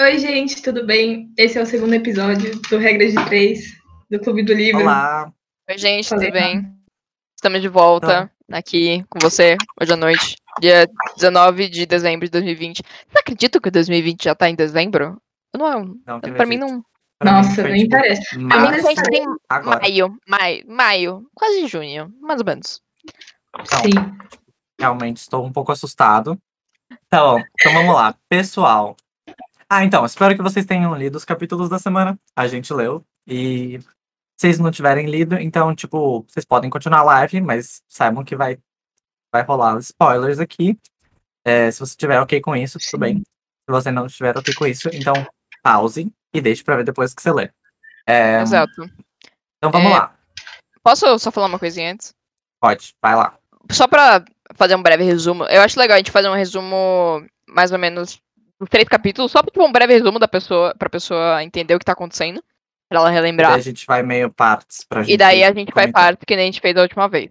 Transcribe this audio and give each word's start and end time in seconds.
Oi, 0.00 0.18
gente, 0.18 0.60
tudo 0.62 0.84
bem? 0.84 1.32
Esse 1.38 1.58
é 1.58 1.62
o 1.62 1.66
segundo 1.66 1.94
episódio 1.94 2.60
do 2.68 2.78
Regras 2.78 3.12
de 3.12 3.24
Três, 3.24 3.72
do 4.10 4.20
Clube 4.20 4.42
do 4.42 4.52
Livro. 4.52 4.82
Olá! 4.82 5.32
Oi, 5.70 5.78
gente, 5.78 6.08
Falei 6.08 6.26
tudo 6.28 6.38
bem? 6.38 6.72
Estamos 7.34 7.62
de 7.62 7.68
volta 7.68 8.30
aqui 8.52 9.02
com 9.08 9.18
você 9.18 9.56
hoje 9.80 9.92
à 9.92 9.96
noite, 9.96 10.36
dia 10.60 10.86
19 11.16 11.68
de 11.68 11.86
dezembro 11.86 12.26
de 12.26 12.30
2020. 12.32 12.82
Você 13.08 13.18
acredita 13.18 13.60
que 13.60 13.70
2020 13.70 14.24
já 14.24 14.34
tá 14.34 14.50
em 14.50 14.54
dezembro? 14.54 15.20
Eu 15.54 15.58
não, 15.60 15.94
Não, 16.06 16.20
que 16.20 16.30
pra 16.32 16.44
mim 16.44 16.56
acredito. 16.56 16.60
não. 16.74 16.84
Pra 17.18 17.32
mim 17.32 17.38
Nossa, 17.38 17.62
foi, 17.62 17.72
nem 17.72 17.82
tipo, 17.84 17.96
parece. 17.96 18.28
Pra 18.30 18.38
mim 18.60 18.68
a 18.68 18.78
gente 18.82 19.02
tem 19.04 19.24
agora. 19.48 19.80
maio, 19.80 20.18
maio, 20.28 20.64
maio, 20.68 21.30
quase 21.34 21.66
junho, 21.66 22.12
mais 22.20 22.40
ou 22.40 22.46
menos. 22.46 22.82
Então, 23.58 23.80
Sim. 23.82 23.90
realmente 24.78 25.16
estou 25.16 25.42
um 25.46 25.50
pouco 25.50 25.72
assustado. 25.72 26.38
Então, 27.06 27.38
então 27.58 27.72
vamos 27.72 27.94
lá. 27.94 28.14
Pessoal. 28.28 28.94
Ah, 29.68 29.84
então, 29.84 30.04
espero 30.04 30.36
que 30.36 30.42
vocês 30.42 30.64
tenham 30.64 30.94
lido 30.94 31.16
os 31.16 31.24
capítulos 31.24 31.68
da 31.68 31.78
semana. 31.78 32.18
A 32.36 32.46
gente 32.46 32.72
leu. 32.72 33.04
E 33.26 33.80
se 33.80 33.86
vocês 34.38 34.58
não 34.58 34.70
tiverem 34.70 35.06
lido, 35.06 35.34
então, 35.36 35.74
tipo, 35.74 36.24
vocês 36.28 36.44
podem 36.44 36.70
continuar 36.70 37.00
a 37.00 37.04
live, 37.04 37.40
mas 37.40 37.82
saibam 37.88 38.22
que 38.24 38.36
vai, 38.36 38.58
vai 39.32 39.42
rolar 39.42 39.76
spoilers 39.78 40.38
aqui. 40.38 40.78
É, 41.44 41.70
se 41.70 41.80
você 41.80 41.96
tiver 41.96 42.20
ok 42.20 42.40
com 42.40 42.54
isso, 42.54 42.78
tudo 42.78 43.00
bem. 43.00 43.18
Se 43.18 43.70
você 43.70 43.90
não 43.90 44.06
estiver 44.06 44.36
ok 44.36 44.54
com 44.54 44.66
isso, 44.66 44.88
então 44.92 45.14
pause 45.62 46.12
e 46.32 46.40
deixe 46.40 46.62
pra 46.62 46.76
ver 46.76 46.84
depois 46.84 47.12
que 47.12 47.20
você 47.22 47.32
lê. 47.32 47.50
É, 48.06 48.40
Exato. 48.40 48.82
então 49.58 49.72
vamos 49.72 49.90
É, 49.90 49.94
lá. 49.94 50.16
Posso 50.82 51.18
só 51.18 51.32
falar 51.32 51.46
uma 51.48 51.58
coisinha 51.58 51.92
antes? 51.92 52.14
Pode, 52.60 52.94
vai 53.02 53.16
lá. 53.16 53.36
Só 53.72 53.88
pra 53.88 54.24
fazer 54.54 54.76
um 54.76 54.82
breve 54.82 55.02
resumo, 55.02 55.44
eu 55.46 55.60
acho 55.60 55.78
legal 55.78 55.96
a 55.96 55.98
gente 55.98 56.12
fazer 56.12 56.28
um 56.28 56.34
resumo 56.34 57.26
mais 57.48 57.72
ou 57.72 57.78
menos 57.78 58.20
dos 58.60 58.68
três 58.68 58.88
capítulos, 58.88 59.30
só 59.32 59.42
tipo 59.42 59.64
um 59.64 59.70
breve 59.72 59.92
resumo 59.94 60.18
da 60.18 60.28
pessoa, 60.28 60.74
pra 60.78 60.88
pessoa 60.88 61.42
entender 61.42 61.74
o 61.74 61.78
que 61.78 61.84
tá 61.84 61.92
acontecendo, 61.92 62.42
pra 62.88 63.00
ela 63.00 63.10
E 63.10 63.14
relembrar. 63.14 63.50
daí 63.52 63.60
a 63.60 63.62
gente 63.62 63.84
vai 63.86 64.02
meio 64.02 64.30
partes 64.30 64.84
pra 64.88 65.02
gente. 65.02 65.12
E 65.14 65.16
daí 65.16 65.42
a 65.44 65.52
gente 65.52 65.72
vai 65.74 65.84
comentar. 65.84 66.02
parte 66.02 66.26
que 66.26 66.36
nem 66.36 66.44
a 66.44 66.46
gente 66.46 66.60
fez 66.60 66.74
da 66.74 66.82
última 66.82 67.08
vez. 67.08 67.30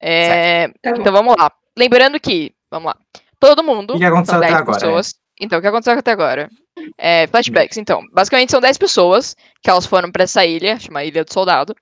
É, 0.00 0.68
Tá 0.82 0.90
então 0.90 1.12
vamos 1.12 1.34
lá. 1.36 1.50
Lembrando 1.76 2.18
que, 2.20 2.52
vamos 2.70 2.86
lá. 2.86 2.96
Todo 3.38 3.62
mundo. 3.64 3.94
O 3.94 3.98
que 3.98 4.04
aconteceu 4.04 4.36
até 4.38 4.46
10 4.46 4.54
agora, 4.60 5.00
é? 5.00 5.02
Então, 5.40 5.58
o 5.58 5.62
que 5.62 5.68
aconteceu 5.68 5.98
até 5.98 6.12
agora? 6.12 6.48
É, 6.96 7.26
flashbacks. 7.26 7.76
Então, 7.76 8.02
basicamente 8.12 8.50
são 8.50 8.60
10 8.60 8.78
pessoas 8.78 9.34
que 9.62 9.68
elas 9.68 9.84
foram 9.86 10.10
pra 10.10 10.24
essa 10.24 10.44
ilha, 10.46 10.78
chama 10.78 11.04
Ilha 11.04 11.24
do 11.24 11.32
Soldado. 11.32 11.74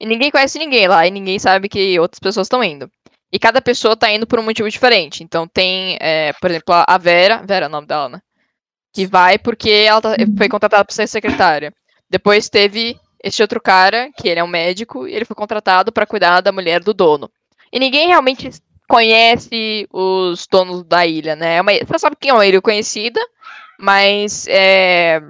E 0.00 0.06
ninguém 0.06 0.30
conhece 0.30 0.58
ninguém 0.58 0.88
lá, 0.88 1.06
e 1.06 1.10
ninguém 1.10 1.38
sabe 1.38 1.68
que 1.68 1.98
outras 2.00 2.18
pessoas 2.18 2.46
estão 2.46 2.64
indo. 2.64 2.90
E 3.36 3.38
cada 3.38 3.60
pessoa 3.60 3.94
tá 3.94 4.10
indo 4.10 4.26
por 4.26 4.38
um 4.40 4.42
motivo 4.42 4.66
diferente. 4.70 5.22
Então 5.22 5.46
tem, 5.46 5.98
é, 6.00 6.32
por 6.40 6.50
exemplo, 6.50 6.74
a- 6.74 6.96
Vera, 6.96 7.42
Vera 7.46 7.66
é 7.66 7.68
o 7.68 7.70
nome 7.70 7.86
dela, 7.86 8.08
né? 8.08 8.20
Que 8.94 9.06
vai 9.06 9.36
porque 9.36 9.68
ela 9.68 10.00
tá- 10.00 10.16
foi 10.38 10.48
contratada 10.48 10.82
pra 10.82 10.94
ser 10.94 11.06
secretária. 11.06 11.70
Depois 12.08 12.48
teve 12.48 12.98
esse 13.22 13.42
outro 13.42 13.60
cara, 13.60 14.08
que 14.16 14.26
ele 14.26 14.40
é 14.40 14.42
um 14.44 14.46
médico, 14.46 15.06
e 15.06 15.12
ele 15.14 15.26
foi 15.26 15.36
contratado 15.36 15.92
pra 15.92 16.06
cuidar 16.06 16.40
da 16.40 16.50
mulher 16.50 16.82
do 16.82 16.94
dono. 16.94 17.30
E 17.70 17.78
ninguém 17.78 18.06
realmente 18.08 18.48
conhece 18.88 19.86
os 19.92 20.46
donos 20.50 20.82
da 20.84 21.04
ilha, 21.06 21.36
né? 21.36 21.56
É 21.56 21.60
uma- 21.60 21.72
Você 21.86 21.98
sabe 21.98 22.16
quem 22.18 22.30
é 22.30 22.32
uma 22.34 22.46
ilha 22.46 22.62
conhecida, 22.62 23.20
mas 23.78 24.46
é, 24.48 25.20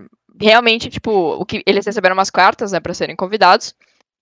realmente, 0.41 0.89
tipo, 0.91 1.11
o 1.11 1.45
que 1.45 1.61
eles 1.67 1.85
receberam 1.85 2.15
umas 2.15 2.31
cartas, 2.31 2.71
né, 2.71 2.79
pra 2.79 2.95
serem 2.95 3.17
convidados. 3.17 3.75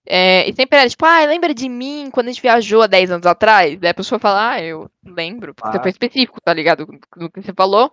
É, 0.06 0.48
e 0.48 0.55
sempre 0.55 0.78
era 0.78 0.88
tipo, 0.88 1.05
ah, 1.06 1.24
lembra 1.24 1.55
de 1.55 1.69
mim 1.69 2.10
quando 2.12 2.28
a 2.28 2.33
gente 2.33 2.42
viajou 2.42 2.83
há 2.83 2.86
10 2.86 3.10
anos 3.10 3.27
atrás? 3.27 3.78
Daí 3.78 3.91
a 3.91 3.94
pessoa 3.94 4.19
fala, 4.19 4.50
ah, 4.52 4.62
eu 4.62 4.91
lembro, 5.05 5.55
porque 5.55 5.78
Ah. 5.78 5.80
foi 5.83 5.91
específico, 5.91 6.41
tá 6.44 6.52
ligado? 6.52 6.86
Do 7.16 7.30
que 7.30 7.41
você 7.42 7.52
falou. 7.55 7.91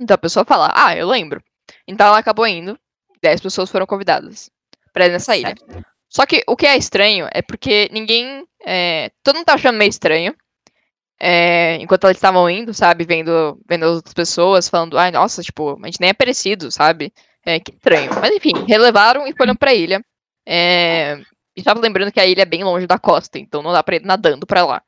Então 0.00 0.14
a 0.14 0.18
pessoa 0.18 0.44
fala, 0.44 0.70
ah, 0.74 0.96
eu 0.96 1.06
lembro. 1.08 1.42
Então 1.88 2.06
ela 2.06 2.18
acabou 2.18 2.46
indo, 2.46 2.78
10 3.22 3.40
pessoas 3.40 3.70
foram 3.70 3.86
convidadas 3.86 4.50
pra 4.92 5.06
ir 5.06 5.10
nessa 5.12 5.36
ilha. 5.36 5.54
Só 6.08 6.26
que 6.26 6.42
o 6.46 6.54
que 6.56 6.66
é 6.66 6.76
estranho 6.76 7.26
é 7.32 7.40
porque 7.40 7.88
ninguém. 7.92 8.44
é, 8.64 9.10
todo 9.24 9.36
mundo 9.36 9.46
tá 9.46 9.54
achando 9.54 9.76
meio 9.78 9.88
estranho. 9.88 10.34
é, 11.24 11.76
enquanto 11.76 12.04
eles 12.04 12.16
estavam 12.16 12.50
indo, 12.50 12.74
sabe? 12.74 13.04
Vendo, 13.04 13.56
vendo 13.68 13.84
as 13.84 13.96
outras 13.96 14.12
pessoas, 14.14 14.68
falando, 14.68 14.98
ai, 14.98 15.10
nossa, 15.12 15.40
tipo, 15.42 15.78
a 15.80 15.86
gente 15.86 16.00
nem 16.00 16.10
é 16.10 16.12
parecido, 16.14 16.68
sabe? 16.70 17.12
É, 17.46 17.60
que 17.60 17.70
estranho. 17.72 18.10
Mas 18.20 18.34
enfim, 18.34 18.52
relevaram 18.68 19.24
e 19.26 19.32
foram 19.36 19.54
pra 19.54 19.72
ilha. 19.72 20.04
É, 20.46 21.20
e 21.56 21.62
tava 21.62 21.80
lembrando 21.80 22.10
que 22.12 22.20
a 22.20 22.26
ilha 22.26 22.42
é 22.42 22.46
bem 22.46 22.64
longe 22.64 22.86
da 22.86 22.98
costa, 22.98 23.38
então 23.38 23.62
não 23.62 23.72
dá 23.72 23.82
pra 23.82 23.96
ir 23.96 24.02
nadando 24.02 24.46
pra 24.46 24.64
lá. 24.64 24.82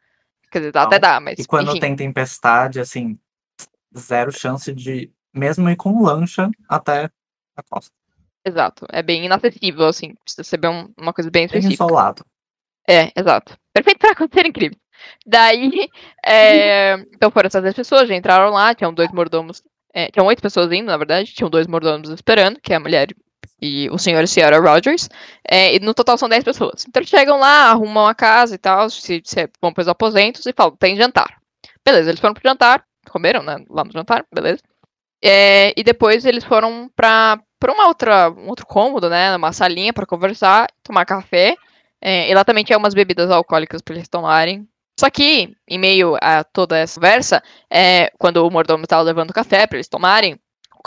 Quer 0.50 0.58
dizer, 0.60 0.72
dá- 0.72 0.82
até 0.82 0.96
Não. 0.96 1.00
dá, 1.00 1.20
mas. 1.20 1.38
E 1.38 1.46
quando 1.46 1.70
enfim, 1.70 1.80
tem 1.80 1.96
tempestade, 1.96 2.78
assim, 2.80 3.18
zero 3.96 4.30
chance 4.32 4.72
de 4.72 5.10
mesmo 5.32 5.68
ir 5.68 5.76
com 5.76 6.02
lancha 6.02 6.50
até 6.68 7.10
a 7.56 7.62
costa. 7.62 7.92
Exato. 8.46 8.86
É 8.92 9.02
bem 9.02 9.24
inacessível, 9.24 9.86
assim. 9.86 10.14
Precisa 10.22 10.44
ser 10.44 10.58
bem 10.58 10.70
um- 10.70 10.92
uma 10.98 11.12
coisa 11.12 11.30
bem 11.30 11.46
Bem 11.48 11.58
específica. 11.58 11.84
isolado. 11.84 12.24
É, 12.88 13.10
exato. 13.18 13.56
Perfeito 13.72 13.98
pra 13.98 14.10
acontecer 14.12 14.46
incrível. 14.46 14.78
Daí, 15.26 15.88
é, 16.24 16.94
então 17.12 17.30
foram 17.30 17.46
essas 17.46 17.62
10 17.62 17.74
pessoas, 17.74 18.08
já 18.08 18.14
entraram 18.14 18.50
lá, 18.52 18.74
tinham 18.74 18.92
dois 18.92 19.10
mordomos. 19.12 19.62
é, 19.92 20.10
tinham 20.10 20.26
oito 20.26 20.42
pessoas 20.42 20.70
indo, 20.72 20.86
na 20.86 20.96
verdade, 20.96 21.32
tinham 21.32 21.48
dois 21.50 21.66
mordomos 21.66 22.10
esperando, 22.10 22.60
que 22.60 22.72
é 22.72 22.76
a 22.76 22.80
mulher 22.80 23.08
e 23.64 23.90
o 23.90 23.98
senhor 23.98 24.20
e 24.20 24.24
a 24.24 24.26
senhora 24.26 24.60
Rogers. 24.60 25.08
é, 25.48 25.74
e 25.74 25.80
no 25.80 25.94
total 25.94 26.18
são 26.18 26.28
10 26.28 26.44
pessoas. 26.44 26.84
Então 26.88 27.00
eles 27.00 27.10
chegam 27.10 27.38
lá, 27.38 27.70
arrumam 27.70 28.06
a 28.06 28.14
casa 28.14 28.54
e 28.54 28.58
tal, 28.58 28.90
se, 28.90 29.22
se 29.24 29.50
vão 29.60 29.72
pros 29.72 29.88
aposentos 29.88 30.44
e 30.46 30.52
falam, 30.52 30.76
tem 30.76 30.96
jantar. 30.96 31.38
Beleza, 31.84 32.10
eles 32.10 32.20
foram 32.20 32.34
pro 32.34 32.42
jantar, 32.48 32.84
comeram, 33.10 33.42
né, 33.42 33.56
lá 33.70 33.84
no 33.84 33.92
jantar, 33.92 34.24
beleza. 34.32 34.60
É, 35.22 35.72
e 35.76 35.82
depois 35.82 36.24
eles 36.26 36.44
foram 36.44 36.90
pra 36.94 37.38
uma 37.68 37.88
outra, 37.88 38.30
um 38.30 38.48
outro 38.48 38.66
cômodo, 38.66 39.08
né, 39.08 39.34
uma 39.36 39.52
salinha 39.52 39.92
pra 39.92 40.06
conversar, 40.06 40.68
tomar 40.82 41.06
café. 41.06 41.56
É, 42.02 42.30
e 42.30 42.34
lá 42.34 42.44
também 42.44 42.64
tinha 42.64 42.78
umas 42.78 42.92
bebidas 42.94 43.30
alcoólicas 43.30 43.80
pra 43.80 43.94
eles 43.94 44.08
tomarem. 44.08 44.68
Só 45.00 45.10
que, 45.10 45.56
em 45.68 45.78
meio 45.78 46.16
a 46.22 46.44
toda 46.44 46.78
essa 46.78 47.00
conversa, 47.00 47.42
é, 47.70 48.10
quando 48.18 48.46
o 48.46 48.50
mordomo 48.50 48.86
tava 48.86 49.02
levando 49.02 49.32
café 49.32 49.66
pra 49.66 49.78
eles 49.78 49.88
tomarem, 49.88 50.38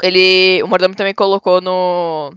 ele, 0.03 0.61
o 0.63 0.67
mordomo 0.67 0.95
também 0.95 1.13
colocou 1.13 1.59
no 1.59 2.31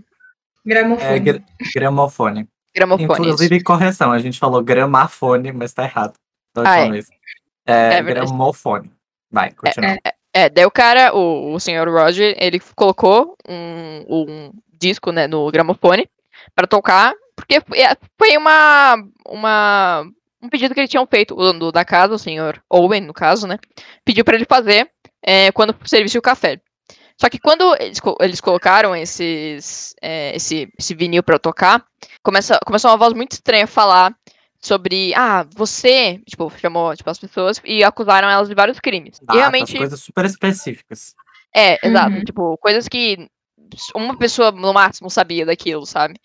É 0.65 0.69
Gramofone. 0.69 1.19
gra- 1.19 1.41
gramofone. 1.75 2.47
gramofone. 2.75 3.03
isso. 3.13 3.21
Inclusive, 3.21 3.63
correção, 3.63 4.11
a 4.11 4.19
gente 4.19 4.39
falou 4.39 4.63
gramafone, 4.63 5.51
mas 5.51 5.73
tá 5.73 5.83
errado. 5.83 6.13
Da 6.55 6.63
Ah, 6.69 6.79
é. 6.79 6.89
vez. 6.89 7.07
É, 7.65 7.93
É 7.95 8.01
gramofone. 8.03 8.91
Vai, 9.31 9.51
continua. 9.51 9.97
É, 10.33 10.49
daí 10.49 10.65
o 10.65 10.71
cara, 10.71 11.13
o, 11.15 11.53
o 11.53 11.59
senhor 11.59 11.87
Roger, 11.89 12.35
ele 12.39 12.59
colocou 12.75 13.35
um, 13.47 14.05
um 14.09 14.51
disco, 14.79 15.11
né, 15.11 15.27
no 15.27 15.49
gramofone 15.51 16.07
para 16.55 16.67
tocar, 16.67 17.13
porque 17.35 17.59
foi- 17.61 17.79
é, 17.81 17.95
foi 18.17 18.37
uma, 18.37 18.95
uma 19.27 20.05
um 20.41 20.49
pedido 20.49 20.73
que 20.73 20.79
eles 20.79 20.89
tinham 20.89 21.05
feito, 21.05 21.33
o 21.35 21.37
dono 21.37 21.71
da 21.71 21.85
casa, 21.85 22.15
o 22.15 22.19
senhor 22.19 22.61
Owen, 22.69 23.01
no 23.01 23.13
caso, 23.13 23.45
né, 23.47 23.57
pediu 24.03 24.23
para 24.25 24.35
ele 24.35 24.45
fazer 24.45 24.89
é, 25.23 25.51
quando 25.51 25.75
servisse 25.85 26.17
o 26.17 26.21
café. 26.21 26.59
Só 27.17 27.29
que 27.29 27.39
quando 27.39 27.75
eles, 27.79 27.99
eles 28.19 28.41
colocaram 28.41 28.95
esses, 28.95 29.93
é, 30.01 30.35
esse, 30.35 30.71
esse 30.77 30.95
vinil 30.95 31.23
para 31.23 31.39
tocar, 31.39 31.85
começa, 32.23 32.59
começou 32.65 32.91
uma 32.91 32.97
voz 32.97 33.13
muito 33.13 33.33
estranha 33.33 33.65
a 33.65 33.67
falar 33.67 34.15
sobre, 34.59 35.13
ah, 35.15 35.45
você, 35.55 36.19
tipo, 36.27 36.51
chamou 36.59 36.95
tipo, 36.95 37.09
as 37.09 37.19
pessoas 37.19 37.61
e 37.65 37.83
acusaram 37.83 38.29
elas 38.29 38.47
de 38.47 38.55
vários 38.55 38.79
crimes. 38.79 39.19
Datas, 39.19 39.35
e 39.35 39.39
realmente 39.39 39.77
coisas 39.77 39.99
super 39.99 40.25
específicas. 40.25 41.15
é, 41.55 41.85
exato. 41.85 42.15
Uhum. 42.15 42.23
Tipo, 42.23 42.57
coisas 42.57 42.87
que 42.87 43.27
uma 43.95 44.17
pessoa 44.17 44.51
no 44.51 44.73
máximo 44.73 45.09
sabia 45.09 45.45
daquilo, 45.45 45.85
sabe? 45.85 46.19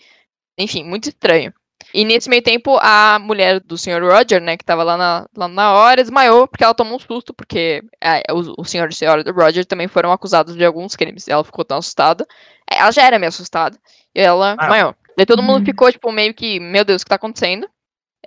Enfim, 0.58 0.84
muito 0.84 1.08
estranho. 1.08 1.52
E 1.94 2.04
nesse 2.04 2.28
meio 2.28 2.42
tempo, 2.42 2.76
a 2.80 3.18
mulher 3.18 3.60
do 3.60 3.78
Sr. 3.78 4.02
Roger, 4.02 4.40
né, 4.40 4.56
que 4.56 4.64
tava 4.64 4.82
lá 4.82 4.96
na, 4.96 5.26
lá 5.36 5.48
na 5.48 5.72
hora, 5.74 6.02
desmaiou 6.02 6.46
porque 6.48 6.64
ela 6.64 6.74
tomou 6.74 6.96
um 6.96 6.98
susto, 6.98 7.32
porque 7.32 7.82
é, 8.02 8.22
o, 8.32 8.60
o 8.60 8.64
senhor 8.64 8.86
e 8.86 8.92
a 8.92 8.96
senhora 8.96 9.24
do 9.24 9.32
Roger 9.32 9.64
também 9.64 9.88
foram 9.88 10.10
acusados 10.12 10.56
de 10.56 10.64
alguns 10.64 10.96
crimes. 10.96 11.28
Ela 11.28 11.44
ficou 11.44 11.64
tão 11.64 11.78
assustada. 11.78 12.26
É, 12.70 12.78
Ela 12.78 12.90
já 12.90 13.02
era 13.02 13.18
meio 13.18 13.28
assustada. 13.28 13.78
E 14.14 14.20
ela 14.20 14.52
Ah. 14.52 14.56
desmaiou. 14.56 14.94
Daí 15.16 15.24
todo 15.26 15.42
mundo 15.42 15.60
Uhum. 15.60 15.64
ficou, 15.64 15.90
tipo, 15.90 16.10
meio 16.12 16.34
que, 16.34 16.60
meu 16.60 16.84
Deus, 16.84 17.00
o 17.02 17.04
que 17.04 17.08
tá 17.08 17.16
acontecendo? 17.16 17.66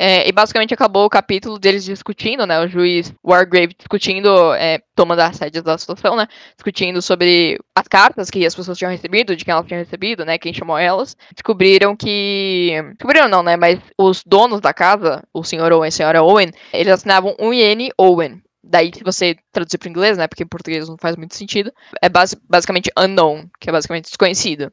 É, 0.01 0.29
e 0.29 0.31
basicamente 0.31 0.73
acabou 0.73 1.05
o 1.05 1.09
capítulo 1.09 1.59
deles 1.59 1.83
discutindo, 1.83 2.45
né? 2.45 2.57
O 2.61 2.69
juiz 2.69 3.13
Wargrave 3.21 3.75
discutindo, 3.77 4.53
é, 4.53 4.81
tomando 4.95 5.19
as 5.19 5.37
rédeas 5.37 5.61
da 5.61 5.77
situação, 5.77 6.15
né? 6.15 6.25
Discutindo 6.55 7.01
sobre 7.01 7.59
as 7.75 7.85
cartas 7.85 8.29
que 8.29 8.45
as 8.45 8.55
pessoas 8.55 8.77
tinham 8.77 8.91
recebido, 8.91 9.35
de 9.35 9.43
quem 9.43 9.51
elas 9.51 9.67
tinham 9.67 9.79
recebido, 9.79 10.23
né? 10.23 10.37
Quem 10.37 10.53
chamou 10.53 10.77
elas. 10.77 11.17
Descobriram 11.33 11.97
que. 11.97 12.71
Descobriram 12.97 13.27
não, 13.27 13.43
né? 13.43 13.57
Mas 13.57 13.77
os 13.97 14.23
donos 14.25 14.61
da 14.61 14.73
casa, 14.73 15.21
o 15.33 15.43
senhor 15.43 15.73
Owen 15.73 15.87
e 15.87 15.89
a 15.89 15.91
senhora 15.91 16.23
Owen, 16.23 16.51
eles 16.71 16.93
assinavam 16.93 17.35
um 17.37 17.53
Iene 17.53 17.91
Owen. 17.97 18.41
Daí, 18.63 18.91
se 18.95 19.03
você 19.03 19.35
traduzir 19.51 19.79
para 19.79 19.89
inglês, 19.89 20.17
né? 20.17 20.29
Porque 20.29 20.43
em 20.43 20.47
português 20.47 20.87
não 20.87 20.95
faz 20.97 21.17
muito 21.17 21.35
sentido. 21.35 21.73
É 22.01 22.07
basi 22.07 22.37
basicamente 22.49 22.89
unknown, 22.97 23.49
que 23.59 23.69
é 23.69 23.73
basicamente 23.73 24.05
desconhecido. 24.05 24.71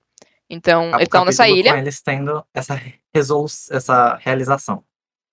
Então, 0.49 0.91
eles 0.91 1.03
estão 1.03 1.25
nessa 1.25 1.49
ilha. 1.49 1.73
Com 1.73 1.79
eles 1.79 2.01
tendo 2.01 2.45
essa, 2.55 2.81
resolu 3.13 3.47
essa 3.73 4.17
realização. 4.23 4.85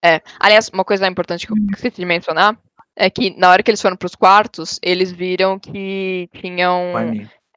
É. 0.03 0.21
Aliás, 0.38 0.69
uma 0.73 0.83
coisa 0.83 1.07
importante 1.07 1.47
que 1.47 1.53
eu 1.53 1.57
esqueci 1.73 2.01
de 2.01 2.05
mencionar 2.05 2.57
é 2.95 3.09
que 3.09 3.35
na 3.38 3.50
hora 3.50 3.63
que 3.63 3.71
eles 3.71 3.81
foram 3.81 3.95
pros 3.95 4.15
quartos, 4.15 4.79
eles 4.83 5.11
viram 5.11 5.57
que 5.57 6.29
tinham. 6.33 6.94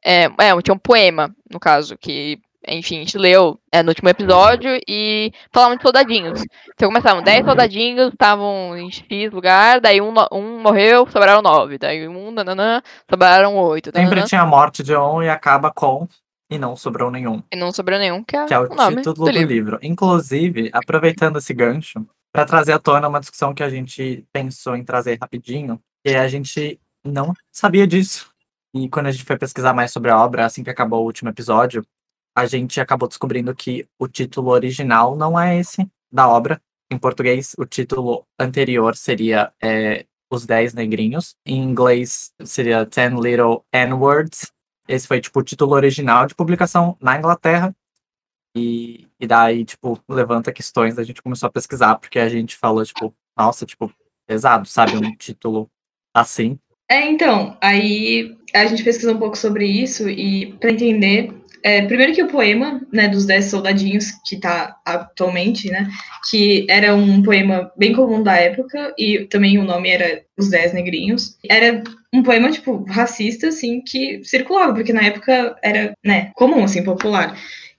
É, 0.03 0.25
é, 0.25 0.61
tinha 0.61 0.73
um 0.73 0.79
poema, 0.79 1.35
no 1.51 1.59
caso, 1.59 1.97
que, 1.97 2.39
enfim, 2.65 2.95
a 2.95 2.99
gente 2.99 3.17
leu 3.17 3.59
é, 3.71 3.83
no 3.83 3.89
último 3.89 4.07
episódio 4.07 4.79
e 4.87 5.33
falavam 5.51 5.75
de 5.75 5.83
soldadinhos. 5.83 6.41
Então 6.73 6.87
começavam 6.87 7.21
10 7.21 7.45
soldadinhos, 7.45 8.13
estavam 8.13 8.77
em 8.77 8.89
X 8.89 9.31
lugar, 9.33 9.81
daí 9.81 9.99
um, 9.99 10.13
um 10.31 10.61
morreu, 10.61 11.05
sobraram 11.11 11.41
9. 11.41 11.77
Daí 11.77 12.07
um, 12.07 12.31
nananã, 12.31 12.81
sobraram 13.09 13.57
8. 13.57 13.91
Sempre 13.93 14.23
tinha 14.23 14.41
a 14.41 14.45
morte 14.45 14.81
de 14.81 14.95
um 14.95 15.21
e 15.21 15.29
acaba 15.29 15.69
com 15.69 16.07
e 16.49 16.57
não 16.57 16.77
sobrou 16.77 17.11
nenhum. 17.11 17.43
E 17.51 17.57
não 17.57 17.73
sobrou 17.73 17.99
nenhum, 17.99 18.23
que 18.23 18.37
é, 18.37 18.45
que 18.45 18.53
é 18.53 18.59
o, 18.59 18.69
título 18.69 19.13
do 19.13 19.25
do 19.25 19.29
livro. 19.29 19.47
livro. 19.53 19.79
Inclusive, 19.81 20.69
aproveitando 20.71 21.39
esse 21.39 21.53
gancho, 21.53 22.07
para 22.37 22.45
trazer 22.45 22.71
à 22.73 22.77
tona 22.77 23.07
uma 23.07 23.19
discussão 23.19 23.51
que 23.51 23.63
a 23.63 23.69
gente 23.69 24.23
pensou 24.31 24.75
em 24.75 24.83
trazer 24.83 25.17
rapidinho, 25.19 25.81
que 26.05 26.13
a 26.13 26.27
gente 26.27 26.79
não 27.03 27.33
sabia 27.51 27.87
disso. 27.87 28.31
E 28.75 28.87
quando 28.87 29.07
a 29.07 29.11
gente 29.11 29.23
foi 29.23 29.39
pesquisar 29.39 29.73
mais 29.73 29.91
sobre 29.91 30.11
a 30.11 30.23
obra, 30.23 30.45
assim 30.45 30.63
que 30.63 30.69
acabou 30.69 31.01
o 31.01 31.05
último 31.05 31.31
episódio, 31.31 31.83
a 32.37 32.45
gente 32.45 32.79
acabou 32.79 33.07
descobrindo 33.07 33.55
que 33.55 33.87
o 33.97 34.07
título 34.07 34.51
original 34.51 35.15
não 35.15 35.39
é 35.39 35.57
esse 35.57 35.89
da 36.11 36.29
obra. 36.29 36.61
Em 36.91 36.97
português, 36.99 37.55
o 37.57 37.65
título 37.65 38.23
anterior 38.39 38.95
seria 38.95 39.51
é, 39.59 40.05
Os 40.31 40.45
Dez 40.45 40.75
Negrinhos. 40.75 41.35
Em 41.43 41.57
inglês, 41.63 42.31
seria 42.45 42.85
Ten 42.85 43.19
Little 43.19 43.65
N-Words. 43.73 44.51
Esse 44.87 45.07
foi, 45.07 45.19
tipo, 45.21 45.39
o 45.39 45.43
título 45.43 45.73
original 45.73 46.27
de 46.27 46.35
publicação 46.35 46.95
na 47.01 47.17
Inglaterra. 47.17 47.75
E, 48.57 49.07
e 49.19 49.27
daí, 49.27 49.63
tipo, 49.63 49.99
levanta 50.09 50.51
questões, 50.51 50.97
a 50.97 51.03
gente 51.03 51.21
começou 51.21 51.47
a 51.47 51.51
pesquisar, 51.51 51.95
porque 51.95 52.17
a 52.17 52.27
gente 52.27 52.55
falou, 52.57 52.83
tipo, 52.83 53.13
nossa, 53.37 53.65
tipo, 53.65 53.91
pesado, 54.27 54.67
sabe? 54.67 54.97
Um 54.97 55.15
título 55.15 55.69
assim. 56.13 56.57
É, 56.89 57.05
então, 57.09 57.57
aí 57.61 58.35
a 58.53 58.65
gente 58.65 58.83
pesquisou 58.83 59.13
um 59.13 59.19
pouco 59.19 59.37
sobre 59.37 59.65
isso 59.65 60.09
e 60.09 60.53
para 60.53 60.71
entender, 60.71 61.33
é, 61.61 61.81
primeiro 61.81 62.13
que 62.13 62.23
o 62.23 62.29
poema, 62.29 62.81
né, 62.91 63.09
dos 63.09 63.25
Dez 63.25 63.45
Soldadinhos, 63.45 64.11
que 64.25 64.39
tá 64.39 64.77
atualmente, 64.85 65.69
né, 65.69 65.89
que 66.29 66.65
era 66.69 66.95
um 66.95 67.21
poema 67.21 67.71
bem 67.77 67.93
comum 67.93 68.23
da 68.23 68.37
época 68.37 68.93
e 68.97 69.25
também 69.25 69.57
o 69.57 69.65
nome 69.65 69.89
era 69.89 70.23
Os 70.37 70.49
Dez 70.49 70.73
Negrinhos, 70.73 71.37
era 71.49 71.83
um 72.13 72.23
poema, 72.23 72.49
tipo, 72.49 72.85
racista, 72.85 73.49
assim, 73.49 73.81
que 73.81 74.23
circulava, 74.23 74.73
porque 74.73 74.93
na 74.93 75.03
época 75.03 75.57
era, 75.61 75.93
né, 76.03 76.31
comum, 76.35 76.63
assim, 76.63 76.83
popular. 76.83 77.37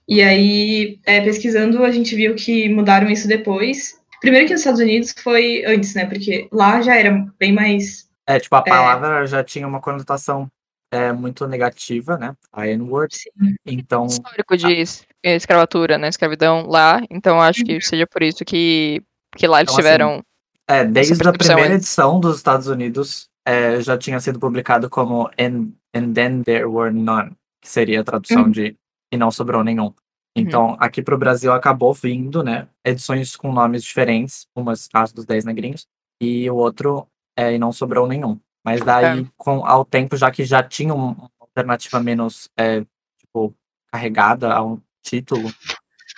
E 0.09 0.21
aí, 0.23 0.99
é, 1.05 1.21
pesquisando, 1.21 1.83
a 1.83 1.91
gente 1.91 2.15
viu 2.15 2.33
que 2.35 2.67
mudaram 2.67 3.09
isso 3.09 3.27
depois. 3.27 3.99
Primeiro 4.19 4.47
que 4.47 4.53
nos 4.53 4.61
Estados 4.61 4.81
Unidos 4.81 5.13
foi 5.21 5.63
antes, 5.65 5.93
né, 5.93 6.05
porque 6.05 6.47
lá 6.51 6.81
já 6.81 6.95
era 6.95 7.11
bem 7.39 7.53
mais 7.53 8.09
É, 8.27 8.39
tipo, 8.39 8.55
a 8.55 8.61
palavra 8.63 9.25
já 9.27 9.43
tinha 9.43 9.67
uma 9.67 9.79
conotação 9.79 10.49
é, 10.91 11.11
muito 11.13 11.47
negativa, 11.47 12.17
né? 12.17 12.35
A 12.51 12.67
N-word. 12.67 13.15
Sim. 13.15 13.29
Então, 13.65 14.07
histórico 14.07 14.57
de 14.57 14.71
es- 14.81 15.05
escravatura, 15.23 15.99
né? 15.99 16.07
Escravidão 16.09 16.65
lá. 16.65 16.99
Então 17.11 17.39
acho 17.39 17.63
que 17.63 17.79
seja 17.79 18.07
por 18.07 18.23
isso 18.23 18.43
que, 18.43 19.01
que 19.37 19.45
lá 19.47 19.59
eles 19.59 19.71
Então, 19.71 19.79
assim, 19.79 19.87
tiveram. 19.87 20.23
é, 20.67 20.83
desde 20.85 21.13
a 21.27 21.31
primeira 21.31 21.61
antes. 21.61 21.75
edição 21.85 22.19
dos 22.19 22.37
Estados 22.37 22.65
Unidos, 22.67 23.29
é, 23.47 23.79
já 23.81 23.95
tinha 23.99 24.19
sido 24.19 24.39
publicado 24.39 24.89
como 24.89 25.29
And, 25.39 25.69
and 25.93 26.13
Then 26.13 26.41
There 26.43 26.65
Were 26.65 26.91
None, 26.93 27.33
que 27.61 27.69
seria 27.69 28.01
a 28.01 28.03
tradução 28.03 28.45
Uhum. 28.45 28.51
de 28.51 28.75
E 29.11 29.17
Não 29.17 29.31
Sobrou 29.31 29.63
Nenhum. 29.63 29.93
Então, 30.35 30.77
aqui 30.79 31.01
pro 31.01 31.17
Brasil 31.17 31.51
acabou 31.51 31.93
vindo, 31.93 32.43
né? 32.43 32.67
Edições 32.85 33.35
com 33.35 33.51
nomes 33.51 33.83
diferentes, 33.83 34.47
umas 34.55 34.87
caso 34.87 35.13
dos 35.13 35.25
Dez 35.25 35.43
Negrinhos, 35.43 35.87
e 36.21 36.49
o 36.49 36.55
outro 36.55 37.07
é 37.35 37.53
E 37.53 37.57
Não 37.57 37.71
Sobrou 37.71 38.07
Nenhum. 38.07 38.39
Mas 38.63 38.81
daí, 38.81 39.27
com, 39.37 39.65
ao 39.65 39.83
tempo, 39.83 40.15
já 40.15 40.29
que 40.29 40.45
já 40.45 40.61
tinha 40.61 40.93
um- 40.93 41.11
uma 41.13 41.31
alternativa 41.39 41.99
menos, 41.99 42.49
é, 42.57 42.85
tipo, 43.19 43.53
carregada 43.91 44.53
a 44.53 44.63
um 44.63 44.79
título, 45.03 45.51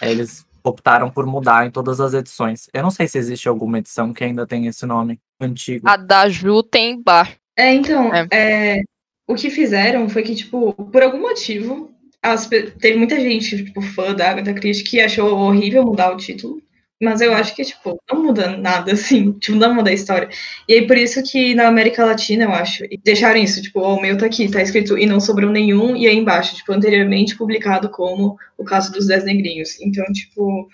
é, 0.01 0.11
eles 0.11 0.45
optaram 0.63 1.09
por 1.09 1.25
mudar 1.25 1.65
em 1.65 1.71
todas 1.71 1.99
as 1.99 2.13
edições. 2.13 2.69
Eu 2.73 2.83
não 2.83 2.91
sei 2.91 3.07
se 3.07 3.17
existe 3.17 3.47
alguma 3.47 3.79
edição 3.79 4.13
que 4.13 4.23
ainda 4.23 4.45
tem 4.45 4.67
esse 4.67 4.85
nome 4.85 5.19
antigo. 5.39 5.87
A 5.87 5.95
da 5.97 6.27
Ju 6.29 6.61
tem 6.61 6.91
embaixo. 6.95 7.37
É, 7.57 7.73
então, 7.73 8.13
É. 8.13 8.27
é, 8.31 8.81
o 9.27 9.33
que 9.35 9.49
fizeram 9.49 10.07
foi 10.09 10.21
que, 10.21 10.35
tipo, 10.35 10.73
por 10.73 11.01
algum 11.01 11.21
motivo, 11.21 11.89
as 12.21 12.47
teve 12.47 12.97
muita 12.97 13.19
gente, 13.19 13.63
tipo, 13.65 13.81
fã 13.81 14.13
da 14.13 14.29
Agatha 14.29 14.53
Christie 14.53 14.83
que 14.83 14.99
achou 14.99 15.35
horrível 15.37 15.83
mudar 15.83 16.11
o 16.13 16.17
título. 16.17 16.61
Mas 17.03 17.19
eu 17.19 17.33
acho 17.33 17.55
que, 17.55 17.63
tipo, 17.65 17.97
não 18.11 18.23
muda 18.25 18.55
nada, 18.57 18.93
assim, 18.93 19.31
tipo, 19.39 19.57
não 19.57 19.73
muda 19.73 19.89
a 19.89 19.93
história. 19.93 20.29
E 20.69 20.73
aí, 20.75 20.85
por 20.85 20.95
isso 20.95 21.23
que 21.23 21.55
na 21.55 21.67
América 21.67 22.05
Latina, 22.05 22.43
eu 22.43 22.51
acho, 22.51 22.83
deixaram 23.03 23.39
isso, 23.39 23.59
tipo, 23.59 23.79
o 23.81 23.99
meu 23.99 24.15
tá 24.19 24.27
aqui, 24.27 24.47
tá 24.51 24.61
escrito 24.61 24.95
e 24.99 25.07
não 25.07 25.19
sobrou 25.19 25.49
nenhum, 25.51 25.95
e 25.95 26.07
aí 26.07 26.15
embaixo, 26.15 26.55
tipo, 26.55 26.71
anteriormente 26.71 27.35
publicado 27.35 27.89
como 27.89 28.37
o 28.55 28.63
caso 28.63 28.91
dos 28.91 29.07
Dez 29.07 29.23
Negrinhos. 29.23 29.81
Então, 29.81 30.05
tipo, 30.13 30.67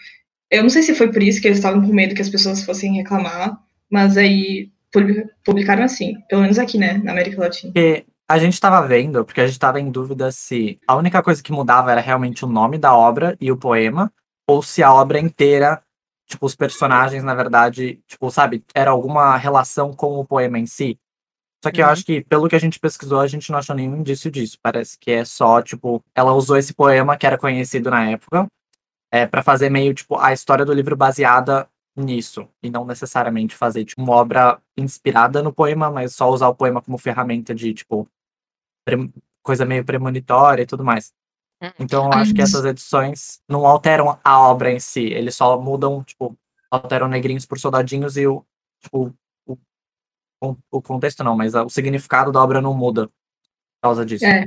eu 0.51 0.63
não 0.63 0.69
sei 0.69 0.81
se 0.81 0.93
foi 0.95 1.09
por 1.09 1.23
isso 1.23 1.39
que 1.41 1.47
eles 1.47 1.59
estavam 1.59 1.81
com 1.81 1.93
medo 1.93 2.13
que 2.13 2.21
as 2.21 2.29
pessoas 2.29 2.61
fossem 2.63 2.93
reclamar, 2.97 3.57
mas 3.89 4.17
aí 4.17 4.69
publi- 4.91 5.25
publicaram 5.45 5.83
assim, 5.85 6.15
pelo 6.27 6.41
menos 6.41 6.59
aqui, 6.59 6.77
né, 6.77 6.99
na 7.05 7.13
América 7.13 7.39
Latina. 7.39 7.71
Porque 7.71 8.03
a 8.27 8.37
gente 8.37 8.59
tava 8.59 8.85
vendo, 8.85 9.23
porque 9.23 9.41
a 9.41 9.47
gente 9.47 9.59
tava 9.59 9.79
em 9.79 9.89
dúvida 9.89 10.31
se 10.31 10.77
a 10.87 10.95
única 10.95 11.23
coisa 11.23 11.41
que 11.41 11.51
mudava 11.51 11.91
era 11.91 12.01
realmente 12.01 12.43
o 12.43 12.47
nome 12.47 12.77
da 12.77 12.93
obra 12.95 13.37
e 13.39 13.51
o 13.51 13.57
poema, 13.57 14.11
ou 14.47 14.61
se 14.61 14.83
a 14.83 14.93
obra 14.93 15.19
inteira, 15.19 15.81
tipo, 16.27 16.45
os 16.45 16.55
personagens, 16.55 17.23
na 17.23 17.33
verdade, 17.33 18.01
tipo, 18.07 18.29
sabe, 18.31 18.63
era 18.73 18.91
alguma 18.91 19.37
relação 19.37 19.93
com 19.93 20.19
o 20.19 20.25
poema 20.25 20.59
em 20.59 20.65
si. 20.65 20.99
Só 21.63 21.71
que 21.71 21.81
eu 21.81 21.85
Uhum. 21.85 21.91
acho 21.91 22.05
que, 22.05 22.23
pelo 22.25 22.47
que 22.47 22.55
a 22.55 22.59
gente 22.59 22.79
pesquisou, 22.79 23.19
a 23.19 23.27
gente 23.27 23.51
não 23.51 23.59
achou 23.59 23.75
nenhum 23.75 23.97
indício 23.97 24.29
disso. 24.29 24.57
Parece 24.61 24.97
que 24.99 25.11
é 25.11 25.25
só, 25.25 25.61
tipo, 25.61 26.03
ela 26.15 26.33
usou 26.33 26.57
esse 26.57 26.73
poema 26.73 27.17
que 27.17 27.25
era 27.25 27.37
conhecido 27.37 27.89
na 27.89 28.09
época, 28.11 28.47
é, 29.11 29.25
para 29.25 29.43
fazer 29.43 29.69
meio, 29.69 29.93
tipo, 29.93 30.17
a 30.17 30.33
história 30.33 30.65
do 30.65 30.73
livro 30.73 30.95
baseada 30.95 31.67
nisso. 31.95 32.47
E 32.61 32.69
não 32.69 32.85
necessariamente 32.85 33.55
fazer, 33.55 33.85
tipo, 33.85 34.01
uma 34.01 34.13
obra 34.13 34.59
inspirada 34.77 35.41
no 35.41 35.53
poema, 35.53 35.89
mas 35.89 36.13
só 36.15 36.29
usar 36.29 36.49
o 36.49 36.55
poema 36.55 36.81
como 36.81 36.97
ferramenta 36.97 37.55
de, 37.55 37.73
tipo, 37.73 38.07
coisa 39.43 39.65
meio 39.65 39.83
premonitória 39.85 40.63
e 40.63 40.65
tudo 40.65 40.83
mais. 40.83 41.13
Uhum. 41.61 41.71
Então 41.79 42.05
eu 42.05 42.13
acho 42.13 42.33
que 42.33 42.41
essas 42.41 42.63
edições 42.65 43.39
não 43.47 43.65
alteram 43.65 44.19
a 44.23 44.39
obra 44.41 44.71
em 44.71 44.79
si, 44.79 45.05
eles 45.05 45.35
só 45.35 45.59
mudam, 45.59 46.03
tipo, 46.03 46.37
alteram 46.69 47.07
negrinhos 47.07 47.45
por 47.45 47.57
soldadinhos 47.59 48.15
e 48.17 48.27
o, 48.27 48.45
tipo, 48.81 49.13
o, 49.47 49.57
o- 50.43 50.57
o 50.71 50.81
contexto 50.81 51.23
não, 51.23 51.35
mas 51.35 51.55
o 51.55 51.69
significado 51.69 52.31
da 52.31 52.41
obra 52.43 52.61
não 52.61 52.73
muda 52.73 53.07
por 53.07 53.13
causa 53.81 54.05
disso. 54.05 54.25
É. 54.25 54.45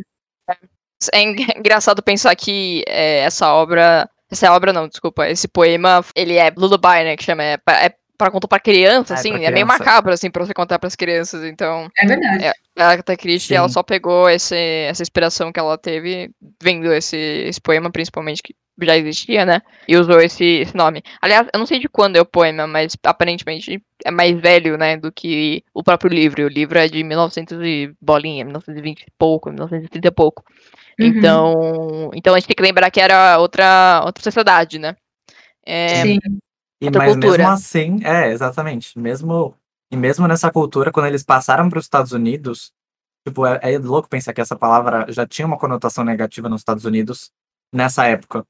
É 1.15 1.21
en- 1.23 1.37
engraçado 1.57 2.03
pensar 2.03 2.35
que 2.37 2.85
é, 2.87 3.21
essa 3.21 3.53
obra. 3.55 4.09
Essa 4.31 4.53
obra 4.55 4.73
não, 4.73 4.87
desculpa. 4.87 5.29
Esse 5.29 5.49
poema, 5.49 6.05
ele 6.15 6.37
é 6.37 6.51
lullaby, 6.57 7.05
né? 7.05 7.17
Que 7.17 7.25
chama. 7.25 7.43
É 7.43 7.59
é 7.67 7.97
pra 8.25 8.31
contar 8.33 8.49
pra 8.49 8.61
criança, 8.61 9.15
É, 9.15 9.17
assim. 9.17 9.31
pra 9.31 9.39
É 9.39 9.51
meio 9.51 9.67
criança. 9.67 9.79
macabro, 9.85 10.13
assim, 10.13 10.31
pra 10.31 10.45
você 10.45 10.55
contar 10.55 10.79
pras 10.79 10.97
crianças. 10.97 11.45
Então, 11.45 11.89
É 11.99 12.07
verdade. 12.07 12.45
É. 12.45 12.53
a 12.79 12.89
Agatha 12.91 13.17
Christie, 13.17 13.55
ela 13.55 13.69
só 13.69 13.83
pegou 13.83 14.29
esse, 14.29 14.57
essa 14.57 15.03
inspiração 15.03 15.53
que 15.53 15.61
ela 15.61 15.77
teve 15.79 16.31
vendo 16.63 16.93
esse, 16.93 17.17
esse 17.17 17.61
poema, 17.61 17.91
principalmente, 17.91 18.43
que 18.43 18.55
já 18.83 18.97
existia, 18.97 19.45
né? 19.45 19.61
E 19.87 19.95
usou 19.97 20.21
esse, 20.21 20.43
esse 20.45 20.75
nome. 20.75 21.03
Aliás, 21.21 21.47
eu 21.53 21.59
não 21.59 21.67
sei 21.67 21.79
de 21.79 21.87
quando 21.89 22.17
é 22.17 22.21
o 22.21 22.25
poema, 22.25 22.67
mas 22.67 22.97
aparentemente 23.05 23.83
é 24.07 24.11
mais 24.11 24.41
velho, 24.41 24.79
né? 24.79 24.97
Do 24.97 25.13
que 25.13 25.63
o 25.75 25.83
próprio 25.83 26.11
livro. 26.11 26.45
O 26.47 26.49
livro 26.49 26.79
é 26.79 26.89
de 26.89 27.05
1900 27.05 27.59
e 27.63 27.93
bolinha, 28.01 28.43
1920 28.45 29.03
e 29.03 29.07
pouco, 29.19 29.51
1930 29.51 30.09
e 30.09 30.11
pouco. 30.11 30.43
Uhum. 30.99 31.07
Então, 31.07 32.11
então 32.15 32.35
a 32.35 32.39
gente 32.39 32.47
tem 32.49 32.55
que 32.57 32.63
lembrar 32.63 32.91
que 32.91 33.01
era 33.01 33.39
outra, 33.39 34.03
outra 34.07 34.23
sociedade, 34.25 34.79
né? 34.79 34.97
É, 35.67 36.03
Sim. 36.03 36.19
E, 36.81 36.87
outra 36.87 36.99
mas 37.03 37.13
cultura. 37.13 37.39
mesmo 37.39 37.49
assim, 37.53 38.01
é, 38.05 38.31
exatamente. 38.31 38.99
Mesmo, 38.99 39.55
e 39.93 39.97
mesmo 39.97 40.27
nessa 40.27 40.51
cultura, 40.51 40.91
quando 40.91 41.07
eles 41.07 41.23
passaram 41.23 41.69
para 41.69 41.79
os 41.79 41.85
Estados 41.85 42.13
Unidos, 42.13 42.73
tipo, 43.27 43.45
é, 43.47 43.59
é 43.63 43.79
louco 43.79 44.09
pensar 44.09 44.33
que 44.33 44.41
essa 44.41 44.57
palavra 44.57 45.07
já 45.13 45.27
tinha 45.27 45.47
uma 45.47 45.59
conotação 45.59 46.05
negativa 46.05 46.49
nos 46.49 46.63
Estados 46.63 46.85
Unidos 46.85 47.31
nessa 47.75 48.07
época. 48.07 48.45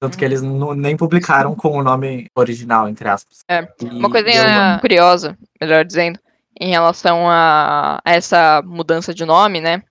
Tanto 0.00 0.14
Uhum. 0.14 0.18
que 0.18 0.24
eles 0.24 0.42
nu- 0.42 0.74
nem 0.74 0.96
publicaram 0.96 1.54
com 1.54 1.68
o 1.78 1.82
nome 1.82 2.26
original, 2.36 2.88
entre 2.88 3.08
aspas. 3.08 3.38
É, 3.48 3.68
Uma 3.82 4.10
coisinha 4.10 4.78
curiosa, 4.80 5.38
melhor 5.60 5.84
dizendo, 5.84 6.18
em 6.60 6.70
relação 6.70 7.28
a, 7.28 8.00
a 8.04 8.12
essa 8.12 8.60
mudança 8.64 9.14
de 9.14 9.24
nome, 9.24 9.60
né? 9.60 9.82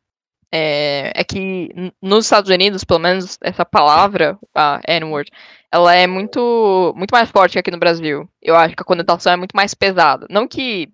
É, 0.52 1.12
é 1.16 1.24
que 1.24 1.70
nos 2.02 2.26
Estados 2.26 2.50
Unidos, 2.52 2.84
pelo 2.84 3.00
menos 3.00 3.38
essa 3.42 3.66
palavra, 3.66 4.38
a 4.54 4.80
N-word, 4.88 5.32
ela 5.74 5.96
é 5.96 6.06
muito, 6.06 6.94
muito 6.96 7.12
mais 7.12 7.30
forte 7.32 7.54
que 7.54 7.60
aqui 7.60 7.72
no 7.72 7.80
Brasil. 7.80 8.30
Eu 8.40 8.56
acho 8.56 8.76
que 8.76 8.84
a 8.84 8.86
conotação 8.86 9.34
é 9.34 9.36
muito 9.36 9.54
mais 9.56 9.74
pesada. 9.74 10.28
Não 10.30 10.48
que 10.48 10.90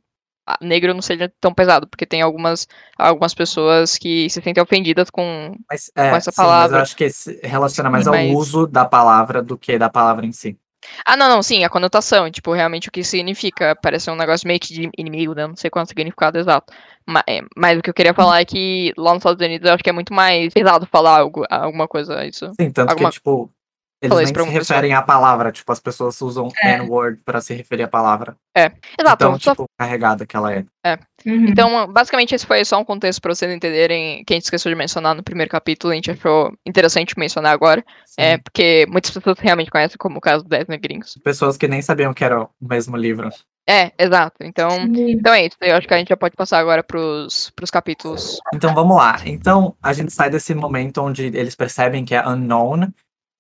negro 0.62 0.94
não 0.94 1.02
seja 1.02 1.32
tão 1.40 1.54
pesado, 1.54 1.86
porque 1.86 2.06
tem 2.06 2.22
algumas, 2.22 2.66
algumas 2.98 3.34
pessoas 3.34 3.98
que 3.98 4.30
se 4.30 4.42
sentem 4.42 4.64
ofendidas 4.64 5.10
com. 5.10 5.54
Mas, 5.70 5.92
é, 5.96 6.10
com 6.10 6.16
essa 6.16 6.32
sim, 6.32 6.36
mas 6.42 6.48
palavra. 6.48 6.78
eu 6.78 6.82
acho 6.82 6.96
que 6.96 7.10
se 7.10 7.40
relaciona 7.44 7.90
mais 7.90 8.08
ao 8.08 8.14
Mas- 8.14 8.34
uso 8.34 8.66
da 8.66 8.86
palavra 8.86 9.44
do 9.44 9.58
que 9.58 9.78
da 9.78 9.90
palavra 9.90 10.26
em 10.26 10.32
si. 10.32 10.58
Ah, 11.06 11.18
não, 11.18 11.28
não, 11.28 11.44
sim, 11.44 11.66
a 11.66 11.70
conotação, 11.70 12.32
tipo, 12.32 12.54
realmente 12.54 12.88
o 12.88 12.92
que 12.92 13.04
significa. 13.04 13.76
Parece 13.76 14.10
um 14.10 14.16
negócio 14.16 14.48
meio 14.48 14.62
que 14.62 14.74
de 14.74 14.90
inimigo, 14.98 15.36
né? 15.36 15.46
Não 15.46 15.56
sei 15.58 15.70
qual 15.70 15.82
é 15.82 15.86
o 15.86 15.88
significado 15.88 16.38
exato. 16.40 16.74
Mas, 17.06 17.24
mas 17.56 17.78
o 17.78 17.82
que 17.82 17.90
eu 17.90 17.94
queria 17.94 18.14
falar 18.14 18.40
é 18.40 18.46
que 18.46 18.94
lá 18.98 19.12
nos 19.14 19.20
Estados 19.20 19.46
Unidos 19.46 19.68
eu 19.68 19.74
acho 19.74 19.84
que 19.84 19.90
é 19.90 19.94
muito 19.94 20.14
mais 20.14 20.54
pesado 20.54 20.86
falar 20.88 21.20
algo, 21.20 21.44
alguma 21.50 21.86
coisa, 21.86 22.26
isso. 22.26 22.50
Sim, 22.60 22.72
tanto 22.72 22.92
Alguma- 22.92 23.10
que, 23.10 23.16
tipo, 23.16 23.52
eles 24.02 24.14
Falei 24.14 24.26
nem 24.26 24.34
pra 24.34 24.44
se 24.44 24.50
referem 24.50 24.94
à 24.94 25.02
palavra. 25.02 25.52
Tipo, 25.52 25.72
as 25.72 25.80
pessoas 25.80 26.22
usam 26.22 26.50
É. 26.64 26.76
N-word 26.78 27.22
pra 27.24 27.42
se 27.42 27.54
referir 27.54 27.84
à 27.84 27.88
palavra. 27.88 28.36
Exato, 28.56 29.16
Então, 29.26 29.40
só 29.40 29.52
tipo, 29.52 29.66
carregada 29.78 30.26
que 30.26 30.36
ela 30.36 30.54
é. 30.54 30.66
Uhum. 31.26 31.46
Então, 31.50 31.88
basicamente, 31.92 32.34
esse 32.34 32.46
foi 32.46 32.64
só 32.64 32.80
um 32.80 32.86
contexto 32.86 33.22
para 33.22 33.34
vocês 33.36 33.52
entenderem 33.52 34.24
que 34.26 34.34
a 34.34 34.36
gente 34.36 34.46
esqueceu 34.46 34.72
de 34.72 34.76
mencionar 34.78 35.14
no 35.14 35.24
primeiro 35.24 35.52
capítulo, 35.52 35.92
a 35.92 35.96
gente 35.96 36.12
achou 36.12 36.52
interessante 36.66 37.18
mencionar 37.18 37.54
agora, 37.54 37.84
Sim. 38.06 38.22
é 38.22 38.38
porque 38.38 38.86
muitas 38.90 39.12
pessoas 39.12 39.38
realmente 39.40 39.70
conhecem 39.70 39.98
como 39.98 40.18
o 40.18 40.22
caso 40.22 40.44
dos 40.44 40.50
10 40.50 40.68
negrinhos. 40.68 41.18
Pessoas 41.24 41.58
que 41.58 41.68
nem 41.68 41.82
sabiam 41.82 42.14
que 42.14 42.24
era 42.24 42.42
o 42.44 42.50
mesmo 42.62 42.96
livro. 42.96 43.30
É, 43.68 43.92
exato. 44.00 44.38
Então, 44.42 44.72
Sim. 44.72 45.12
então 45.12 45.32
é 45.34 45.46
isso. 45.46 45.58
Eu 45.62 45.76
acho 45.76 45.88
que 45.88 45.94
a 45.94 45.98
gente 45.98 46.10
já 46.10 46.18
pode 46.18 46.36
passar 46.36 46.58
agora 46.58 46.82
pros, 46.82 47.52
pros 47.56 47.70
capítulos. 47.70 48.40
Então 48.54 48.74
vamos 48.74 48.98
lá. 48.98 49.20
Então 49.26 49.76
a 49.84 49.94
gente 49.94 50.12
sai 50.12 50.30
desse 50.30 50.56
momento 50.56 51.04
onde 51.04 51.26
eles 51.28 51.54
percebem 51.56 52.04
que 52.04 52.16
é 52.16 52.28
unknown. 52.28 52.88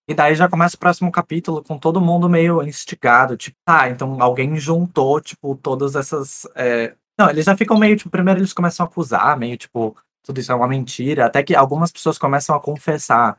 E 0.10 0.14
daí 0.16 0.34
já 0.34 0.50
começa 0.50 0.76
o 0.76 0.80
próximo 0.80 1.12
capítulo 1.12 1.64
com 1.64 1.78
todo 1.78 2.02
mundo 2.02 2.28
meio 2.28 2.64
instigado. 2.64 3.38
Tipo, 3.38 3.56
ah, 3.68 3.88
então 3.90 4.20
alguém 4.20 4.58
juntou, 4.58 5.22
tipo, 5.22 5.56
todas 5.56 5.96
essas. 5.96 6.48
é, 6.56 6.96
Não, 7.16 7.30
eles 7.30 7.46
já 7.46 7.56
ficam 7.56 7.78
meio, 7.78 7.96
tipo, 7.96 8.10
primeiro 8.10 8.40
eles 8.40 8.52
começam 8.52 8.84
a 8.84 8.90
acusar, 8.90 9.38
meio, 9.38 9.56
tipo, 9.56 9.96
tudo 10.24 10.40
isso 10.40 10.52
é 10.52 10.56
uma 10.56 10.68
mentira. 10.68 11.28
Até 11.28 11.44
que 11.44 11.56
algumas 11.56 11.92
pessoas 11.92 12.18
começam 12.18 12.56
a 12.56 12.60
confessar. 12.60 13.38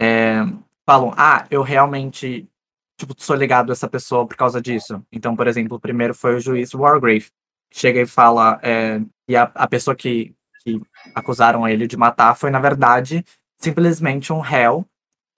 é, 0.00 0.42
Falam, 0.86 1.12
ah, 1.16 1.44
eu 1.50 1.60
realmente, 1.62 2.48
tipo, 2.96 3.14
sou 3.18 3.34
ligado 3.36 3.70
a 3.70 3.72
essa 3.72 3.88
pessoa 3.88 4.24
por 4.26 4.36
causa 4.36 4.60
disso. 4.62 5.02
Então, 5.10 5.34
por 5.34 5.48
exemplo, 5.48 5.76
o 5.76 5.80
primeiro 5.80 6.14
foi 6.14 6.36
o 6.36 6.40
juiz 6.40 6.72
Wargrave. 6.72 7.30
que 7.68 7.80
Chega 7.80 8.00
e 8.00 8.06
fala, 8.06 8.60
é, 8.62 9.00
e 9.28 9.36
a, 9.36 9.50
a 9.54 9.66
pessoa 9.66 9.96
que, 9.96 10.34
que 10.62 10.80
acusaram 11.16 11.66
ele 11.66 11.88
de 11.88 11.96
matar 11.96 12.36
foi, 12.36 12.50
na 12.50 12.60
verdade, 12.60 13.24
simplesmente 13.60 14.32
um 14.32 14.38
réu 14.40 14.86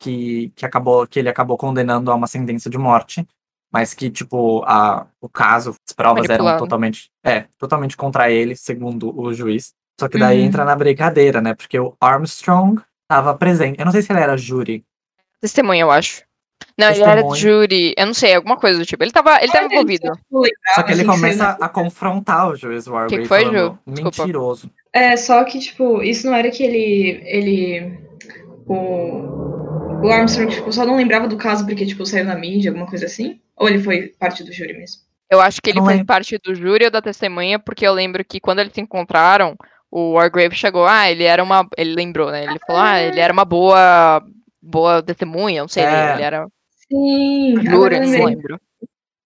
que, 0.04 0.52
que, 0.54 0.66
acabou, 0.66 1.06
que 1.06 1.18
ele 1.18 1.28
acabou 1.30 1.56
condenando 1.56 2.10
a 2.10 2.14
uma 2.14 2.26
sentença 2.26 2.68
de 2.68 2.76
morte, 2.76 3.26
mas 3.72 3.94
que, 3.94 4.10
tipo, 4.10 4.62
a, 4.66 5.06
o 5.20 5.28
caso, 5.28 5.74
as 5.88 5.94
provas 5.94 6.24
eram 6.24 6.44
Manipulado. 6.44 6.58
totalmente, 6.58 7.10
é, 7.24 7.46
totalmente 7.58 7.96
contra 7.96 8.30
ele, 8.30 8.54
segundo 8.54 9.18
o 9.18 9.32
juiz. 9.32 9.72
Só 9.98 10.08
que 10.08 10.18
daí 10.18 10.40
Uhum. 10.40 10.46
entra 10.46 10.64
na 10.64 10.76
brincadeira, 10.76 11.40
né? 11.40 11.54
Porque 11.54 11.78
o 11.78 11.96
Armstrong 12.00 12.80
estava 13.02 13.34
presente. 13.34 13.78
Eu 13.78 13.84
não 13.84 13.92
sei 13.92 14.02
se 14.02 14.12
ele 14.12 14.20
era 14.20 14.36
júri. 14.36 14.84
Testemunha, 15.40 15.82
eu 15.82 15.90
acho. 15.90 16.22
Não, 16.76 16.90
ele 16.90 17.02
era 17.02 17.22
júri, 17.34 17.94
eu 17.96 18.06
não 18.06 18.14
sei, 18.14 18.34
alguma 18.34 18.56
coisa 18.56 18.78
do 18.78 18.86
tipo. 18.86 19.02
Ele 19.02 19.12
tava, 19.12 19.40
ele 19.42 19.52
tava 19.52 19.66
envolvido. 19.66 20.10
Só 20.74 20.82
que 20.82 20.92
ele 20.92 21.04
começa 21.04 21.50
a 21.60 21.68
confrontar 21.68 22.48
o 22.48 22.56
juiz 22.56 22.86
Wargrave. 22.86 23.16
Que 23.16 23.22
que 23.22 23.28
foi, 23.28 23.44
falando, 23.44 23.78
Ju? 23.86 24.02
Mentiroso. 24.04 24.70
É, 24.92 25.16
só 25.16 25.42
que, 25.44 25.58
tipo, 25.60 26.02
isso 26.02 26.26
não 26.26 26.34
era 26.34 26.50
que 26.50 26.62
ele. 26.64 27.22
ele 27.24 27.98
o, 28.66 29.63
o 30.06 30.10
Armstrong, 30.12 30.50
tipo, 30.54 30.72
só 30.72 30.84
não 30.84 30.96
lembrava 30.96 31.26
do 31.28 31.36
caso 31.36 31.64
porque, 31.66 31.86
tipo, 31.86 32.04
saiu 32.06 32.24
na 32.24 32.34
mídia, 32.36 32.70
alguma 32.70 32.86
coisa 32.86 33.06
assim? 33.06 33.40
Ou 33.56 33.68
ele 33.68 33.82
foi 33.82 34.08
parte 34.18 34.42
do 34.44 34.52
júri 34.52 34.72
mesmo? 34.74 35.02
Eu 35.30 35.40
acho 35.40 35.60
que 35.62 35.70
ele 35.70 35.80
Não 35.80 35.86
lembro. 35.86 36.04
parte 36.06 36.38
do 36.38 36.54
júri 36.54 36.84
ou 36.84 36.90
da 36.90 37.00
testemunha, 37.02 37.58
porque 37.58 37.86
eu 37.86 37.92
lembro 37.92 38.24
que 38.24 38.38
quando 38.40 38.58
eles 38.60 38.72
se 38.72 38.80
encontraram, 38.80 39.56
o 39.90 40.12
Wargrave 40.12 40.54
chegou, 40.54 40.86
ah, 40.86 41.10
ele 41.10 41.24
era 41.24 41.42
uma. 41.42 41.66
Ele 41.76 41.94
lembrou, 41.94 42.30
né? 42.30 42.44
Ele 42.44 42.58
falou, 42.66 42.82
ah, 42.82 43.00
ele 43.00 43.20
era 43.20 43.32
uma 43.32 43.44
boa. 43.44 44.22
Boa 44.66 45.02
testemunha, 45.02 45.60
não 45.60 45.68
sei, 45.68 45.82
É. 45.84 46.14
ele 46.14 46.22
era 46.22 46.46
Sim, 46.90 47.54
júri, 47.62 47.96
eu 47.96 48.02
não 48.02 48.24
lembro. 48.24 48.60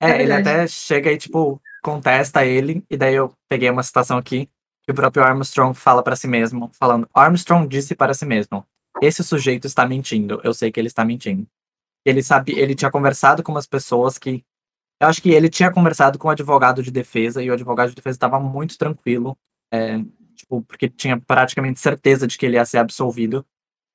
É, 0.00 0.10
É 0.10 0.22
ele 0.22 0.32
até 0.32 0.66
chega 0.66 1.12
e, 1.12 1.16
tipo, 1.16 1.60
contesta 1.82 2.44
ele, 2.44 2.82
e 2.90 2.96
daí 2.96 3.14
eu 3.14 3.32
peguei 3.48 3.70
uma 3.70 3.82
citação 3.84 4.18
aqui, 4.18 4.48
que 4.84 4.90
o 4.90 4.94
próprio 4.94 5.22
Armstrong 5.22 5.74
fala 5.78 6.02
pra 6.02 6.16
si 6.16 6.26
mesmo, 6.26 6.70
falando, 6.78 7.08
Armstrong 7.14 7.68
disse 7.68 7.94
para 7.94 8.14
si 8.14 8.26
mesmo, 8.26 8.64
esse 9.02 9.22
sujeito 9.22 9.66
está 9.66 9.86
mentindo, 9.86 10.40
eu 10.44 10.52
sei 10.54 10.70
que 10.70 10.80
ele 10.80 10.88
está 10.88 11.04
mentindo. 11.04 11.46
Ele 12.04 12.22
sabe, 12.22 12.52
ele 12.52 12.74
tinha 12.74 12.90
conversado 12.90 13.42
com 13.42 13.52
umas 13.52 13.66
pessoas 13.66 14.18
que, 14.18 14.44
eu 15.00 15.08
acho 15.08 15.22
que 15.22 15.30
ele 15.30 15.48
tinha 15.48 15.70
conversado 15.70 16.18
com 16.18 16.28
o 16.28 16.30
advogado 16.30 16.82
de 16.82 16.90
defesa, 16.90 17.42
e 17.42 17.50
o 17.50 17.52
advogado 17.52 17.90
de 17.90 17.94
defesa 17.94 18.16
estava 18.16 18.40
muito 18.40 18.76
tranquilo, 18.78 19.36
é, 19.72 19.98
tipo, 20.34 20.62
porque 20.62 20.88
tinha 20.88 21.20
praticamente 21.20 21.80
certeza 21.80 22.26
de 22.26 22.38
que 22.38 22.46
ele 22.46 22.56
ia 22.56 22.64
ser 22.64 22.78
absolvido, 22.78 23.44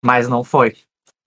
mas 0.04 0.28
não 0.28 0.44
foi. 0.44 0.76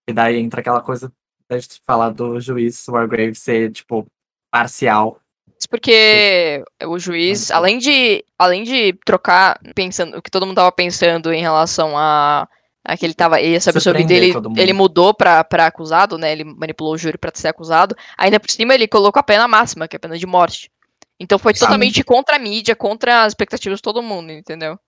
E 0.09 0.13
daí 0.13 0.37
entra 0.37 0.61
aquela 0.61 0.81
coisa 0.81 1.13
da 1.49 1.59
gente 1.59 1.81
falar 1.85 2.11
do 2.11 2.41
juiz 2.41 2.87
Wargrave 2.89 3.35
ser, 3.35 3.73
tipo, 3.73 4.07
parcial. 4.51 5.21
Isso 5.59 5.69
porque 5.71 6.63
o 6.85 6.99
juiz, 6.99 7.51
além 7.51 7.79
de, 7.79 8.25
além 8.39 8.63
de 8.63 8.93
trocar, 9.05 9.59
pensando, 9.75 10.19
o 10.19 10.23
que 10.23 10.31
todo 10.31 10.47
mundo 10.47 10.57
tava 10.57 10.71
pensando 10.71 11.33
em 11.33 11.41
relação 11.41 11.97
a 11.97 12.49
que 12.95 13.07
ele 13.07 13.15
tava, 13.15 13.41
ele 13.41 13.59
sabe 13.59 13.81
sobre 13.81 14.01
Surpreender 14.01 14.35
dele, 14.35 14.49
mundo. 14.49 14.61
ele 14.61 14.73
mudou 14.75 15.15
pra, 15.15 15.43
pra 15.43 15.67
acusado, 15.67 16.19
né? 16.19 16.31
Ele 16.31 16.45
manipulou 16.45 16.93
o 16.93 16.99
júri 16.99 17.17
pra 17.17 17.31
ser 17.35 17.49
acusado. 17.49 17.97
Ainda 18.19 18.39
por 18.39 18.51
cima, 18.51 18.75
ele 18.75 18.87
colocou 18.87 19.19
a 19.19 19.23
pena 19.23 19.49
máxima, 19.49 19.89
que 19.89 19.97
é 19.97 19.99
a 19.99 20.01
pena 20.01 20.19
de 20.19 20.27
morte. 20.27 20.71
Então 21.19 21.39
foi 21.39 21.55
Sim. 21.55 21.61
totalmente 21.61 22.05
contra 22.05 22.37
a 22.37 22.39
mídia, 22.39 22.77
contra 22.77 23.23
as 23.25 23.29
expectativas 23.29 23.79
de 23.79 23.83
todo 23.83 24.03
mundo, 24.03 24.31
entendeu? 24.31 24.79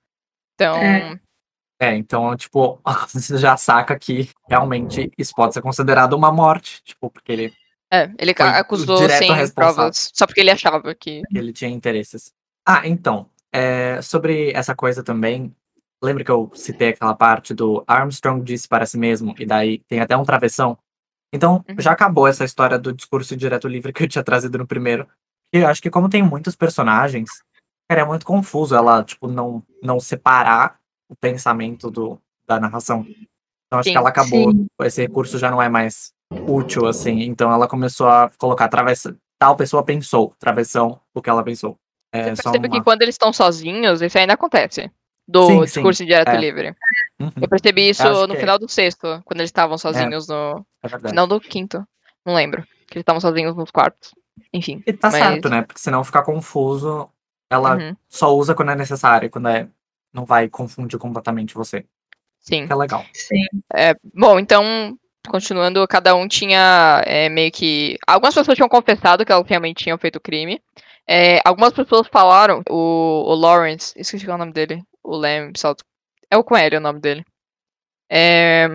Então, 0.54 0.74
É. 0.74 1.18
É, 1.80 1.94
então, 1.94 2.36
tipo, 2.36 2.80
você 3.08 3.38
já 3.38 3.56
saca 3.56 3.96
que 3.96 4.28
realmente 4.48 5.10
isso 5.16 5.32
pode 5.34 5.54
ser 5.54 5.62
considerado 5.62 6.14
uma 6.14 6.32
morte, 6.32 6.82
tipo, 6.82 7.08
porque 7.08 7.30
ele, 7.30 7.54
é, 7.90 8.10
ele 8.18 8.34
acusou 8.36 9.08
sem 9.08 9.30
provas, 9.52 10.10
só 10.12 10.26
porque 10.26 10.40
ele 10.40 10.50
achava 10.50 10.82
que. 10.94 11.22
ele 11.32 11.52
tinha 11.52 11.70
interesses. 11.70 12.32
Ah, 12.66 12.82
então, 12.84 13.30
é, 13.52 14.02
sobre 14.02 14.52
essa 14.52 14.74
coisa 14.74 15.02
também, 15.02 15.54
lembra 16.02 16.24
que 16.24 16.30
eu 16.30 16.50
citei 16.54 16.90
aquela 16.90 17.14
parte 17.14 17.52
do 17.54 17.82
Armstrong 17.86 18.42
disse 18.42 18.68
para 18.68 18.86
si 18.86 18.96
mesmo, 18.98 19.34
e 19.38 19.46
daí 19.46 19.78
tem 19.88 20.00
até 20.00 20.16
um 20.16 20.24
travessão? 20.24 20.78
Então, 21.32 21.64
Uhum. 21.68 21.76
já 21.78 21.92
acabou 21.92 22.26
essa 22.26 22.44
história 22.44 22.78
do 22.78 22.92
discurso 22.92 23.36
direto 23.36 23.68
livre 23.68 23.92
que 23.92 24.02
eu 24.02 24.08
tinha 24.08 24.24
trazido 24.24 24.56
no 24.58 24.66
primeiro. 24.66 25.06
E 25.52 25.58
eu 25.58 25.66
acho 25.66 25.82
que 25.82 25.90
como 25.90 26.08
tem 26.08 26.22
muitos 26.22 26.56
personagens, 26.56 27.28
cara, 27.88 28.02
é 28.02 28.04
muito 28.04 28.24
confuso 28.24 28.74
ela, 28.74 29.02
tipo, 29.04 29.28
não, 29.28 29.62
não 29.82 30.00
separar 30.00 30.78
o 31.08 31.16
pensamento 31.16 31.90
do, 31.90 32.20
da 32.46 32.58
narração. 32.58 33.06
Então, 33.66 33.78
acho 33.78 33.88
Sim, 33.88 33.92
que 33.92 33.98
ela 33.98 34.08
acabou, 34.08 34.52
sim. 34.52 34.66
esse 34.82 35.02
recurso 35.02 35.38
já 35.38 35.50
não 35.50 35.60
é 35.60 35.68
mais 35.68 36.12
útil, 36.46 36.86
assim. 36.86 37.22
Então, 37.22 37.52
ela 37.52 37.68
começou 37.68 38.08
a 38.08 38.30
colocar 38.38 38.68
travessa, 38.68 39.14
tal 39.38 39.56
pessoa 39.56 39.84
pensou, 39.84 40.34
travessão, 40.38 40.98
o 41.14 41.20
que 41.20 41.28
ela 41.28 41.42
pensou. 41.42 41.76
É 42.12 42.34
Você 42.34 42.42
só 42.42 42.50
percebe 42.50 42.70
que 42.70 42.78
uma... 42.78 42.84
quando 42.84 43.02
eles 43.02 43.14
estão 43.14 43.32
sozinhos, 43.32 44.00
isso 44.00 44.18
ainda 44.18 44.32
acontece. 44.32 44.90
Do 45.28 45.46
Sim, 45.46 45.58
sim, 45.58 45.64
discurso 45.64 46.06
direto 46.06 46.28
é. 46.28 46.36
livre. 46.38 46.74
Uhum, 47.20 47.30
Eu 47.38 47.48
percebi 47.48 47.90
isso 47.90 48.02
acho 48.02 48.22
no 48.22 48.28
que 48.28 48.36
é. 48.38 48.40
final 48.40 48.58
do 48.58 48.66
sexto, 48.66 49.20
quando 49.26 49.40
eles 49.40 49.50
estavam 49.50 49.76
sozinhos 49.76 50.26
no. 50.26 50.64
é 50.82 50.88
verdade. 50.88 51.10
Final 51.12 51.26
do 51.26 51.38
quinto. 51.38 51.86
Não 52.24 52.34
lembro. 52.34 52.62
Que 52.86 52.94
eles 52.94 53.02
estavam 53.02 53.20
sozinhos 53.20 53.54
nos 53.54 53.70
quartos. 53.70 54.14
Enfim. 54.54 54.82
E 54.86 54.92
tá 54.94 55.10
mas- 55.10 55.22
certo, 55.22 55.50
né? 55.50 55.62
Porque 55.62 55.80
senão 55.80 56.02
fica 56.02 56.22
confuso. 56.22 57.10
Ela 57.50 57.76
uhum, 57.76 57.96
só 58.08 58.34
usa 58.34 58.54
quando 58.54 58.70
é 58.70 58.76
necessário, 58.76 59.28
quando 59.30 59.48
é. 59.48 59.68
Não 60.12 60.24
vai 60.24 60.48
confundir 60.48 60.98
completamente 60.98 61.54
você. 61.54 61.84
Sim. 62.40 62.66
Que 62.66 62.72
é 62.72 62.76
legal. 62.76 63.04
Sim. 63.12 63.44
É, 63.74 63.94
bom, 64.14 64.38
então, 64.38 64.64
continuando, 65.28 65.86
cada 65.86 66.14
um 66.14 66.26
tinha 66.26 67.02
é, 67.06 67.28
meio 67.28 67.52
que. 67.52 67.98
Algumas 68.06 68.34
pessoas 68.34 68.56
tinham 68.56 68.68
confessado 68.68 69.26
que 69.26 69.30
elas 69.30 69.46
realmente 69.46 69.84
tinham 69.84 69.98
feito 69.98 70.16
o 70.16 70.20
crime. 70.20 70.62
É, 71.06 71.40
algumas 71.44 71.72
pessoas 71.74 72.06
falaram, 72.08 72.62
o, 72.68 73.24
o 73.26 73.34
Lawrence, 73.34 73.92
esqueci 73.96 74.28
é 74.28 74.34
o 74.34 74.38
nome 74.38 74.52
dele, 74.52 74.82
o 75.08 75.16
Lem, 75.16 75.52
salto. 75.56 75.84
É 76.30 76.36
o 76.36 76.44
Coelho 76.44 76.78
o 76.78 76.80
nome 76.80 77.00
dele. 77.00 77.24
É, 78.10 78.68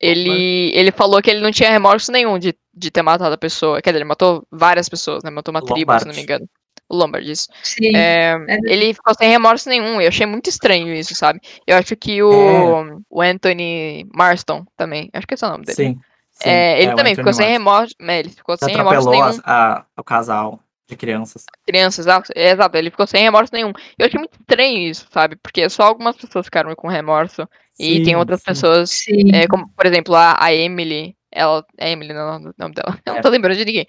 ele, 0.00 0.70
ele 0.74 0.90
falou 0.90 1.20
que 1.22 1.30
ele 1.30 1.40
não 1.40 1.50
tinha 1.50 1.70
remorso 1.70 2.12
nenhum 2.12 2.38
de, 2.38 2.54
de 2.74 2.90
ter 2.90 3.02
matado 3.02 3.34
a 3.34 3.38
pessoa. 3.38 3.80
Quer 3.80 3.90
dizer, 3.90 3.98
ele 3.98 4.08
matou 4.08 4.46
várias 4.50 4.88
pessoas, 4.88 5.22
né? 5.24 5.30
Matou 5.30 5.52
uma 5.52 5.62
tribo, 5.62 5.98
se 5.98 6.04
não 6.06 6.12
me 6.14 6.20
Lombard. 6.20 6.22
engano. 6.22 6.50
O 6.88 6.96
Lombard, 6.96 7.30
isso. 7.30 7.48
Sim. 7.62 7.96
É, 7.96 8.36
verdade. 8.38 8.62
ele 8.72 8.94
ficou 8.94 9.14
sem 9.14 9.28
remorso 9.28 9.68
nenhum. 9.68 10.00
Eu 10.00 10.08
achei 10.08 10.26
muito 10.26 10.48
estranho 10.48 10.92
isso, 10.94 11.14
sabe? 11.14 11.40
Eu 11.66 11.76
acho 11.76 11.96
que 11.96 12.22
o, 12.22 13.02
o 13.10 13.20
Anthony 13.22 14.06
Marston 14.14 14.64
também. 14.76 15.08
Acho 15.12 15.26
que 15.26 15.34
esse 15.34 15.44
é 15.44 15.48
o 15.48 15.50
nome 15.52 15.64
dele. 15.64 15.76
Sim. 15.76 16.00
sim, 16.30 16.48
É, 16.48 16.80
ele 16.82 16.92
o 16.92 16.96
também 16.96 17.12
Anthony 17.12 17.16
ficou 17.16 17.32
sem 17.32 17.58
Marston. 17.58 17.58
remorso. 17.58 17.94
é, 18.00 18.18
ele 18.20 18.28
ficou 18.30 18.56
sem 18.56 18.76
remorso 18.76 19.10
nenhum. 19.10 19.40
a- 19.44 19.84
o 19.96 20.04
casal 20.04 20.60
de 20.88 20.96
crianças. 20.96 21.44
Crianças, 21.66 22.06
exato, 22.06 22.32
é, 22.34 22.50
exato. 22.50 22.76
Ele 22.76 22.90
ficou 22.90 23.06
sem 23.06 23.22
remorso 23.22 23.52
nenhum. 23.52 23.72
Eu 23.98 24.06
achei 24.06 24.18
muito 24.18 24.38
estranho 24.38 24.78
isso, 24.88 25.06
sabe? 25.10 25.36
Porque 25.36 25.68
só 25.68 25.84
algumas 25.84 26.16
pessoas 26.16 26.46
ficaram 26.46 26.74
com 26.74 26.88
remorso. 26.88 27.48
e 27.78 27.96
tem 27.96 28.04
Sim, 28.06 28.16
outras 28.16 28.40
sim. 28.40 28.44
pessoas, 28.46 28.90
Sim. 28.90 29.34
é, 29.34 29.46
como 29.46 29.68
por 29.70 29.84
exemplo 29.86 30.14
a, 30.14 30.36
a 30.42 30.54
Emily. 30.54 31.14
Ela, 31.30 31.62
é 31.76 31.90
Emily, 31.90 32.14
não 32.14 32.20
é 32.20 32.36
o 32.36 32.38
nome 32.56 32.74
dela. 32.74 32.98
Eu 33.04 33.12
não 33.12 33.18
É. 33.18 33.20
tô 33.22 33.28
lembrando 33.28 33.56
de 33.58 33.64
ninguém. 33.64 33.86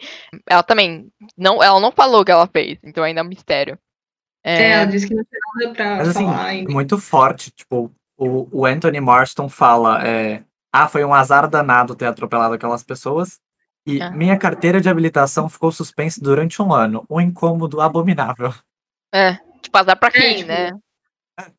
Ela 0.50 0.64
também. 0.64 1.10
Não, 1.38 1.64
ela 1.64 1.80
não 1.80 1.92
falou 1.94 2.22
o 2.22 2.26
que 2.26 2.32
ela 2.32 2.48
fez, 2.48 2.78
então 2.84 3.04
ainda 3.04 3.22
é 3.22 3.24
um 3.24 3.28
mistério. 3.28 3.78
É, 4.44 4.64
É, 4.64 4.70
ela 4.72 4.86
disse 4.86 5.08
que 5.08 5.14
não 5.16 5.24
tinha 5.24 5.40
nada 5.68 5.76
pra 5.76 5.96
Mas 5.98 6.08
assim, 6.10 6.26
falar 6.26 6.46
ainda. 6.46 6.72
muito 6.72 6.98
forte. 6.98 7.52
Tipo, 7.52 7.92
o, 8.18 8.60
o 8.62 8.66
Anthony 8.66 9.00
Marston 9.00 9.48
fala: 9.48 10.06
é, 10.06 10.44
Ah, 10.74 10.90
foi 10.90 11.06
um 11.06 11.14
azar 11.14 11.48
danado 11.50 11.96
ter 11.96 12.06
atropelado 12.08 12.54
aquelas 12.56 12.84
pessoas. 12.84 13.40
E 13.88 14.02
Ah. 14.02 14.12
minha 14.12 14.38
carteira 14.38 14.82
de 14.82 14.90
habilitação 14.90 15.48
ficou 15.48 15.72
suspensa 15.72 16.20
durante 16.22 16.62
um 16.62 16.74
ano. 16.74 17.06
Um 17.10 17.22
incômodo 17.22 17.80
abominável. 17.80 18.54
É, 19.16 19.36
tipo, 19.62 19.78
azar 19.78 19.98
pra 19.98 20.12
quem, 20.12 20.44
né? 20.44 20.72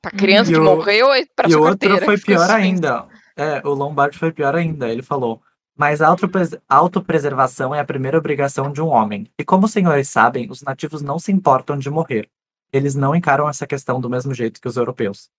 Pra 0.03 0.11
criança 0.11 0.51
E 0.51 0.55
que 0.55 0.61
o- 0.61 0.65
morreu 0.65 1.15
e 1.15 1.25
pra 1.35 1.49
e 1.49 1.53
sua 1.53 1.61
o 1.61 1.65
outro 1.65 1.89
carteira. 1.89 2.05
foi 2.05 2.19
pior 2.21 2.51
ainda. 2.51 3.07
É, 3.37 3.63
o 3.67 3.71
Lombardi 3.73 4.19
foi 4.19 4.31
pior 4.33 4.55
ainda. 4.55 4.89
Ele 4.91 5.03
falou: 5.03 5.41
Mas 5.77 6.03
a 6.03 6.09
autopres- 6.09 6.57
autopreservação 6.69 7.75
é 7.75 7.79
a 7.81 7.85
primeira 7.85 8.19
obrigação 8.19 8.71
de 8.73 8.83
um 8.83 8.89
homem. 8.89 9.27
E 9.39 9.45
como 9.45 9.65
os 9.67 9.73
senhores 9.73 10.09
sabem, 10.09 10.51
os 10.51 10.61
nativos 10.63 11.01
não 11.01 11.19
se 11.19 11.31
importam 11.33 11.79
de 11.79 11.89
morrer. 11.89 12.29
Eles 12.73 12.95
não 12.95 13.15
encaram 13.15 13.49
essa 13.49 13.67
questão 13.67 14.01
do 14.01 14.11
mesmo 14.11 14.35
jeito 14.35 14.61
que 14.61 14.69
os 14.69 14.77
europeus. 14.77 15.31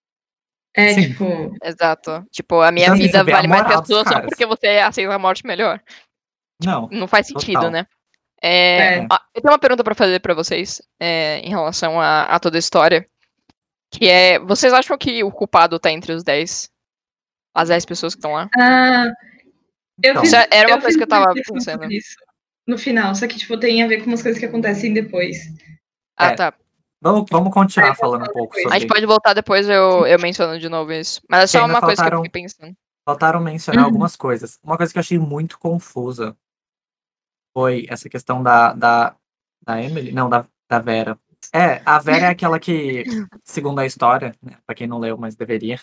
É, 0.73 0.93
Sim. 0.93 1.09
tipo, 1.09 1.53
Exato. 1.63 2.25
Tipo, 2.31 2.61
a 2.61 2.71
minha 2.71 2.85
Então, 2.85 2.95
assim, 2.95 3.03
vida 3.03 3.23
vale 3.23 3.47
mais 3.47 3.67
que 3.67 3.73
a 3.73 3.83
sua 3.83 4.03
só 4.05 4.21
porque 4.21 4.45
você 4.45 4.67
aceita 4.67 5.13
a 5.13 5.19
morte 5.19 5.45
melhor. 5.45 5.81
Não. 6.63 6.87
Não 6.91 7.07
faz 7.07 7.27
sentido, 7.27 7.53
Total. 7.55 7.71
né? 7.71 7.87
É, 8.41 8.99
É. 8.99 9.07
eu 9.35 9.41
tenho 9.41 9.53
uma 9.53 9.59
pergunta 9.59 9.83
pra 9.83 9.95
fazer 9.95 10.19
pra 10.19 10.33
vocês 10.33 10.81
é, 10.99 11.39
em 11.39 11.49
relação 11.49 11.99
a, 11.99 12.23
a 12.23 12.39
toda 12.39 12.57
a 12.57 12.59
história. 12.59 13.07
Que 13.91 14.07
é, 14.07 14.39
vocês 14.39 14.71
acham 14.71 14.97
que 14.97 15.23
o 15.23 15.31
culpado 15.31 15.79
tá 15.79 15.91
entre 15.91 16.13
os 16.13 16.23
10? 16.23 16.69
As 17.55 17.69
10 17.69 17.85
pessoas 17.85 18.13
que 18.13 18.19
estão 18.19 18.33
lá? 18.33 18.47
ah, 18.59 19.05
eu 20.03 20.11
Então. 20.11 20.21
fiz, 20.21 20.31
Isso 20.33 20.47
era 20.51 20.67
uma 20.69 20.75
eu 20.77 20.81
coisa 20.81 20.87
fiz 20.87 20.97
que 20.97 21.03
eu 21.03 21.07
tava 21.07 21.33
pensando. 21.33 21.81
sobre 21.81 21.97
isso 21.97 22.15
no 22.67 22.77
final, 22.77 23.15
só 23.15 23.27
que, 23.27 23.35
tipo, 23.35 23.57
tem 23.59 23.81
a 23.81 23.87
ver 23.87 23.97
com 24.03 24.05
umas 24.07 24.21
coisas 24.21 24.39
que 24.39 24.45
acontecem 24.45 24.93
depois. 24.93 25.37
Ah, 26.15 26.27
É. 26.27 26.35
tá. 26.35 26.53
Vamos, 27.01 27.25
vamos 27.31 27.51
continuar 27.51 27.89
É, 27.91 27.95
falando 27.95 28.21
um 28.23 28.31
pouco 28.31 28.55
depois. 28.55 28.65
A 28.65 28.69
sobre. 28.69 28.79
gente 28.79 28.89
pode 28.89 29.05
voltar 29.07 29.33
depois, 29.33 29.67
eu, 29.67 30.05
eu 30.05 30.19
menciono 30.19 30.59
de 30.59 30.69
novo 30.69 30.91
isso. 30.93 31.19
Mas 31.27 31.45
é 31.45 31.47
só 31.47 31.65
uma 31.65 31.79
coisa 31.79 31.95
que 31.95 31.95
faltaram- 31.97 32.19
eu 32.19 32.23
fiquei 32.25 32.41
pensando. 32.43 32.75
Faltaram 33.03 33.39
mencionar 33.41 33.85
Uhum. 33.85 33.89
algumas 33.89 34.15
coisas. 34.15 34.59
Uma 34.63 34.77
coisa 34.77 34.93
que 34.93 34.99
eu 34.99 35.01
achei 35.01 35.17
muito 35.17 35.57
confusa 35.57 36.37
foi 37.59 37.85
essa 37.89 38.07
questão 38.09 38.41
da, 38.41 38.73
da, 38.73 39.15
da 39.65 39.81
Emily? 39.83 40.11
Não, 40.13 40.29
da, 40.29 40.45
da 40.69 40.79
Vera. 40.79 41.17
É, 41.53 41.81
a 41.85 41.99
Vera 41.99 42.27
é 42.27 42.29
aquela 42.29 42.59
que, 42.59 43.03
segundo 43.43 43.79
a 43.79 43.85
história, 43.85 44.33
né, 44.41 44.57
pra 44.65 44.75
quem 44.75 44.87
não 44.87 44.99
leu, 44.99 45.17
mas 45.17 45.35
deveria, 45.35 45.79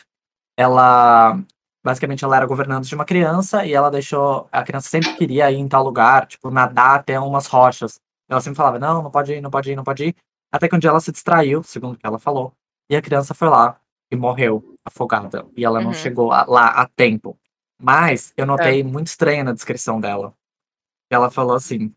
ela. 0.57 1.39
Basicamente, 1.85 2.25
ela 2.25 2.37
era 2.37 2.47
governante 2.47 2.89
de 2.89 2.95
uma 2.97 3.05
criança 3.05 3.65
e 3.65 3.73
ela 3.73 3.91
deixou. 3.91 4.49
A 4.51 4.63
criança 4.65 4.89
sempre 4.89 5.15
queria 5.15 5.51
ir 5.53 5.57
em 5.57 5.69
tal 5.69 5.85
lugar, 5.85 6.27
tipo, 6.27 6.51
nadar 6.51 6.97
até 6.97 7.19
umas 7.21 7.47
rochas. 7.47 8.01
Ela 8.29 8.41
sempre 8.41 8.57
falava: 8.57 8.79
não, 8.79 9.03
não 9.03 9.11
pode 9.11 9.33
ir, 9.35 9.41
não 9.41 9.51
pode 9.51 9.71
ir, 9.71 9.77
não 9.77 9.85
pode 9.85 10.05
ir. 10.07 10.17
Até 10.53 10.69
que 10.69 10.75
um 10.75 10.79
dia 10.79 10.91
ela 10.91 11.01
se 11.01 11.13
distraiu, 11.13 11.63
segundo 11.63 11.95
o 11.95 11.99
que 11.99 12.07
ela 12.07 12.19
falou, 12.19 12.53
e 12.91 12.97
a 12.97 13.03
criança 13.03 13.35
foi 13.35 13.49
lá 13.49 13.79
e 14.11 14.17
morreu 14.17 14.75
afogada. 14.85 15.47
E 15.57 15.65
ela 15.65 15.81
não 15.81 15.89
Uhum. 15.89 15.95
chegou 15.95 16.33
a- 16.33 16.45
lá 16.49 16.69
a 16.69 16.89
tempo. 16.89 17.37
Mas 17.81 18.33
eu 18.37 18.47
notei 18.47 18.83
muito 18.83 19.09
estranha 19.09 19.45
na 19.45 19.53
descrição 19.53 20.01
dela. 20.01 20.33
Ela 21.11 21.31
falou 21.31 21.55
assim: 21.57 21.93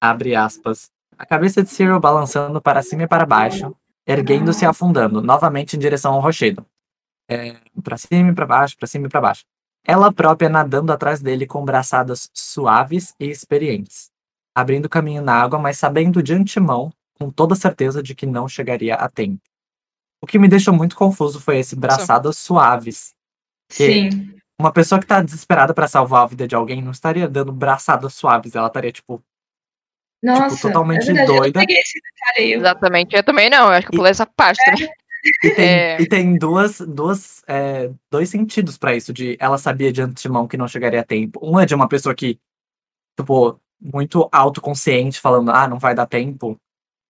abre 0.00 0.34
aspas. 0.34 0.90
A 1.16 1.24
cabeça 1.24 1.62
de 1.62 1.70
Cyril 1.70 2.00
balançando 2.00 2.60
para 2.60 2.82
cima 2.82 3.04
e 3.04 3.08
para 3.08 3.24
baixo, 3.24 3.74
erguendo-se 4.06 4.64
e 4.64 4.66
afundando, 4.66 5.22
novamente 5.22 5.76
em 5.76 5.78
direção 5.78 6.14
ao 6.14 6.20
rochedo. 6.20 6.66
É, 7.30 7.56
para 7.82 7.96
cima 7.96 8.30
e 8.30 8.34
para 8.34 8.46
baixo, 8.46 8.76
para 8.76 8.86
cima 8.86 9.06
e 9.06 9.10
para 9.10 9.20
baixo. 9.20 9.44
Ela 9.86 10.12
própria 10.12 10.48
nadando 10.48 10.92
atrás 10.92 11.20
dele 11.22 11.46
com 11.46 11.64
braçadas 11.64 12.30
suaves 12.34 13.14
e 13.20 13.26
experientes, 13.26 14.10
abrindo 14.54 14.88
caminho 14.88 15.22
na 15.22 15.34
água, 15.40 15.58
mas 15.58 15.78
sabendo 15.78 16.22
de 16.22 16.34
antemão, 16.34 16.92
com 17.18 17.30
toda 17.30 17.54
certeza 17.54 18.02
de 18.02 18.14
que 18.14 18.26
não 18.26 18.48
chegaria 18.48 18.94
a 18.96 19.08
tempo. 19.08 19.40
O 20.20 20.26
que 20.26 20.38
me 20.38 20.48
deixou 20.48 20.74
muito 20.74 20.96
confuso 20.96 21.38
foi 21.38 21.58
esse 21.58 21.76
braçadas 21.76 22.38
suaves. 22.38 23.14
Que- 23.68 24.10
Sim. 24.10 24.36
Uma 24.60 24.72
pessoa 24.72 25.00
que 25.00 25.06
tá 25.06 25.20
desesperada 25.22 25.74
para 25.74 25.88
salvar 25.88 26.22
a 26.22 26.26
vida 26.26 26.46
de 26.46 26.54
alguém 26.54 26.80
não 26.80 26.92
estaria 26.92 27.28
dando 27.28 27.52
braçadas 27.52 28.14
suaves, 28.14 28.54
ela 28.54 28.68
estaria 28.68 28.92
tipo, 28.92 29.22
Nossa, 30.22 30.60
totalmente 30.62 31.02
é 31.10 31.12
verdade, 31.14 31.26
doida. 31.38 31.60
Eu 31.60 31.66
esse 31.68 32.00
detalhe. 32.00 32.52
Exatamente. 32.54 33.16
Eu 33.16 33.24
também 33.24 33.50
não, 33.50 33.66
eu 33.66 33.72
acho 33.72 33.86
que 33.88 33.94
eu 33.94 33.98
pulei 33.98 34.10
essa 34.10 34.26
parte 34.26 34.64
também. 34.64 34.88
E 35.42 35.50
tem, 35.50 35.64
É. 35.68 36.00
e 36.00 36.06
tem 36.08 36.36
duas, 36.38 36.80
duas, 36.80 37.42
é, 37.48 37.90
dois 38.10 38.28
sentidos 38.28 38.76
pra 38.78 38.94
isso, 38.94 39.12
de 39.12 39.36
ela 39.40 39.56
sabia 39.58 39.90
de 39.92 40.02
antemão 40.02 40.46
que 40.46 40.56
não 40.56 40.68
chegaria 40.68 41.00
a 41.00 41.04
tempo. 41.04 41.40
Um 41.42 41.58
é 41.58 41.64
de 41.66 41.74
uma 41.74 41.88
pessoa 41.88 42.14
que, 42.14 42.38
tipo, 43.18 43.58
muito 43.80 44.28
autoconsciente, 44.30 45.18
falando, 45.20 45.50
ah, 45.50 45.66
não 45.66 45.78
vai 45.78 45.94
dar 45.94 46.06
tempo. 46.06 46.56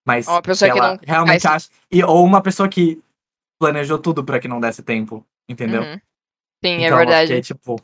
Mas 0.07 0.29
Uma 0.29 0.41
pessoa 0.43 0.71
que 0.71 0.79
ela 0.79 0.93
não 0.95 1.01
realmente 1.05 1.43
faz- 1.43 1.65
acha. 1.71 1.81
E, 1.91 2.03
ou 2.05 2.25
uma 2.25 2.41
pessoa 2.41 2.69
que 2.69 3.03
planejou 3.61 3.99
tudo 3.99 4.25
pra 4.25 4.39
que 4.39 4.47
não 4.49 4.61
desse 4.61 4.83
tempo, 4.83 5.27
entendeu? 5.49 5.83
Uhum. 5.83 6.01
Sim, 6.65 6.85
Então 6.85 6.97
é 6.99 7.05
verdade. 7.05 7.27
fiquei, 7.29 7.41
tipo. 7.43 7.77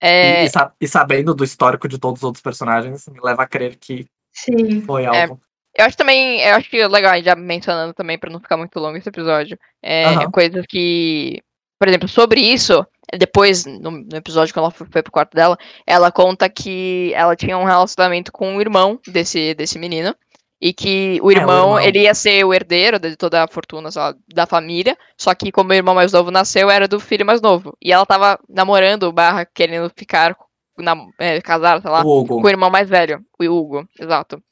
É, 0.00 0.44
E, 0.44 0.46
e 0.46 0.48
sa- 0.50 0.72
sabendo 0.86 1.34
do 1.34 1.42
histórico 1.42 1.88
de 1.88 1.98
todos 1.98 2.20
os 2.20 2.24
outros 2.24 2.42
personagens, 2.42 3.08
me 3.08 3.18
leva 3.20 3.42
a 3.42 3.46
crer 3.48 3.76
que 3.76 4.06
Sim. 4.32 4.80
foi 4.82 5.04
É. 5.04 5.22
algo. 5.22 5.40
Eu 5.76 5.84
acho 5.84 5.96
também, 5.96 6.40
eu 6.40 6.54
acho 6.56 6.68
que 6.70 6.76
é 6.78 6.88
legal, 6.88 7.20
já 7.22 7.34
mencionando 7.36 7.92
também, 7.94 8.18
pra 8.18 8.30
não 8.30 8.40
ficar 8.40 8.56
muito 8.56 8.78
longo 8.80 8.96
esse 8.96 9.08
episódio, 9.08 9.56
é, 9.82 10.06
Aham. 10.06 10.30
coisas 10.30 10.64
que, 10.68 11.40
por 11.78 11.86
exemplo, 11.88 12.08
sobre 12.08 12.40
isso, 12.40 12.84
depois, 13.16 13.64
no, 13.64 13.90
no 13.92 14.16
episódio 14.16 14.52
quando 14.52 14.64
ela 14.64 14.70
foi, 14.72 14.86
foi 14.90 15.02
pro 15.02 15.12
quarto 15.12 15.34
dela, 15.34 15.56
ela 15.86 16.10
conta 16.10 16.48
que 16.48 17.12
ela 17.14 17.36
tinha 17.36 17.56
um 17.56 17.64
relacionamento 17.64 18.32
com 18.32 18.56
o 18.56 18.60
irmão 18.60 18.98
desse, 19.06 19.54
desse 19.54 19.78
menino, 19.78 20.14
e 20.60 20.72
que 20.72 21.18
o 21.22 21.30
É, 21.30 21.34
o 21.34 21.38
irmão, 21.38 21.64
irmão. 21.78 21.80
ele 21.80 22.00
ia 22.02 22.14
ser 22.14 22.44
o 22.44 22.52
herdeiro 22.52 22.98
de 22.98 23.16
toda 23.16 23.44
a 23.44 23.48
fortuna 23.48 23.90
lá, 23.94 24.14
da 24.34 24.46
família, 24.46 24.96
só 25.16 25.34
que 25.34 25.52
como 25.52 25.70
o 25.70 25.74
irmão 25.74 25.94
mais 25.94 26.12
novo 26.12 26.30
nasceu, 26.30 26.68
era 26.70 26.88
do 26.88 26.98
filho 27.00 27.24
mais 27.24 27.40
novo, 27.40 27.76
e 27.82 27.92
ela 27.92 28.04
tava 28.06 28.38
namorando, 28.48 29.12
barra, 29.12 29.44
querendo 29.46 29.90
ficar, 29.96 30.36
na, 30.78 30.96
é, 31.18 31.40
casar, 31.40 31.80
sei 31.80 31.90
lá, 31.90 32.02
O 32.04 32.20
Hugo. 32.20 32.40
com 32.40 32.46
o 32.46 32.50
irmão 32.50 32.70
mais 32.70 32.88
velho, 32.88 33.20
o 33.38 33.44
Hugo, 33.44 33.86
exato. 33.98 34.42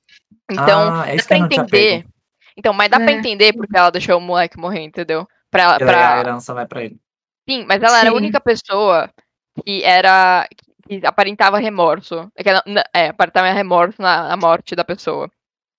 Então, 0.50 0.92
ah, 0.92 1.04
é 1.08 1.16
dá 1.16 1.24
pra 1.24 1.36
entender. 1.38 2.04
Então, 2.56 2.72
mas 2.72 2.88
dá 2.88 2.98
pra 2.98 3.10
É. 3.12 3.14
entender 3.14 3.52
porque 3.52 3.76
ela 3.76 3.90
deixou 3.90 4.16
o 4.18 4.20
moleque 4.20 4.58
morrer, 4.58 4.80
entendeu? 4.82 5.26
Pra, 5.50 5.78
daí 5.78 5.88
a 5.88 5.92
pra... 5.92 6.18
herança 6.20 6.54
vai 6.54 6.66
pra 6.66 6.82
ele. 6.84 6.96
Sim, 7.48 7.64
mas 7.68 7.82
ela 7.82 7.98
era 8.00 8.08
a 8.08 8.12
Sim. 8.12 8.16
única 8.18 8.40
pessoa 8.40 9.10
que 9.64 9.82
era. 9.84 10.48
que 10.88 11.00
aparentava 11.04 11.58
remorso. 11.58 12.30
É, 12.36 12.42
que 12.42 12.50
é, 12.94 13.08
aparentava 13.08 13.50
remorso 13.52 14.00
na, 14.00 14.28
na 14.28 14.36
morte 14.36 14.74
da 14.74 14.84
pessoa. 14.84 15.30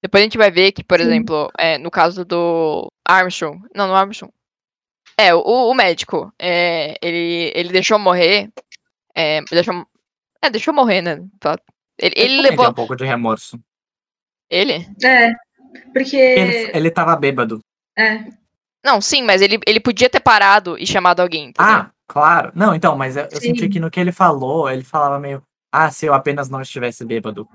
Depois 0.02 0.22
a 0.22 0.24
gente 0.26 0.38
vai 0.38 0.52
ver 0.52 0.72
que, 0.72 0.84
por 0.84 1.00
Sim. 1.00 1.06
exemplo, 1.06 1.50
é, 1.58 1.78
no 1.78 1.90
caso 1.90 2.24
do 2.24 2.88
Armstrong. 3.08 3.62
Não, 3.76 3.88
no 3.88 3.96
Armstrong. 3.96 4.32
É, 5.20 5.34
o, 5.34 5.42
o 5.42 5.74
médico. 5.74 6.32
é, 6.40 6.96
ele, 7.02 7.52
ele 7.56 7.70
deixou 7.70 7.98
morrer. 7.98 8.50
É, 9.16 9.42
deixou, 9.50 9.86
é, 10.42 10.50
deixou 10.50 10.74
morrer, 10.74 11.02
né? 11.02 11.24
Tá. 11.40 11.58
Ele, 12.00 12.14
ele 12.16 12.42
levou. 12.42 12.66
tem 12.66 12.72
um 12.72 12.76
pouco 12.76 12.96
de 12.96 13.04
remorso. 13.04 13.60
Ele? 14.50 14.88
É. 15.04 15.34
Porque. 15.94 16.16
Ele, 16.16 16.72
ele 16.74 16.92
tava 16.92 17.16
bêbado. 17.16 17.60
É. 17.98 18.26
Não, 18.86 19.02
sim, 19.02 19.24
mas 19.24 19.42
ele, 19.42 19.60
ele 19.66 19.80
podia 19.80 20.10
ter 20.10 20.20
parado 20.20 20.78
e 20.78 20.86
chamado 20.86 21.20
alguém. 21.20 21.50
entendeu? 21.50 21.72
Ah, 21.72 21.92
claro. 22.08 22.52
Não, 22.56 22.76
então, 22.76 22.96
mas 22.96 23.18
eu, 23.18 23.28
eu 23.32 23.42
senti 23.42 23.68
que 23.68 23.80
no 23.80 23.90
que 23.90 24.00
ele 24.00 24.12
falou, 24.12 24.70
ele 24.70 24.84
falava 24.84 25.20
meio, 25.20 25.42
ah, 25.72 25.90
se 25.92 26.06
eu 26.06 26.14
apenas 26.14 26.48
não 26.48 26.62
estivesse 26.62 27.04
bêbado. 27.04 27.48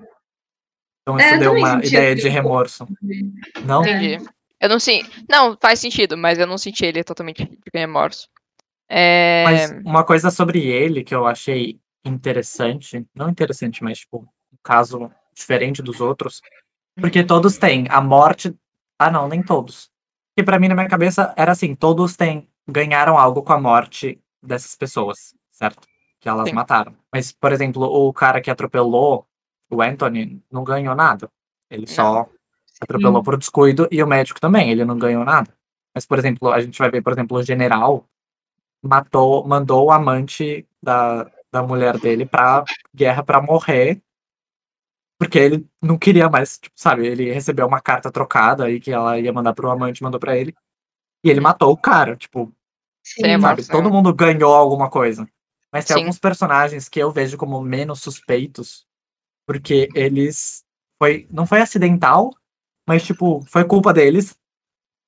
Então 1.03 1.19
É, 1.19 1.27
isso 1.27 1.35
eu 1.35 1.39
deu 1.41 1.53
uma 1.55 1.75
senti 1.75 1.89
ideia 1.89 2.15
de 2.15 2.29
remorso. 2.29 2.87
Não? 3.65 3.85
É. 3.85 3.91
Entendi. 3.91 4.31
Eu 4.61 4.69
não 4.69 4.79
sei. 4.79 5.05
Não, 5.29 5.59
faz 5.61 5.81
sentido, 5.81 6.17
mas 6.17 6.39
eu 6.39 6.47
não 6.47 6.57
senti 6.57 6.85
ele 6.85 7.03
totalmente 7.03 7.45
de 7.45 7.79
remorso. 7.79 8.29
É... 8.89 9.43
Mas 9.45 9.71
uma 9.85 10.05
coisa 10.05 10.31
sobre 10.31 10.61
ele 10.61 11.03
que 11.03 11.15
eu 11.15 11.27
achei 11.27 11.81
interessante, 12.05 13.05
não 13.15 13.29
interessante, 13.29 13.83
mas 13.83 14.01
tipo, 14.01 14.19
um 14.53 14.57
caso 14.63 15.11
diferente 15.35 15.83
dos 15.83 16.01
outros, 16.01 16.41
porque 16.97 17.25
todos 17.25 17.57
têm 17.57 17.87
a 17.89 18.01
morte. 18.01 18.55
Ah, 18.99 19.11
não, 19.11 19.29
nem 19.29 19.43
todos. 19.43 19.91
Que 20.37 20.45
pra 20.45 20.59
mim 20.59 20.69
na 20.69 20.75
minha 20.75 20.89
cabeça 20.89 21.33
era 21.37 21.53
assim, 21.53 21.75
todos 21.75 22.17
têm 22.17 22.49
ganharam 22.69 23.19
algo 23.19 23.43
com 23.43 23.53
a 23.53 23.61
morte 23.61 24.21
dessas 24.43 24.77
pessoas, 24.77 25.35
certo? 25.51 25.81
Que 26.21 26.29
elas 26.29 26.49
Sim. 26.49 26.55
mataram. 26.55 26.95
Mas, 27.13 27.33
por 27.33 27.53
exemplo, 27.53 27.83
o 27.83 28.13
cara 28.13 28.41
que 28.41 28.51
atropelou 28.51 29.27
o 29.73 29.83
Anthony 29.83 30.43
não 30.51 30.65
ganhou 30.65 30.95
nada. 30.95 31.29
Ele 31.71 31.87
só 31.87 32.29
atropelou 32.81 33.21
Sim. 33.21 33.25
por 33.25 33.37
descuido 33.39 33.89
e 33.91 34.03
o 34.03 34.07
médico 34.07 34.41
também, 34.41 34.71
ele 34.71 34.85
não 34.85 34.99
ganhou 34.99 35.25
nada. 35.25 35.53
Mas, 35.95 36.05
por 36.07 36.19
exemplo, 36.19 36.51
a 36.51 36.61
gente 36.61 36.79
vai 36.79 36.91
ver, 36.91 37.03
por 37.03 37.13
exemplo, 37.13 37.39
o 37.39 37.43
general 37.43 38.07
matou, 38.83 39.47
mandou 39.47 39.87
o 39.87 39.93
amante 39.93 40.67
da, 40.83 41.31
da 41.51 41.63
mulher 41.63 41.99
dele 41.99 42.27
pra 42.27 42.65
guerra 42.95 43.23
pra 43.23 43.41
morrer. 43.41 44.03
Porque 45.19 45.39
ele 45.39 45.67
não 45.81 45.97
queria 45.97 46.29
mais, 46.29 46.59
tipo, 46.59 46.75
sabe? 46.77 47.07
Ele 47.07 47.31
recebeu 47.33 47.67
uma 47.67 47.81
carta 47.81 48.11
trocada 48.11 48.65
aí 48.65 48.81
que 48.81 48.91
ela 48.91 49.19
ia 49.21 49.33
mandar 49.33 49.55
pro 49.55 49.71
amante, 49.71 50.03
mandou 50.03 50.19
pra 50.19 50.37
ele. 50.37 50.55
E 51.25 51.31
ele 51.31 51.41
matou 51.41 51.71
o 51.71 51.77
cara, 51.77 52.17
tipo, 52.17 52.53
Sim. 53.05 53.41
sabe? 53.41 53.67
Todo 53.67 53.91
mundo 53.91 54.13
ganhou 54.13 54.53
alguma 54.53 54.91
coisa. 54.91 55.29
Mas 55.73 55.85
tem 55.85 55.95
Sim. 55.95 56.03
alguns 56.03 56.19
personagens 56.19 56.89
que 56.89 56.99
eu 56.99 57.11
vejo 57.11 57.39
como 57.39 57.61
menos 57.61 58.01
suspeitos, 58.01 58.85
porque 59.47 59.89
eles 59.95 60.65
foi 60.99 61.27
não 61.31 61.47
foi 61.47 61.61
acidental, 61.61 62.31
mas 62.87 63.03
tipo, 63.03 63.45
foi 63.47 63.65
culpa 63.65 63.93
deles, 63.93 64.37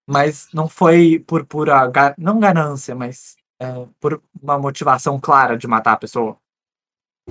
mas 0.09 0.49
não 0.53 0.69
foi 0.69 1.19
por 1.27 1.45
pura 1.47 1.91
não 2.19 2.39
ganância, 2.39 2.95
mas 2.95 3.37
é, 3.61 3.67
por 4.01 4.23
uma 4.41 4.59
motivação 4.59 5.21
clara 5.21 5.57
de 5.57 5.67
matar 5.67 5.93
a 5.93 5.99
pessoa. 5.99 6.37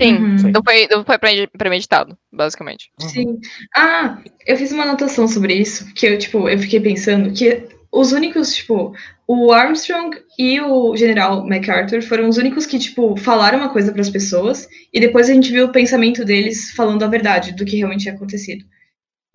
Sim, 0.02 0.16
Uhum. 0.16 0.52
Não 0.52 0.64
foi, 0.64 0.88
não 0.88 1.06
foi 1.06 1.20
pre- 1.20 1.48
premeditado, 1.48 2.18
basicamente. 2.32 2.92
Sim. 3.00 3.40
Ah, 3.76 4.24
eu 4.46 4.58
fiz 4.58 4.72
uma 4.72 4.84
anotação 4.84 5.28
sobre 5.28 5.54
isso, 5.54 5.94
que 5.94 6.08
eu, 6.08 6.18
tipo, 6.18 6.50
eu 6.50 6.58
fiquei 6.58 6.80
pensando 6.80 7.32
que 7.32 7.73
os 7.94 8.12
únicos, 8.12 8.56
tipo, 8.56 8.96
o 9.28 9.52
Armstrong 9.52 10.18
e 10.40 10.60
o 10.60 10.98
General 10.98 11.48
MacArthur 11.48 12.02
foram 12.02 12.28
os 12.28 12.38
únicos 12.38 12.66
que, 12.66 12.80
tipo, 12.80 13.16
falaram 13.16 13.60
uma 13.60 13.70
coisa 13.70 13.92
para 13.92 14.02
as 14.02 14.10
pessoas 14.10 14.68
e 14.92 15.00
depois 15.00 15.30
a 15.30 15.34
gente 15.34 15.52
viu 15.52 15.66
o 15.66 15.72
pensamento 15.72 16.26
deles 16.26 16.72
falando 16.72 17.04
a 17.04 17.08
verdade 17.08 17.52
do 17.52 17.64
que 17.64 17.78
realmente 17.78 18.02
tinha 18.02 18.16
acontecido. 18.16 18.66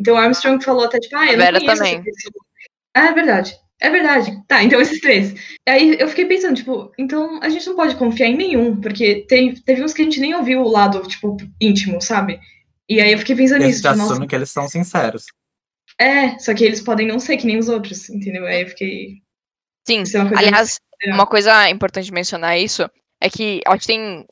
Então 0.00 0.14
o 0.14 0.18
Armstrong 0.18 0.62
falou 0.62 0.84
até, 0.84 0.98
tipo, 0.98 1.16
ah, 1.16 1.26
eu 1.26 1.38
não 1.38 1.44
Vera 1.44 1.60
conheço 1.60 1.76
também. 1.76 2.02
Ah, 2.96 3.06
é 3.06 3.14
verdade. 3.14 3.56
É 3.80 3.90
verdade. 3.90 4.42
Tá, 4.48 4.64
então 4.64 4.80
esses 4.80 5.00
três. 5.00 5.34
Aí 5.68 5.96
eu 5.96 6.08
fiquei 6.08 6.24
pensando, 6.24 6.56
tipo, 6.56 6.90
então 6.98 7.40
a 7.40 7.48
gente 7.48 7.64
não 7.64 7.76
pode 7.76 7.94
confiar 7.94 8.26
em 8.26 8.36
nenhum, 8.36 8.80
porque 8.80 9.24
tem, 9.28 9.54
teve 9.54 9.84
uns 9.84 9.94
que 9.94 10.02
a 10.02 10.04
gente 10.04 10.18
nem 10.18 10.34
ouviu 10.34 10.62
o 10.62 10.68
lado, 10.68 11.00
tipo, 11.06 11.36
íntimo, 11.60 12.02
sabe? 12.02 12.40
E 12.88 13.00
aí 13.00 13.12
eu 13.12 13.18
fiquei 13.18 13.36
pensando 13.36 13.62
a 13.62 13.66
nisso, 13.66 13.78
gente 13.78 13.86
tipo, 13.86 13.96
nossa, 13.98 14.12
assume 14.14 14.26
que 14.26 14.34
eles 14.34 14.50
são 14.50 14.66
sinceros. 14.68 15.26
É, 16.00 16.38
só 16.38 16.54
que 16.54 16.64
eles 16.64 16.80
podem 16.80 17.06
não 17.06 17.18
ser 17.18 17.36
que 17.36 17.46
nem 17.46 17.58
os 17.58 17.68
outros, 17.68 18.08
entendeu? 18.08 18.46
Aí 18.46 18.62
eu 18.62 18.68
fiquei. 18.68 19.22
Sim, 19.86 20.02
é 20.14 20.18
uma 20.22 20.38
aliás, 20.38 20.78
uma 21.06 21.26
coisa 21.26 21.68
importante 21.70 22.04
de 22.06 22.12
mencionar 22.12 22.58
isso 22.58 22.88
é 23.20 23.28
que 23.30 23.60
acho 23.66 23.80
que 23.80 23.86
tem, 23.86 24.26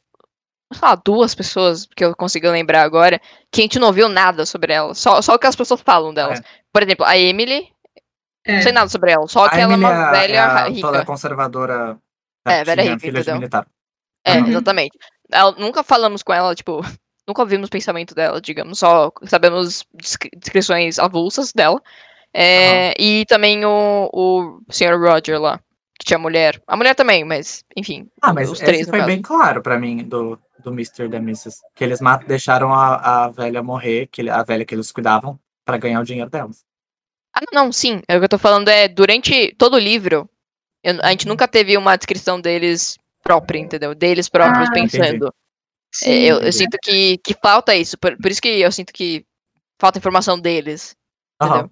sei 0.73 0.81
lá, 0.83 0.95
duas 0.95 1.35
pessoas 1.35 1.87
que 1.87 2.05
eu 2.05 2.15
consigo 2.15 2.49
lembrar 2.51 2.83
agora 2.83 3.21
que 3.51 3.61
a 3.61 3.65
gente 3.65 3.79
não 3.79 3.89
ouviu 3.89 4.09
nada 4.09 4.45
sobre 4.47 4.73
elas. 4.73 4.99
Só, 4.99 5.21
só 5.23 5.35
o 5.35 5.39
que 5.39 5.47
as 5.47 5.57
pessoas 5.57 5.81
falam 5.81 6.13
delas. 6.13 6.41
É. 6.41 6.43
Por 6.73 6.83
exemplo, 6.83 7.05
a 7.07 7.17
Emily, 7.17 7.69
É, 8.45 8.57
não 8.57 8.63
sei 8.63 8.73
nada 8.73 8.89
sobre 8.89 9.11
ela, 9.13 9.27
só 9.27 9.49
que 9.49 9.57
a 9.57 9.61
ela 9.61 9.73
é 9.73 9.77
uma 9.77 10.11
velha 10.11 10.45
a 10.45 10.69
rica. 10.69 10.81
toda 10.87 11.05
conservadora. 11.05 11.99
É, 12.47 12.63
velha 12.63 12.83
rica, 12.83 12.99
filha 13.01 13.13
de 13.15 13.19
entendeu? 13.21 13.35
militar. 13.41 13.67
É, 14.25 14.39
Uhum. 14.39 14.49
exatamente. 14.49 14.97
Ela- 15.33 15.57
nunca 15.59 15.83
falamos 15.83 16.23
com 16.23 16.33
ela, 16.33 16.55
tipo, 16.55 16.81
nunca 17.27 17.43
ouvimos 17.43 17.69
pensamento 17.69 18.15
dela, 18.15 18.41
digamos, 18.41 18.79
só 18.79 19.11
sabemos 19.25 19.85
descri- 19.95 20.31
descrições 20.37 20.99
avulsas 20.99 21.53
dela. 21.53 21.83
É, 22.33 22.95
E 23.01 23.25
também 23.27 23.65
o, 23.65 24.11
o 24.13 24.61
Sr. 24.71 24.99
Roger 25.01 25.41
lá, 25.41 25.59
que 25.99 26.05
tinha 26.05 26.19
mulher. 26.19 26.61
A 26.67 26.77
mulher 26.77 26.95
também, 26.95 27.25
mas, 27.25 27.65
enfim. 27.77 28.09
Ah, 28.21 28.33
mas 28.33 28.51
os 28.51 28.59
três, 28.59 28.89
foi 28.89 28.99
caso. 28.99 29.07
bem 29.07 29.23
claro 29.23 29.63
pra 29.63 29.79
mim 29.79 30.05
do, 30.05 30.39
do 30.63 30.71
Mr. 30.71 31.05
e 31.05 31.09
da 31.09 31.17
Mrs. 31.19 31.57
Que 31.75 31.85
eles 31.85 32.01
ma- 32.01 32.19
deixaram 32.19 32.75
a, 32.75 33.25
a 33.25 33.29
velha 33.29 33.63
morrer, 33.63 34.07
que 34.09 34.29
a 34.29 34.43
velha 34.43 34.65
que 34.67 34.75
eles 34.75 34.93
cuidavam, 34.93 35.39
pra 35.65 35.79
ganhar 35.79 36.01
o 36.01 36.05
dinheiro 36.05 36.29
delas. 36.31 36.63
Ah, 37.35 37.41
não, 37.53 37.73
sim. 37.73 38.03
É, 38.07 38.17
o 38.17 38.19
que 38.19 38.25
eu 38.25 38.29
tô 38.29 38.39
falando 38.39 38.69
é, 38.69 38.87
durante 38.87 39.55
todo 39.57 39.75
o 39.75 39.79
livro, 39.81 40.29
eu- 40.85 40.99
a 41.03 41.11
gente 41.11 41.27
nunca 41.27 41.49
teve 41.49 41.77
uma 41.77 41.97
descrição 41.97 42.39
deles 42.41 42.99
própria, 43.23 43.59
entendeu? 43.59 43.95
Deles 43.95 44.29
próprios 44.29 44.69
Ah, 44.69 44.73
pensando. 44.73 45.35
Sim, 45.99 46.11
É, 46.11 46.19
eu, 46.25 46.27
eu 46.27 46.37
entendi. 46.39 46.53
sinto 46.53 46.79
que, 46.83 47.19
que 47.19 47.35
falta 47.43 47.75
isso. 47.75 47.97
Por, 47.99 48.17
por 48.17 48.31
isso 48.31 48.41
que 48.43 48.49
eu 48.61 48.71
sinto 48.73 48.93
que 48.93 49.25
falta 49.81 49.99
informação 49.99 50.39
deles. 50.39 50.97
Aham. 51.43 51.71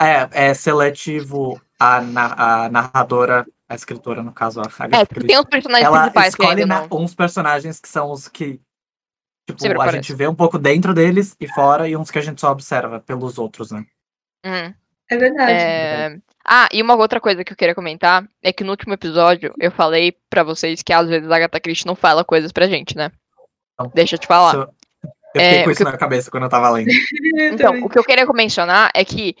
É, 0.00 0.48
é 0.50 0.54
seletivo 0.54 1.60
a, 1.78 2.00
na- 2.00 2.64
a 2.64 2.68
narradora, 2.68 3.46
a 3.68 3.74
escritora, 3.74 4.22
no 4.22 4.32
caso, 4.32 4.60
a 4.60 4.64
Agatha 4.78 5.02
É, 5.02 5.26
tem 5.26 5.38
os 5.38 5.44
personagens 5.46 5.86
ela 5.86 6.00
principais 6.02 6.34
que 6.34 6.42
escolhe 6.42 6.64
na- 6.64 6.86
não. 6.88 6.98
uns 6.98 7.14
personagens 7.14 7.80
que 7.80 7.88
são 7.88 8.10
os 8.10 8.26
que 8.28 8.60
tipo, 9.46 9.60
Sempre 9.60 9.80
a 9.82 9.92
gente 9.92 10.14
vê 10.14 10.26
um 10.26 10.34
pouco 10.34 10.58
dentro 10.58 10.92
deles 10.94 11.36
e 11.38 11.46
fora, 11.48 11.88
e 11.88 11.96
uns 11.96 12.10
que 12.10 12.18
a 12.18 12.22
gente 12.22 12.40
só 12.40 12.50
observa 12.50 12.98
pelos 13.00 13.38
outros, 13.38 13.70
né? 13.70 13.84
Uhum. 14.44 14.74
É 15.10 15.16
verdade. 15.16 15.52
É, 15.52 16.18
Ah, 16.44 16.68
e 16.72 16.82
uma 16.82 16.94
outra 16.96 17.20
coisa 17.20 17.44
que 17.44 17.52
eu 17.52 17.56
queria 17.56 17.74
comentar 17.74 18.26
é 18.42 18.52
que 18.52 18.64
no 18.64 18.70
último 18.70 18.94
episódio 18.94 19.54
eu 19.60 19.70
falei 19.70 20.16
pra 20.30 20.42
vocês 20.42 20.82
que 20.82 20.92
às 20.92 21.08
vezes 21.08 21.30
a 21.30 21.36
Agatha 21.36 21.60
Christie 21.60 21.86
não 21.86 21.94
fala 21.94 22.24
coisas 22.24 22.52
pra 22.52 22.66
gente, 22.66 22.96
né? 22.96 23.12
Então, 23.74 23.90
Deixa 23.94 24.14
eu 24.14 24.18
te 24.18 24.26
falar. 24.26 24.54
Eu 25.34 25.40
fiquei 25.42 25.58
É, 25.58 25.64
com 25.64 25.70
isso 25.70 25.84
que 25.84 25.90
na 25.90 25.96
cabeça 25.98 26.30
quando 26.30 26.44
eu 26.44 26.48
tava 26.48 26.70
lendo. 26.70 26.88
Então, 27.52 27.74
o 27.84 27.88
que 27.88 27.98
eu 27.98 28.04
queria 28.04 28.24
mencionar 28.26 28.90
é 28.94 29.04
que 29.04 29.36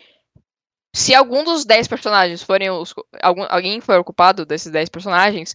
se 0.94 1.14
algum 1.14 1.44
dos 1.44 1.64
10 1.64 1.86
personagens 1.88 2.42
forem 2.42 2.70
os. 2.70 2.94
Algum, 3.22 3.44
alguém 3.48 3.80
for 3.80 3.98
ocupado 3.98 4.44
desses 4.44 4.70
10 4.70 4.88
personagens, 4.88 5.54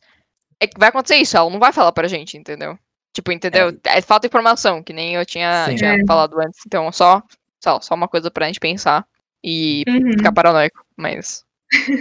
é 0.60 0.68
que 0.68 0.80
vai 0.80 0.90
acontecer 0.90 1.16
isso, 1.18 1.38
ela 1.38 1.50
não 1.50 1.60
vai 1.60 1.72
falar 1.74 1.92
pra 1.92 2.08
gente, 2.08 2.38
entendeu? 2.38 2.78
Tipo, 3.14 3.32
entendeu? 3.32 3.78
É, 3.86 4.02
falta 4.02 4.28
informação, 4.28 4.84
que 4.84 4.94
nem 4.94 5.16
eu 5.16 5.26
tinha, 5.26 5.66
Sim. 5.68 5.76
tinha 5.76 5.94
É. 5.96 6.06
falado 6.06 6.40
antes. 6.40 6.60
Então, 6.66 6.92
só, 6.92 7.22
só, 7.62 7.80
só 7.82 7.96
uma 7.96 8.08
coisa 8.08 8.30
pra 8.32 8.46
gente 8.46 8.60
pensar 8.60 9.06
e 9.44 9.84
Uhum. 9.88 10.12
ficar 10.14 10.32
paranoico. 10.32 10.84
Mas. 10.96 11.44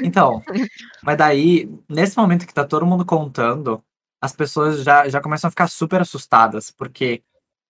Então, 0.04 0.42
mas 1.02 1.16
daí, 1.18 1.68
nesse 1.88 2.16
momento 2.16 2.46
que 2.46 2.54
tá 2.54 2.64
todo 2.64 2.86
mundo 2.86 3.04
contando, 3.04 3.82
as 4.20 4.32
pessoas 4.32 4.82
já, 4.82 5.08
já 5.08 5.20
começam 5.20 5.48
a 5.48 5.50
ficar 5.50 5.68
super 5.68 6.00
assustadas, 6.00 6.70
porque 6.70 7.22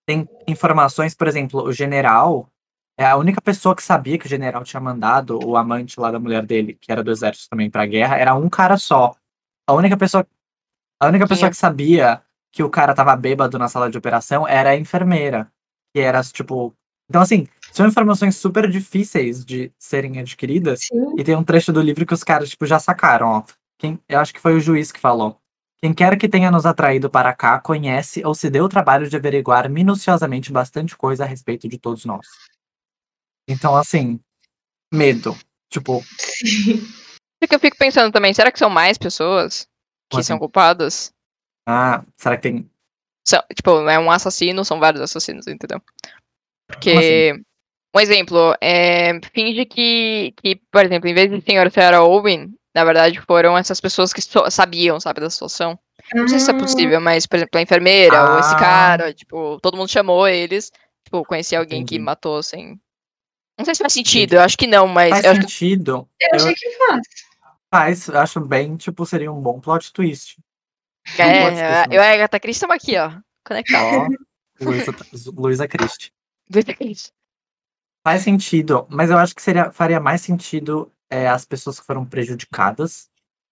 tem 0.05 0.27
informações, 0.47 1.13
por 1.13 1.27
exemplo, 1.27 1.63
o 1.63 1.71
general 1.71 2.49
é 2.97 3.05
a 3.05 3.15
única 3.15 3.41
pessoa 3.41 3.75
que 3.75 3.83
sabia 3.83 4.17
que 4.17 4.25
o 4.25 4.29
general 4.29 4.63
tinha 4.63 4.81
mandado 4.81 5.39
o 5.45 5.55
amante 5.55 5.99
lá 5.99 6.11
da 6.11 6.19
mulher 6.19 6.45
dele, 6.45 6.77
que 6.81 6.91
era 6.91 7.03
do 7.03 7.11
exército 7.11 7.49
também 7.49 7.69
pra 7.69 7.85
guerra, 7.85 8.17
era 8.17 8.35
um 8.35 8.49
cara 8.49 8.77
só. 8.77 9.15
A 9.67 9.73
única 9.73 9.95
pessoa 9.95 10.25
a 11.01 11.07
única 11.07 11.25
Quem 11.25 11.29
pessoa 11.29 11.47
é? 11.47 11.51
que 11.51 11.55
sabia 11.55 12.21
que 12.51 12.61
o 12.61 12.69
cara 12.69 12.93
tava 12.93 13.15
bêbado 13.15 13.57
na 13.57 13.69
sala 13.69 13.89
de 13.89 13.97
operação 13.97 14.47
era 14.47 14.71
a 14.71 14.75
enfermeira, 14.75 15.49
que 15.93 16.01
era 16.01 16.21
tipo, 16.23 16.75
então 17.09 17.21
assim, 17.21 17.47
são 17.71 17.87
informações 17.87 18.35
super 18.35 18.69
difíceis 18.69 19.45
de 19.45 19.71
serem 19.79 20.19
adquiridas. 20.19 20.81
Sim. 20.81 21.15
E 21.17 21.23
tem 21.23 21.35
um 21.35 21.43
trecho 21.43 21.71
do 21.71 21.81
livro 21.81 22.05
que 22.05 22.13
os 22.13 22.23
caras, 22.23 22.49
tipo, 22.49 22.65
já 22.65 22.79
sacaram, 22.79 23.27
ó. 23.27 23.43
Quem, 23.77 23.99
eu 24.09 24.19
acho 24.19 24.33
que 24.33 24.41
foi 24.41 24.55
o 24.55 24.59
juiz 24.59 24.91
que 24.91 24.99
falou. 24.99 25.38
Quem 25.81 25.93
quer 25.93 26.17
que 26.17 26.27
tenha 26.27 26.51
nos 26.51 26.65
atraído 26.65 27.09
para 27.09 27.33
cá 27.33 27.59
conhece 27.59 28.25
ou 28.25 28.35
se 28.35 28.49
deu 28.49 28.65
o 28.65 28.69
trabalho 28.69 29.09
de 29.09 29.15
averiguar 29.15 29.69
minuciosamente 29.69 30.51
bastante 30.51 30.95
coisa 30.97 31.23
a 31.23 31.27
respeito 31.27 31.69
de 31.69 31.77
todos 31.77 32.03
nós. 32.03 32.27
Então, 33.47 33.75
assim, 33.75 34.19
medo. 34.93 35.37
Tipo, 35.69 36.03
Sim. 36.19 36.85
Porque 37.39 37.55
eu 37.55 37.59
fico 37.59 37.77
pensando 37.77 38.11
também, 38.11 38.33
será 38.33 38.51
que 38.51 38.59
são 38.59 38.69
mais 38.69 38.97
pessoas 38.97 39.63
que 39.63 40.17
Como 40.17 40.23
são 40.23 40.35
assim? 40.35 40.39
culpadas? 40.39 41.13
ah, 41.65 42.03
será 42.17 42.35
que 42.35 42.43
tem. 42.43 42.69
São, 43.25 43.41
tipo, 43.55 43.87
é 43.87 43.97
um 43.97 44.11
assassino, 44.11 44.65
são 44.65 44.79
vários 44.79 45.01
assassinos, 45.01 45.47
entendeu? 45.47 45.81
Porque. 46.67 47.33
Um 47.95 47.99
exemplo, 47.99 48.55
é, 48.61 49.19
finge 49.33 49.65
que, 49.65 50.31
que, 50.37 50.57
por 50.71 50.85
exemplo, 50.85 51.09
em 51.09 51.13
vez 51.13 51.31
de 51.31 51.41
senhor 51.41 51.71
senhora 51.71 52.03
Owen, 52.03 52.53
na 52.75 52.83
verdade 52.83 53.19
foram 53.21 53.57
essas 53.57 53.79
pessoas 53.81 54.13
que 54.13 54.21
so- 54.21 54.49
sabiam, 54.49 54.99
sabe, 54.99 55.21
da 55.21 55.29
situação. 55.29 55.77
Não 56.13 56.27
sei 56.27 56.39
se 56.39 56.49
é 56.49 56.53
Ah, 56.53 56.57
possível, 56.57 57.01
mas, 57.01 57.25
por 57.25 57.35
exemplo, 57.37 57.59
a 57.59 57.61
enfermeira 57.61 58.31
ou 58.33 58.39
esse 58.39 58.53
Ah. 58.55 58.59
cara, 58.59 59.13
tipo, 59.13 59.59
todo 59.61 59.77
mundo 59.77 59.89
chamou 59.89 60.27
eles. 60.27 60.71
Tipo, 61.03 61.23
conhecia 61.25 61.59
alguém 61.59 61.85
que 61.85 61.95
Entendi. 61.95 62.05
matou 62.05 62.41
sem. 62.43 62.79
Não 63.57 63.65
sei 63.65 63.75
se 63.75 63.81
faz 63.81 63.93
sentido, 63.93 64.33
eu 64.35 64.41
acho 64.41 64.57
que 64.57 64.65
não, 64.67 64.87
mas 64.87 65.09
Faz 65.11 65.25
eu 65.25 65.31
acho 65.31 65.41
que 65.41 65.47
sentido. 65.51 66.09
Eu 66.21 66.35
achei 66.35 66.53
que 66.55 66.71
faz. 66.77 67.01
Faz, 67.73 68.07
eu 68.07 68.19
acho 68.19 68.39
bem, 68.39 68.75
tipo, 68.77 69.05
seria 69.05 69.31
um 69.31 69.41
bom 69.41 69.59
plot 69.59 69.91
twist. 69.93 70.37
É, 71.17 71.43
pode 71.43 71.55
ter, 71.55 71.95
eu 71.95 72.01
e 72.01 72.05
a 72.05 72.13
Agatha 72.13 72.39
Christie 72.39 72.65
estamos 72.65 72.75
aqui, 72.75 72.97
ó. 72.97 73.11
Conectados. 73.45 74.15
Ó, 74.61 74.63
Luísa, 74.65 74.95
Luísa 75.35 75.67
Christie. 75.67 76.11
Agatha 76.51 76.73
Christie. 76.73 77.11
Faz 78.03 78.21
sentido, 78.23 78.87
mas 78.89 79.09
eu 79.09 79.17
acho 79.17 79.35
que 79.35 79.41
seria, 79.41 79.71
faria 79.71 79.99
mais 79.99 80.21
sentido 80.21 80.91
é, 81.09 81.27
as 81.27 81.45
pessoas 81.45 81.79
que 81.79 81.85
foram 81.85 82.05
prejudicadas. 82.05 83.09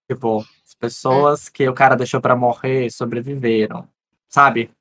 Tipo, 0.10 0.40
as 0.66 0.74
pessoas 0.76 1.50
que 1.50 1.68
o 1.68 1.74
cara 1.74 1.96
deixou 1.96 2.22
pra 2.22 2.36
morrer 2.36 2.90
sobreviveram. 2.92 3.88
Sabe? 4.30 4.72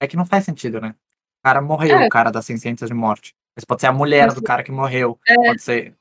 É 0.00 0.06
que 0.06 0.16
não 0.16 0.24
faz 0.26 0.44
sentido, 0.44 0.80
né? 0.80 0.94
O 1.40 1.42
cara 1.44 1.60
morreu, 1.60 1.98
É. 1.98 2.06
o 2.06 2.08
cara 2.08 2.30
da 2.30 2.40
sentença 2.42 2.86
de 2.86 2.94
morte. 2.94 3.34
Mas 3.56 3.64
pode 3.64 3.80
ser 3.80 3.88
a 3.88 3.92
mulher 3.92 4.32
do 4.32 4.42
cara 4.42 4.62
que 4.62 4.72
morreu. 4.72 5.18
É. 5.26 5.34
Pode 5.34 5.60
ser. 5.62 5.94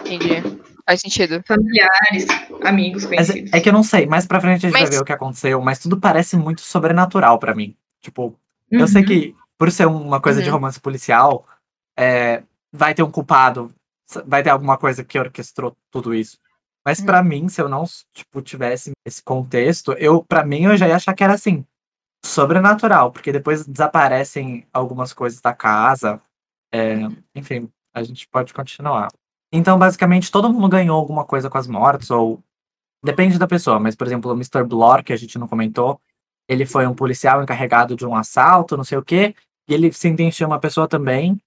Entendi. 0.00 0.42
Faz 0.86 1.00
sentido. 1.00 1.42
Familiares, 1.46 2.26
amigos, 2.64 3.04
Mas 3.04 3.28
conhecidos. 3.28 3.52
é 3.54 3.60
que 3.60 3.68
eu 3.68 3.72
não 3.72 3.82
sei, 3.82 4.06
mais 4.06 4.26
pra 4.26 4.40
frente 4.40 4.56
a 4.56 4.68
gente 4.68 4.72
vai 4.72 4.82
Mas- 4.82 4.90
ver 4.90 5.00
o 5.00 5.04
que 5.04 5.12
aconteceu, 5.12 5.60
mas 5.62 5.78
tudo 5.78 5.98
parece 5.98 6.36
muito 6.36 6.60
sobrenatural 6.60 7.38
pra 7.38 7.54
mim. 7.54 7.74
Tipo, 8.00 8.38
Eu 8.70 8.88
sei 8.88 9.02
Uhum. 9.02 9.06
que, 9.06 9.36
por 9.56 9.70
ser 9.70 9.86
uma 9.86 10.20
coisa 10.20 10.42
de 10.42 10.48
Uhum. 10.48 10.54
romance 10.56 10.80
policial, 10.80 11.46
é, 11.96 12.42
vai 12.72 12.92
ter 12.94 13.02
um 13.04 13.10
culpado, 13.10 13.72
vai 14.26 14.42
ter 14.42 14.50
alguma 14.50 14.76
coisa 14.78 15.04
que 15.04 15.18
orquestrou 15.18 15.76
tudo 15.90 16.14
isso. 16.14 16.38
Mas 16.86 16.98
Uhum. 17.00 17.06
pra 17.06 17.22
mim, 17.22 17.48
se 17.48 17.60
eu 17.62 17.68
não 17.68 17.84
tipo, 18.12 18.42
tivesse 18.42 18.92
esse 19.06 19.22
contexto, 19.22 19.92
eu 19.94 20.22
para 20.24 20.44
mim 20.44 20.64
eu 20.64 20.76
já 20.76 20.86
ia 20.88 20.96
achar 20.96 21.14
que 21.14 21.24
era 21.24 21.34
assim, 21.34 21.64
sobrenatural, 22.24 23.12
porque 23.12 23.32
depois 23.32 23.66
desaparecem 23.66 24.66
algumas 24.72 25.12
coisas 25.12 25.40
da 25.40 25.52
casa. 25.54 26.20
é, 26.72 26.96
enfim, 27.36 27.70
a 27.94 28.02
gente 28.02 28.26
pode 28.28 28.52
continuar. 28.52 29.08
Então, 29.52 29.78
basicamente, 29.78 30.30
todo 30.32 30.52
mundo 30.52 30.68
ganhou 30.68 30.98
alguma 30.98 31.24
coisa 31.24 31.48
com 31.48 31.56
as 31.56 31.68
mortes, 31.68 32.10
ou 32.10 32.42
depende 33.04 33.38
da 33.38 33.46
pessoa, 33.46 33.78
mas, 33.78 33.94
por 33.94 34.06
exemplo, 34.08 34.32
o 34.32 34.34
Mr. 34.34 34.64
Blor, 34.64 35.04
que 35.04 35.12
a 35.12 35.16
gente 35.16 35.38
não 35.38 35.46
comentou, 35.46 36.00
ele 36.48 36.66
foi 36.66 36.86
um 36.86 36.94
policial 36.94 37.40
encarregado 37.42 37.94
de 37.94 38.04
um 38.04 38.16
assalto, 38.16 38.76
não 38.76 38.82
sei 38.82 38.98
o 38.98 39.04
quê, 39.04 39.36
e 39.68 39.74
ele 39.74 39.92
sentenciou 39.92 40.50
uma 40.50 40.58
pessoa 40.58 40.88
também, 40.88 41.38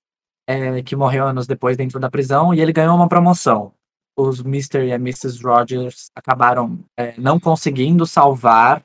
é, 0.48 0.82
que 0.82 0.96
morreu 0.96 1.28
anos 1.28 1.46
depois 1.46 1.76
dentro 1.76 2.00
da 2.00 2.10
prisão, 2.10 2.54
e 2.54 2.62
ele 2.62 2.72
ganhou 2.72 2.96
uma 2.96 3.10
promoção. 3.10 3.74
Os 4.16 4.40
Mr. 4.40 4.88
e 4.88 4.94
a 4.94 4.96
Mrs. 4.96 5.44
Rogers 5.44 6.10
acabaram 6.16 6.80
é, 6.96 7.14
não 7.20 7.40
conseguindo 7.40 8.06
salvar 8.08 8.84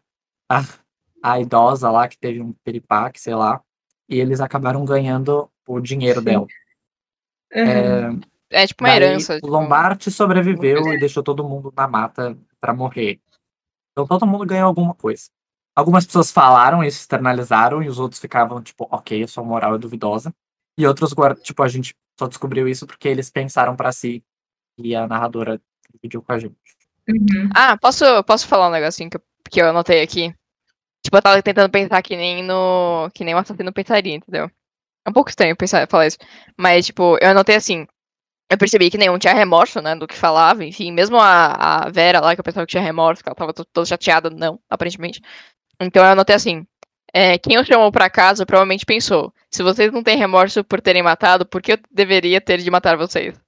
a, 0.50 0.62
a 1.22 1.40
idosa 1.40 1.90
lá 1.90 2.08
que 2.08 2.18
teve 2.18 2.40
um 2.40 2.52
piripaque, 2.64 3.20
sei 3.20 3.34
lá, 3.34 3.62
e 4.08 4.20
eles 4.20 4.40
acabaram 4.40 4.84
ganhando 4.84 5.48
o 5.66 5.80
dinheiro 5.80 6.18
Sim. 6.18 6.24
dela. 6.24 6.46
Aham. 7.54 8.20
É 8.50 8.66
tipo 8.66 8.84
uma 8.84 8.90
Daí, 8.90 9.02
herança. 9.02 9.32
o 9.32 9.36
tipo, 9.36 9.46
Lombardi 9.48 10.10
sobreviveu 10.10 10.92
e 10.92 10.98
deixou 10.98 11.22
todo 11.22 11.42
mundo 11.42 11.72
na 11.74 11.88
mata 11.88 12.36
pra 12.60 12.74
morrer. 12.74 13.18
Então 13.92 14.06
todo 14.06 14.26
mundo 14.26 14.44
ganhou 14.44 14.66
alguma 14.66 14.94
coisa. 14.94 15.30
Algumas 15.74 16.04
pessoas 16.04 16.30
falaram 16.30 16.84
isso, 16.84 17.00
externalizaram, 17.00 17.82
e 17.82 17.88
os 17.88 17.98
outros 17.98 18.20
ficavam, 18.20 18.62
tipo, 18.62 18.86
ok, 18.90 19.22
a 19.22 19.28
sua 19.28 19.42
moral 19.42 19.74
é 19.74 19.78
duvidosa. 19.78 20.34
E 20.78 20.86
outros, 20.86 21.14
tipo, 21.42 21.62
a 21.62 21.68
gente 21.68 21.94
só 22.18 22.26
descobriu 22.26 22.68
isso 22.68 22.86
porque 22.86 23.08
eles 23.08 23.30
pensaram 23.30 23.76
pra 23.76 23.92
si. 23.92 24.22
E 24.78 24.94
a 24.94 25.06
narradora 25.06 25.60
dividiu 25.92 26.22
com 26.22 26.32
a 26.32 26.38
gente. 26.38 26.56
Uhum. 27.08 27.50
Ah, 27.54 27.76
posso, 27.76 28.04
posso 28.24 28.46
falar 28.46 28.68
um 28.68 28.72
negocinho 28.72 29.10
que 29.10 29.16
eu, 29.16 29.22
que 29.50 29.60
eu 29.60 29.68
anotei 29.68 30.02
aqui? 30.02 30.34
Tipo, 31.04 31.16
eu 31.18 31.22
tava 31.22 31.42
tentando 31.42 31.70
pensar 31.70 32.02
que 32.02 32.16
nem 32.16 32.42
no. 32.44 33.10
que 33.14 33.24
nem 33.24 33.34
o 33.34 33.38
assassino 33.38 33.72
pensaria, 33.72 34.14
entendeu? 34.14 34.50
É 35.06 35.10
um 35.10 35.12
pouco 35.12 35.30
estranho 35.30 35.56
pensar, 35.56 35.88
falar 35.88 36.06
isso. 36.06 36.18
Mas, 36.58 36.86
tipo, 36.86 37.18
eu 37.20 37.30
anotei 37.30 37.56
assim. 37.56 37.86
Eu 38.50 38.58
percebi 38.58 38.90
que 38.90 38.98
nenhum 38.98 39.18
tinha 39.18 39.34
remorso, 39.34 39.80
né, 39.82 39.96
do 39.96 40.06
que 40.06 40.16
falava, 40.16 40.64
enfim. 40.64 40.92
Mesmo 40.92 41.18
a, 41.18 41.84
a 41.86 41.90
Vera 41.90 42.20
lá, 42.20 42.34
que 42.34 42.40
eu 42.40 42.44
pensava 42.44 42.66
que 42.66 42.70
tinha 42.72 42.82
remorso, 42.82 43.22
que 43.22 43.28
ela 43.28 43.36
tava 43.36 43.52
to- 43.54 43.64
toda 43.66 43.86
chateada, 43.86 44.30
não, 44.30 44.60
aparentemente. 44.70 45.20
Então 45.80 46.04
eu 46.04 46.10
anotei 46.12 46.36
assim. 46.36 46.66
É, 47.12 47.38
quem 47.38 47.58
o 47.58 47.64
chamou 47.64 47.90
pra 47.92 48.08
casa 48.10 48.44
provavelmente 48.46 48.86
pensou: 48.86 49.32
se 49.50 49.62
vocês 49.62 49.92
não 49.92 50.02
têm 50.02 50.16
remorso 50.16 50.62
por 50.64 50.80
terem 50.80 51.02
matado, 51.02 51.44
por 51.46 51.60
que 51.62 51.72
eu 51.72 51.78
deveria 51.90 52.40
ter 52.40 52.58
de 52.58 52.70
matar 52.70 52.96
vocês? 52.96 53.38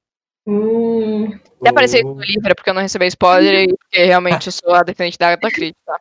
Uh, 0.47 1.31
Se 1.63 1.69
aparecer 1.69 1.99
isso 2.01 2.15
no 2.15 2.21
livro 2.21 2.51
é 2.51 2.55
porque 2.55 2.69
eu 2.69 2.75
não 2.75 2.83
recebi 2.83 3.07
spoiler 3.07 3.65
e 3.65 3.75
porque 3.77 4.05
realmente 4.05 4.49
eu 4.49 4.53
sou 4.53 4.75
a 4.75 4.83
defendente 4.83 5.17
da 5.19 5.29
Agatha 5.29 5.51
Christie, 5.51 5.77
tá? 5.87 5.99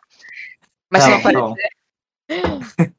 Mas 0.92 1.04
se 1.04 1.10
não 1.10 1.22
Não, 1.22 1.30
aparecer, 1.54 1.70
não. 2.30 2.60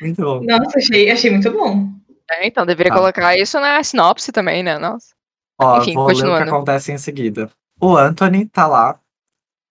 Muito 0.00 0.20
bom. 0.22 0.40
nossa, 0.44 0.78
achei, 0.78 1.10
achei 1.10 1.30
muito 1.30 1.50
bom. 1.52 1.88
é, 2.30 2.46
então 2.46 2.66
deveria 2.66 2.92
Tá. 2.92 2.98
colocar 2.98 3.36
isso 3.38 3.58
na 3.60 3.82
sinopse 3.82 4.30
também, 4.32 4.62
né? 4.62 4.78
Nossa. 4.78 5.14
Ó, 5.60 5.78
Enfim, 5.80 5.94
vou 5.94 6.06
ler 6.06 6.12
o 6.12 6.16
que 6.16 6.22
continuando. 6.22 6.50
acontece 6.50 6.92
em 6.92 6.98
seguida. 6.98 7.50
O 7.80 7.96
Anthony 7.96 8.46
tá 8.46 8.66
lá, 8.66 9.00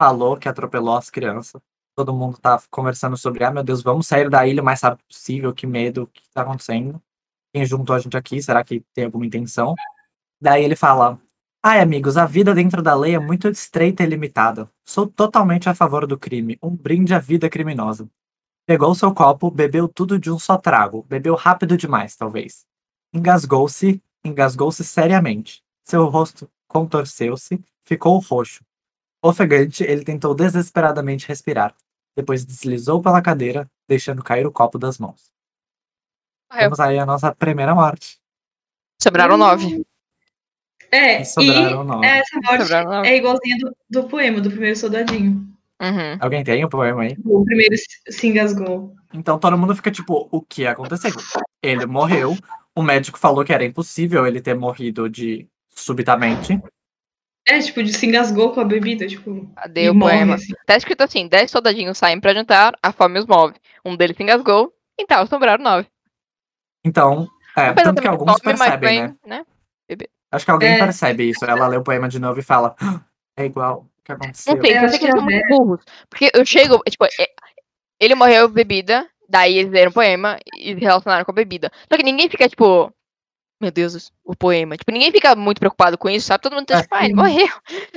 falou 0.02 0.38
que 0.38 0.48
atropelou 0.50 0.96
as 0.98 1.10
crianças. 1.10 1.62
Todo 1.96 2.14
mundo 2.14 2.38
tá 2.40 2.62
conversando 2.72 3.16
sobre, 3.16 3.44
ah, 3.44 3.52
meu 3.52 3.64
Deus, 3.64 3.84
vamos 3.84 4.08
sair 4.08 4.30
da 4.30 4.48
ilha 4.48 4.62
o 4.62 4.66
mais 4.66 4.82
rápido 4.82 5.06
possível, 5.06 5.54
que 5.54 5.68
medo, 5.68 6.04
o 6.04 6.08
que 6.08 6.22
tá 6.34 6.42
acontecendo? 6.42 7.02
Quem 7.54 7.66
juntou 7.66 7.96
a 7.96 8.00
gente 8.00 8.18
aqui, 8.18 8.42
será 8.42 8.64
que 8.64 8.84
tem 8.94 9.06
alguma 9.06 9.26
intenção? 9.26 9.76
Daí 10.42 10.64
ele 10.64 10.76
fala, 10.76 11.20
ai, 11.62 11.80
amigos, 11.80 12.18
a 12.18 12.26
vida 12.26 12.54
dentro 12.56 12.82
da 12.82 12.96
lei 12.96 13.16
é 13.16 13.20
muito 13.20 13.48
estreita 13.48 14.04
e 14.04 14.08
limitada. 14.08 14.70
Sou 14.84 15.06
totalmente 15.08 15.70
a 15.70 15.76
favor 15.76 16.08
do 16.08 16.18
crime, 16.18 16.58
um 16.64 16.76
brinde 16.76 17.14
à 17.14 17.20
vida 17.20 17.50
criminosa. 17.50 18.10
Pegou 18.66 18.96
seu 18.96 19.14
copo, 19.14 19.52
bebeu 19.52 19.88
tudo 19.88 20.18
de 20.18 20.32
um 20.32 20.40
só 20.40 20.58
trago, 20.58 21.06
bebeu 21.08 21.36
rápido 21.36 21.78
demais, 21.78 22.16
talvez. 22.16 22.66
Engasgou-se, 23.14 24.02
engasgou-se 24.24 24.84
seriamente. 24.84 25.64
Seu 25.84 26.06
rosto 26.08 26.50
contorceu-se, 26.68 27.64
ficou 27.82 28.18
roxo. 28.20 28.64
Ofegante, 29.24 29.84
ele 29.84 30.04
tentou 30.04 30.36
desesperadamente 30.36 31.28
respirar. 31.28 31.74
Depois 32.16 32.44
deslizou 32.46 33.02
pela 33.02 33.22
cadeira, 33.22 33.70
deixando 33.88 34.22
cair 34.24 34.46
o 34.46 34.52
copo 34.52 34.78
das 34.78 35.00
mãos. 35.00 35.32
Morreu. 36.52 36.66
Temos 36.66 36.80
aí 36.80 37.00
a 37.00 37.06
nossa 37.06 37.34
primeira 37.34 37.74
morte. 37.74 38.20
Sobraram 39.02 39.38
nove. 39.38 39.84
É, 40.92 41.22
E 41.22 41.26
sobraram 41.26 41.84
nove. 41.84 42.06
e 42.06 42.10
essa 42.10 42.40
morte 42.44 42.62
Sobraram 42.64 42.92
nove. 42.92 43.08
é 43.08 43.18
igualzinha 43.18 43.58
do, 43.58 43.76
do 43.90 44.04
poema, 44.08 44.40
do 44.42 44.52
primeiro 44.52 44.76
soldadinho. 44.76 45.52
Uhum. 45.82 46.18
Alguém 46.20 46.44
tem 46.44 46.64
o 46.64 46.70
poema 46.70 47.02
aí? 47.02 47.18
O 47.26 47.44
primeiro 47.44 47.76
se- 47.78 48.12
se 48.12 48.28
engasgou. 48.28 48.94
Então 49.14 49.40
todo 49.40 49.58
mundo 49.58 49.76
fica 49.76 49.90
tipo, 49.90 50.28
o 50.32 50.42
que 50.42 50.68
aconteceu? 50.68 51.12
Ele 51.64 51.86
morreu, 51.86 52.38
o 52.76 52.84
médico 52.84 53.18
falou 53.18 53.44
que 53.44 53.52
era 53.54 53.66
impossível 53.66 54.28
ele 54.28 54.40
ter 54.42 54.54
morrido 54.54 55.10
de 55.10 55.48
subitamente. 55.70 56.62
É, 57.48 57.60
tipo, 57.60 57.84
de 57.84 57.92
se 57.92 58.06
engasgou 58.06 58.54
com 58.54 58.62
a 58.62 58.64
bebida, 58.64 59.06
tipo. 59.06 59.50
E 59.76 59.90
o 59.90 59.94
morre, 59.94 60.14
poema? 60.18 60.36
assim. 60.36 60.54
Tá 60.66 60.78
escrito 60.78 61.02
assim: 61.02 61.28
10 61.28 61.52
soldadinhos 61.52 61.98
saem 61.98 62.20
pra 62.20 62.34
jantar, 62.34 62.74
a 62.82 62.92
fome 62.92 63.20
os 63.20 63.26
move. 63.26 63.56
Um 63.84 63.96
deles 63.98 64.16
se 64.16 64.24
engasgou, 64.24 64.74
então 65.00 65.26
sobraram 65.28 65.64
nove. 65.64 65.88
Então, 66.86 67.28
é, 67.58 67.74
foi 67.74 67.84
tanto 67.84 68.02
que 68.02 68.08
alguns 68.08 68.40
percebem, 68.40 69.02
né? 69.04 69.16
né? 69.26 69.46
Acho 70.32 70.46
que 70.46 70.52
alguém 70.52 70.74
É. 70.74 70.78
percebe 70.80 71.30
isso. 71.30 71.46
Ela 71.46 71.68
lê 71.68 71.78
o 71.78 71.84
poema 71.84 72.10
de 72.10 72.18
novo 72.20 72.40
e 72.40 72.44
fala, 72.44 72.76
"Ah, 72.82 73.02
é 73.38 73.46
igual 73.46 73.86
o 74.00 74.04
que 74.04 74.12
aconteceu. 74.12 74.56
Não 74.56 74.62
sei, 74.64 74.72
Eu 74.72 74.76
eu 74.76 74.82
acho 74.86 74.90
sei 74.90 75.00
que 75.00 75.06
que 75.06 75.12
eles 75.12 75.16
a 75.16 75.18
são 75.20 75.26
muito 75.26 75.48
burros. 75.50 75.86
Porque 76.10 76.32
eu 76.34 76.46
chego, 76.46 76.82
é, 76.86 76.90
tipo, 76.90 77.06
é- 77.06 77.30
ele 78.00 78.16
morreu 78.16 78.50
bebida, 78.50 79.08
daí 79.30 79.58
eles 79.60 79.72
leram 79.72 79.92
o 79.92 79.94
poema 79.94 80.40
e 80.58 80.74
relacionaram 80.74 81.24
com 81.24 81.32
a 81.32 81.36
bebida. 81.36 81.72
Só 81.92 81.98
que 81.98 82.04
ninguém 82.04 82.30
fica, 82.30 82.50
tipo, 82.50 82.92
meu 83.64 83.72
Deus, 83.72 84.12
o 84.24 84.36
poema. 84.36 84.76
Tipo, 84.78 84.92
ninguém 84.92 85.12
fica 85.12 85.36
muito 85.36 85.60
preocupado 85.60 85.98
com 85.98 86.10
isso, 86.10 86.28
sabe? 86.28 86.44
Todo 86.44 86.54
mundo 86.54 86.66
tá 86.66 86.80
É. 86.80 86.82
tipo, 86.84 86.96
ah, 86.96 87.06
ele 87.06 87.14
morreu. 87.16 87.48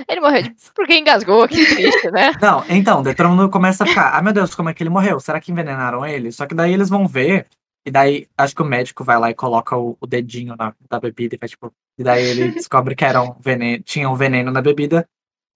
Ele 0.08 0.20
morreu, 0.20 0.42
tipo, 0.44 0.56
porque 0.74 0.96
engasgou, 0.96 1.46
que 1.48 1.56
triste, 1.74 2.10
né? 2.10 2.32
Não, 2.40 2.64
então, 2.68 3.02
daí 3.02 3.14
todo 3.14 3.28
mundo 3.28 3.50
começa 3.50 3.84
a 3.84 3.86
ficar, 3.86 4.14
ah, 4.16 4.22
meu 4.22 4.32
Deus, 4.32 4.54
como 4.54 4.68
é 4.68 4.74
que 4.74 4.82
ele 4.82 4.90
morreu? 4.90 5.18
Será 5.20 5.40
que 5.40 5.50
envenenaram 5.50 6.06
ele? 6.06 6.30
Só 6.32 6.46
que 6.46 6.54
daí 6.54 6.72
eles 6.72 6.88
vão 6.88 7.06
ver, 7.06 7.46
e 7.84 7.90
daí 7.90 8.28
acho 8.38 8.54
que 8.54 8.62
o 8.62 8.64
médico 8.64 9.02
vai 9.04 9.18
lá 9.18 9.30
e 9.30 9.34
coloca 9.34 9.76
o, 9.76 9.96
o 10.00 10.06
dedinho 10.06 10.54
na 10.56 10.72
da 10.88 11.00
bebida 11.00 11.34
e 11.34 11.38
faz 11.38 11.50
tipo. 11.50 11.72
E 11.98 12.04
daí 12.04 12.24
ele 12.24 12.52
descobre 12.52 12.94
que 12.94 13.04
era 13.04 13.20
um 13.22 13.34
veneno, 13.40 13.82
tinha 13.82 14.08
um 14.08 14.14
veneno 14.14 14.50
na 14.52 14.62
bebida, 14.62 15.08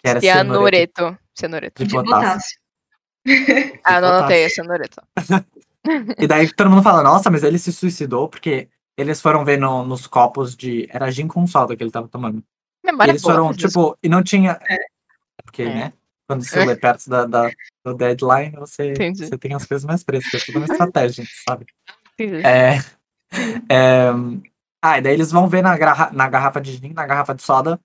que 0.02 0.08
era 0.08 0.20
cianureto 0.20 1.16
Cianureto. 1.34 1.84
De 1.84 1.88
De 1.88 1.94
potássio. 1.94 2.58
potássio. 3.24 3.80
Ah, 3.84 4.00
não 4.00 4.08
anotei, 4.08 4.44
é 4.44 4.48
cianureto. 4.48 5.00
E 6.18 6.26
daí 6.26 6.52
todo 6.52 6.68
mundo 6.68 6.82
fala, 6.82 7.02
nossa, 7.02 7.30
mas 7.30 7.42
ele 7.42 7.58
se 7.58 7.72
suicidou 7.72 8.28
porque 8.28 8.68
eles 9.00 9.20
foram 9.20 9.44
ver 9.44 9.58
no- 9.58 9.84
nos 9.84 10.06
copos 10.06 10.56
de. 10.56 10.86
Era 10.90 11.10
gin 11.10 11.26
com 11.28 11.46
soda 11.46 11.76
que 11.76 11.82
ele 11.82 11.90
tava 11.90 12.08
tomando. 12.08 12.42
Memória 12.84 13.12
eles 13.12 13.22
boa, 13.22 13.34
foram, 13.34 13.52
tipo, 13.52 13.96
e 14.02 14.08
não 14.08 14.22
tinha. 14.22 14.58
É. 14.68 14.76
Porque, 15.44 15.62
É. 15.62 15.74
né? 15.74 15.92
Quando 16.28 16.44
você 16.44 16.60
É. 16.60 16.64
lê 16.64 16.76
perto 16.76 17.08
da, 17.10 17.24
da- 17.26 17.50
do 17.84 17.94
deadline, 17.94 18.54
você, 18.56 18.92
Entendi. 18.92 19.26
você 19.26 19.36
tem 19.36 19.52
as 19.54 19.66
coisas 19.66 19.84
mais 19.84 20.02
frescas. 20.02 20.42
É 20.42 20.46
tudo 20.46 20.58
uma 20.58 20.66
estratégia, 20.66 21.24
sabe? 21.48 21.66
Entendi. 22.18 22.46
É, 22.46 22.78
é, 23.70 24.08
ah, 24.82 24.98
e 24.98 25.02
daí 25.02 25.12
eles 25.12 25.30
vão 25.32 25.48
ver 25.48 25.62
na, 25.62 25.76
garra- 25.76 26.10
na 26.12 26.28
garrafa 26.28 26.60
de 26.60 26.72
gin, 26.76 26.92
na 26.92 27.06
garrafa 27.06 27.34
de 27.34 27.42
soda, 27.42 27.80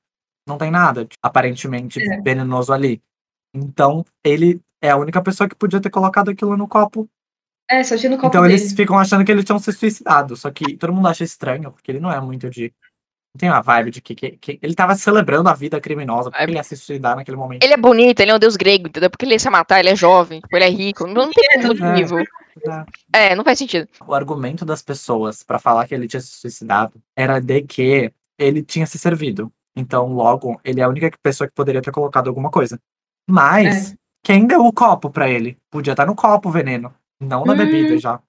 não 0.48 0.58
tem 0.58 0.70
nada, 0.70 1.06
tipo, 1.06 1.20
aparentemente 1.24 2.00
É. 2.02 2.22
venenoso 2.22 2.72
ali. 2.72 3.02
Então, 3.54 4.06
ele 4.24 4.62
é 4.82 4.92
a 4.92 4.98
única 4.98 5.22
pessoa 5.22 5.50
que 5.50 5.56
podia 5.56 5.82
ter 5.82 5.90
colocado 5.90 6.30
aquilo 6.30 6.56
no 6.56 6.68
copo. 6.68 7.10
É, 7.70 7.84
só 7.84 7.98
tinha 7.98 8.10
no 8.12 8.18
copo 8.18 8.28
então, 8.28 8.42
dele. 8.44 8.54
eles 8.56 8.74
ficam 8.74 8.98
achando 8.98 9.26
que 9.26 9.32
eles 9.32 9.44
tinham 9.44 9.58
se 9.60 9.72
suicidado. 9.74 10.36
Só 10.36 10.52
que 10.52 10.78
todo 10.78 10.94
mundo 10.94 11.08
acha 11.08 11.24
estranho, 11.24 11.72
porque 11.72 11.92
ele 11.92 12.00
não 12.00 12.12
é 12.12 12.20
muito 12.22 12.50
de. 12.50 12.74
Não 13.34 13.40
tem 13.40 13.50
uma 13.50 13.62
vibe 13.62 13.92
de 13.92 14.02
que, 14.02 14.16
que- 14.16 14.38
que- 14.38 14.60
ele 14.62 14.74
tava 14.74 14.96
celebrando 14.96 15.50
a 15.50 15.54
vida 15.54 15.82
criminosa, 15.82 16.30
porque 16.32 16.40
Vibe. 16.44 16.52
ele 16.52 16.58
ia 16.60 16.64
se 16.64 16.78
suicidar 16.78 17.18
naquele 17.18 17.36
momento. 17.36 17.64
Ele 17.64 17.74
é 17.74 17.78
bonito, 17.78 18.20
ele 18.22 18.32
é 18.32 18.36
um 18.36 18.40
deus 18.40 18.56
grego, 18.56 18.88
entendeu? 18.88 19.10
Porque 19.10 19.26
ele 19.26 19.34
ia 19.34 19.40
se 19.40 19.50
matar, 19.50 19.80
ele 19.80 19.90
é 19.90 19.96
jovem, 19.96 20.40
tipo, 20.40 20.56
ele 20.56 20.64
é 20.64 20.70
rico. 20.70 21.06
Não, 21.06 21.26
não 21.26 21.32
tem 21.34 21.44
motivo. 21.68 22.16
É, 23.12 23.36
não 23.36 23.44
faz 23.44 23.60
sentido. 23.60 23.90
O 24.08 24.14
argumento 24.14 24.64
das 24.64 24.82
pessoas 24.82 25.44
pra 25.44 25.60
falar 25.60 25.86
que 25.88 25.94
ele 25.94 26.08
tinha 26.08 26.22
se 26.22 26.30
suicidado 26.30 26.94
era 27.16 27.40
de 27.42 27.62
que 27.64 28.12
ele 28.40 28.64
tinha 28.64 28.86
se 28.86 28.98
servido. 28.98 29.52
Então, 29.76 30.14
logo, 30.14 30.58
ele 30.64 30.80
é 30.80 30.84
a 30.84 30.88
única 30.90 31.12
pessoa 31.22 31.48
que 31.48 31.54
poderia 31.54 31.82
ter 31.82 31.92
colocado 31.92 32.30
alguma 32.30 32.50
coisa. 32.50 32.80
Mas, 33.30 33.96
quem 34.24 34.48
deu 34.48 34.66
o 34.66 34.72
copo 34.72 35.10
pra 35.10 35.30
ele? 35.30 35.58
Podia 35.70 35.92
estar 35.92 36.06
no 36.06 36.16
copo 36.16 36.48
o 36.48 36.52
veneno, 36.52 36.94
não 37.20 37.46
na 37.46 37.54
Hum. 37.54 37.58
bebida 37.58 37.98
já. 37.98 38.20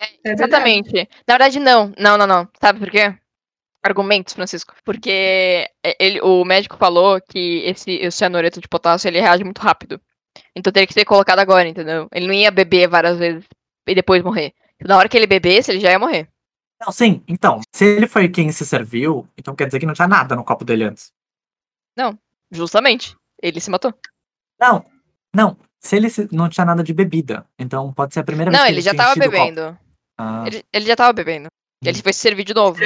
É 0.00 0.28
verdade. 0.28 0.42
Exatamente. 0.42 1.08
Na 1.26 1.34
verdade, 1.34 1.58
não. 1.58 1.92
Não, 1.98 2.18
não, 2.18 2.26
não. 2.26 2.48
Sabe 2.60 2.78
por 2.78 2.90
quê? 2.90 3.14
Argumentos, 3.82 4.34
Francisco. 4.34 4.74
Porque 4.84 5.68
é, 5.82 5.96
ele, 5.98 6.20
o 6.20 6.44
médico 6.44 6.76
falou 6.76 7.20
que 7.20 7.62
esse, 7.64 7.92
esse 7.92 8.18
cianureto 8.18 8.60
de 8.60 8.68
potássio 8.68 9.08
ele 9.08 9.20
reage 9.20 9.44
muito 9.44 9.60
rápido. 9.60 10.00
Então 10.54 10.72
teria 10.72 10.86
que 10.86 10.94
ser 10.94 11.04
colocado 11.04 11.38
agora, 11.38 11.68
entendeu? 11.68 12.08
Ele 12.12 12.26
não 12.26 12.34
ia 12.34 12.50
beber 12.50 12.88
várias 12.88 13.18
vezes 13.18 13.44
e 13.86 13.94
depois 13.94 14.22
morrer. 14.22 14.54
Na 14.80 14.96
hora 14.96 15.08
que 15.08 15.16
ele 15.16 15.26
bebesse, 15.26 15.70
ele 15.70 15.80
já 15.80 15.90
ia 15.90 15.98
morrer. 15.98 16.28
Não, 16.84 16.90
sim, 16.92 17.22
então, 17.28 17.60
se 17.72 17.84
ele 17.84 18.08
foi 18.08 18.28
quem 18.28 18.50
se 18.50 18.66
serviu, 18.66 19.26
então 19.38 19.54
quer 19.54 19.66
dizer 19.66 19.78
que 19.78 19.86
não 19.86 19.94
tinha 19.94 20.08
nada 20.08 20.34
no 20.34 20.44
copo 20.44 20.64
dele 20.64 20.84
antes. 20.84 21.12
Justamente. 22.52 23.16
Ele 23.42 23.60
se 23.60 23.70
matou. 23.70 23.92
Não, 24.60 24.84
não. 25.34 25.56
Se 25.84 25.96
ele 25.96 26.08
se- 26.08 26.28
não 26.30 26.48
tinha 26.48 26.64
nada 26.64 26.82
de 26.82 26.92
bebida, 26.94 27.44
então 27.58 27.92
pode 27.92 28.14
ser 28.14 28.20
a 28.20 28.24
primeira 28.24 28.50
Não, 28.50 28.58
vez 28.60 28.66
que 28.66 28.72
ele 28.72 28.78
ele 28.80 28.84
já 28.84 28.94
tava 28.94 29.18
bebendo. 29.18 29.78
Ah. 30.16 30.44
Ele, 30.46 30.64
ele 30.72 30.86
já 30.86 30.94
tava 30.96 31.12
bebendo. 31.12 31.48
Ele 31.84 32.00
foi 32.02 32.12
se 32.12 32.20
servir 32.20 32.44
de 32.44 32.54
novo. 32.54 32.78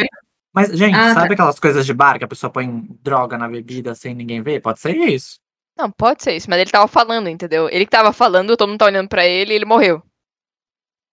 Mas, 0.55 0.71
gente, 0.71 0.95
Ah, 0.97 1.13
tá. 1.13 1.21
sabe 1.21 1.35
aquelas 1.35 1.61
coisas 1.61 1.85
de 1.85 1.93
bar 1.93 2.17
que 2.19 2.25
a 2.25 2.29
pessoa 2.29 2.51
põe 2.51 2.67
droga 3.03 3.37
na 3.37 3.47
bebida 3.47 3.95
sem 3.95 4.15
ninguém 4.15 4.41
ver? 4.41 4.61
Pode 4.63 4.81
ser 4.81 4.97
isso. 4.97 5.37
Não, 5.77 5.91
pode 5.91 6.23
ser 6.23 6.35
isso, 6.35 6.49
mas 6.49 6.59
ele 6.59 6.71
tava 6.71 6.89
falando, 6.89 7.29
entendeu? 7.29 7.69
Ele 7.71 7.85
que 7.85 7.91
tava 7.91 8.11
falando, 8.15 8.57
todo 8.57 8.71
mundo 8.71 8.79
tá 8.79 8.87
olhando 8.87 9.09
pra 9.11 9.27
ele 9.27 9.53
e 9.53 9.57
ele 9.57 9.67
morreu. 9.67 10.03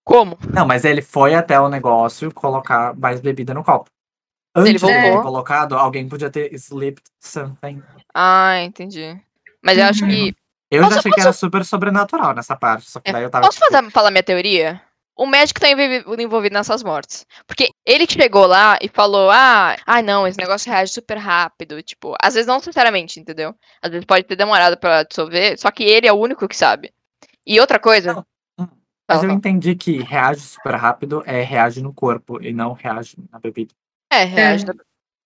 Como? 0.05 0.37
Não, 0.53 0.65
mas 0.65 0.85
ele 0.85 1.01
foi 1.01 1.33
até 1.33 1.59
o 1.59 1.67
negócio 1.67 2.33
colocar 2.33 2.95
mais 2.95 3.19
bebida 3.19 3.53
no 3.53 3.63
copo. 3.63 3.89
Antes 4.55 4.69
Ele 4.69 4.79
de 4.79 4.85
ter 5.11 5.21
colocado, 5.21 5.75
alguém 5.75 6.07
podia 6.07 6.29
ter 6.29 6.53
slipped 6.53 7.03
something. 7.19 7.81
Ah, 8.13 8.61
entendi. 8.61 9.19
Mas 9.61 9.77
eu 9.77 9.85
acho 9.85 10.03
Uhum. 10.05 10.09
que 10.09 10.35
Eu 10.73 10.81
já 10.81 10.87
Posso- 10.87 10.99
achei 10.99 11.11
que 11.11 11.21
era 11.21 11.33
super 11.33 11.63
sobrenatural 11.63 12.33
nessa 12.33 12.55
parte, 12.55 12.89
só 12.89 12.99
que 12.99 13.11
daí 13.11 13.23
eu 13.23 13.29
tava. 13.29 13.45
Posso 13.45 13.59
tipo, 13.59 13.71
falar, 13.71 13.91
falar 13.91 14.11
minha 14.11 14.23
teoria? 14.23 14.81
O 15.15 15.27
médico 15.27 15.59
tá 15.59 15.69
envolvi- 15.69 16.23
envolvido 16.23 16.53
nessas 16.55 16.81
mortes. 16.81 17.27
Porque 17.45 17.69
ele 17.85 18.07
que 18.07 18.13
chegou 18.13 18.47
lá 18.47 18.79
e 18.81 18.87
falou: 18.89 19.29
ah, 19.29 19.75
ah, 19.85 20.01
não, 20.01 20.25
esse 20.25 20.39
negócio 20.39 20.71
reage 20.71 20.91
super 20.91 21.17
rápido. 21.19 21.83
Tipo, 21.83 22.15
às 22.19 22.33
vezes 22.33 22.47
não 22.47 22.59
sinceramente, 22.59 23.19
entendeu? 23.19 23.53
Às 23.79 23.91
vezes 23.91 24.05
pode 24.05 24.23
ter 24.23 24.35
demorado 24.35 24.75
pra 24.75 25.03
dissolver, 25.03 25.55
só 25.59 25.69
que 25.69 25.83
ele 25.83 26.07
é 26.07 26.11
o 26.11 26.15
único 26.19 26.47
que 26.47 26.55
sabe. 26.57 26.91
E 27.45 27.59
outra 27.59 27.77
coisa. 27.79 28.13
Não, 28.13 28.25
hum, 28.59 28.67
Mas 29.07 29.21
eu 29.23 29.29
entendi 29.29 29.75
que 29.75 30.01
reage 30.01 30.41
super 30.41 30.73
rápido 30.73 31.21
é 31.27 31.41
reage 31.43 31.83
no 31.83 31.93
corpo 31.93 32.41
e 32.41 32.51
não 32.51 32.73
reage 32.73 33.15
na 33.31 33.37
bebida. 33.37 33.71
É, 34.11 34.23
reage. 34.23 34.65
na- 34.65 34.73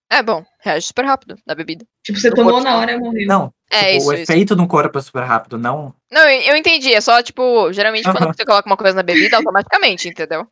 É 0.09 0.23
bom, 0.23 0.45
reage 0.61 0.87
super 0.87 1.05
rápido 1.05 1.35
na 1.45 1.53
bebida. 1.53 1.85
Tipo, 2.03 2.17
você 2.19 2.29
No 2.29 2.35
tomou 2.35 2.51
corpo. 2.53 2.65
na 2.69 2.77
hora 2.77 2.91
e 2.93 2.97
morreu. 2.97 3.27
Não, 3.27 3.53
É 3.69 3.77
tipo, 3.85 3.97
isso, 3.97 4.09
o 4.09 4.13
isso. 4.13 4.23
efeito 4.31 4.55
no 4.55 4.67
corpo 4.67 4.97
é 4.97 5.01
super 5.01 5.23
rápido, 5.23 5.57
não. 5.57 5.93
Não, 6.11 6.29
eu, 6.29 6.55
entendi. 6.55 6.93
É 6.93 7.01
só, 7.01 7.21
tipo, 7.21 7.71
geralmente 7.73 8.03
quando 8.09 8.27
você 8.33 8.45
coloca 8.45 8.67
uma 8.69 8.77
coisa 8.77 8.95
na 8.95 9.03
bebida, 9.03 9.35
automaticamente, 9.37 10.07
entendeu? 10.07 10.47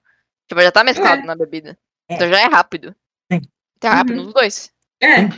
Tipo, 0.50 0.62
já 0.62 0.72
tá 0.72 0.84
mesclado 0.84 1.24
na 1.26 1.36
bebida. 1.36 1.78
É. 2.10 2.15
Então 2.15 2.28
já 2.30 2.39
é 2.41 2.46
rápido. 2.46 2.94
Sim. 3.32 3.41
Tá 3.80 3.94
rápido 3.96 4.18
Uhum. 4.20 4.26
nos 4.26 4.34
dois. 4.34 4.72
É, 5.02 5.30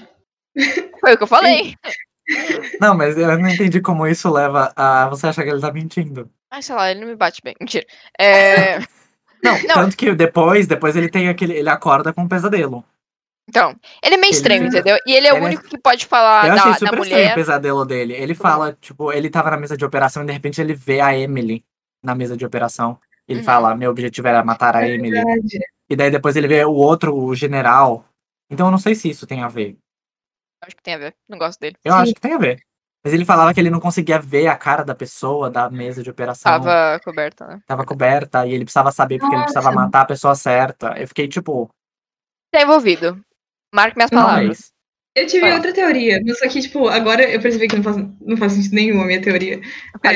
Foi 1.00 1.14
o 1.14 1.18
que 1.18 1.24
eu 1.24 1.28
falei. 1.28 1.76
Não, 2.82 2.94
mas 2.96 3.18
eu 3.18 3.38
não 3.40 3.48
entendi 3.48 3.80
como 3.80 4.06
isso 4.06 4.30
leva 4.30 4.74
a 4.76 5.08
você 5.08 5.28
achar 5.28 5.44
que 5.44 5.50
ele 5.50 5.62
tá 5.62 5.72
mentindo. 5.72 6.30
Ai, 6.52 6.62
sei 6.62 6.76
lá, 6.76 6.92
ele 6.92 7.00
não 7.00 7.08
me 7.08 7.16
bate 7.16 7.42
bem. 7.42 7.56
Mentira. 7.60 7.86
É. 8.20 8.80
Não, 9.42 9.54
Não. 9.64 9.76
tanto 9.76 9.96
que 9.96 10.14
depois, 10.14 10.68
depois 10.68 10.96
ele 10.96 11.10
tem 11.10 11.30
aquele. 11.30 11.54
Ele 11.54 11.70
acorda 11.70 12.12
com 12.12 12.24
um 12.24 12.28
pesadelo. 12.28 12.84
Então, 13.50 13.76
ele 14.04 14.16
é 14.16 14.18
meio 14.18 14.32
Ele- 14.32 14.38
estranho, 14.38 14.66
entendeu? 14.68 14.98
E 15.06 15.14
ele 15.16 15.28
é 15.28 15.34
o 15.34 15.38
ele 15.38 15.46
é- 15.46 15.48
único 15.48 15.64
que 15.64 15.78
pode 15.78 16.06
falar 16.06 16.48
eu 16.48 16.56
da, 16.56 16.60
achei 16.62 16.72
da 16.74 16.78
super 16.80 17.00
estranho 17.00 17.04
o 17.04 17.20
mulher. 17.22 17.36
pesadelo 17.36 17.86
dele. 17.86 18.14
Ele 18.14 18.36
fala, 18.36 18.74
tipo, 18.82 19.12
ele 19.14 19.30
tava 19.30 19.52
na 19.52 19.58
mesa 19.58 19.78
de 19.78 19.86
operação 19.86 20.24
e 20.24 20.26
de 20.26 20.34
repente 20.34 20.60
ele 20.60 20.74
vê 20.74 21.00
a 21.00 21.18
Emily 21.18 21.64
na 22.04 22.14
mesa 22.14 22.36
de 22.36 22.46
operação. 22.46 23.00
Ele 23.28 23.40
Uhum. 23.40 23.46
fala, 23.46 23.76
meu 23.76 23.90
objetivo 23.92 24.28
era 24.28 24.44
matar 24.44 24.76
a 24.76 24.88
Emily. 24.88 25.12
verdade. 25.16 25.60
E 25.90 25.96
daí 25.96 26.12
depois 26.12 26.36
ele 26.36 26.48
vê 26.48 26.64
o 26.66 26.74
outro, 26.74 27.16
o 27.16 27.34
general. 27.34 28.06
Então 28.50 28.68
eu 28.68 28.72
não 28.72 28.78
sei 28.78 28.96
se 28.96 29.10
isso 29.10 29.26
tem 29.26 29.42
a 29.42 29.48
ver. 29.48 29.78
Acho 30.64 30.76
que 30.76 30.84
tem 30.84 30.96
a 30.96 30.98
ver. 30.98 31.16
Não 31.30 31.38
gosto 31.38 31.60
dele. 31.60 31.76
Eu 31.86 31.94
Sim. 31.94 32.00
acho 32.00 32.14
que 32.14 32.22
tem 32.22 32.34
a 32.34 32.38
ver. 32.38 32.60
Mas 33.06 33.14
ele 33.14 33.24
falava 33.24 33.54
que 33.54 33.60
ele 33.62 33.70
não 33.70 33.80
conseguia 33.80 34.20
ver 34.20 34.48
a 34.48 34.58
cara 34.58 34.84
da 34.84 34.94
pessoa 34.96 35.50
da 35.50 35.70
mesa 35.70 36.04
de 36.04 36.10
operação. 36.10 36.52
Tava 36.52 37.00
coberta, 37.02 37.48
né? 37.48 37.62
Tava 37.66 37.86
coberta 37.86 38.46
e 38.46 38.54
ele 38.54 38.66
precisava 38.66 38.92
saber 38.92 39.20
porque 39.20 39.34
ele 39.34 39.44
precisava 39.44 39.72
Nossa. 39.72 39.86
matar 39.86 40.02
a 40.02 40.06
pessoa 40.06 40.36
certa. 40.36 40.94
Eu 41.00 41.08
fiquei 41.08 41.28
tipo, 41.30 41.70
Tá 42.52 42.62
envolvido. 42.62 43.22
Marque 43.78 43.96
minhas 43.96 44.10
palavras. 44.10 44.72
Eu 45.16 45.26
tive 45.28 45.42
Fala. 45.42 45.56
outra 45.56 45.72
teoria, 45.74 46.20
mas 46.26 46.40
só 46.40 46.48
que, 46.48 46.62
tipo, 46.62 46.88
agora 46.90 47.24
eu 47.30 47.40
percebi 47.40 47.68
que 47.68 47.76
não 47.76 47.84
faz, 47.84 47.98
não 48.22 48.38
faz 48.38 48.54
sentido 48.54 48.74
nenhum 48.76 49.02
a 49.02 49.06
minha 49.06 49.22
teoria. 49.22 49.60
É. 50.04 50.10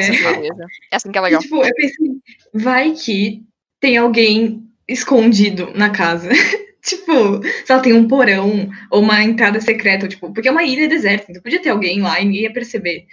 É 0.92 0.96
assim 0.96 1.12
que 1.12 1.18
é 1.18 1.22
E, 1.22 1.24
legal. 1.24 1.42
tipo, 1.42 1.64
eu 1.64 1.74
pensei, 1.76 2.08
vai 2.54 2.92
que 2.92 3.44
tem 3.80 3.98
alguém 3.98 4.64
escondido 4.88 5.72
na 5.76 5.90
casa. 5.90 6.30
tipo, 6.84 7.42
se 7.66 7.72
ela 7.72 7.82
tem 7.82 7.94
um 7.94 8.08
porão 8.08 8.70
ou 8.92 9.02
uma 9.02 9.24
entrada 9.24 9.60
secreta, 9.62 10.08
tipo, 10.08 10.32
porque 10.34 10.48
é 10.50 10.52
uma 10.52 10.64
ilha 10.64 10.88
deserta, 10.88 11.28
então 11.30 11.42
podia 11.42 11.62
ter 11.62 11.70
alguém 11.70 12.02
lá 12.02 12.20
e 12.20 12.26
ninguém 12.26 12.42
ia 12.44 12.54
perceber. 12.54 13.06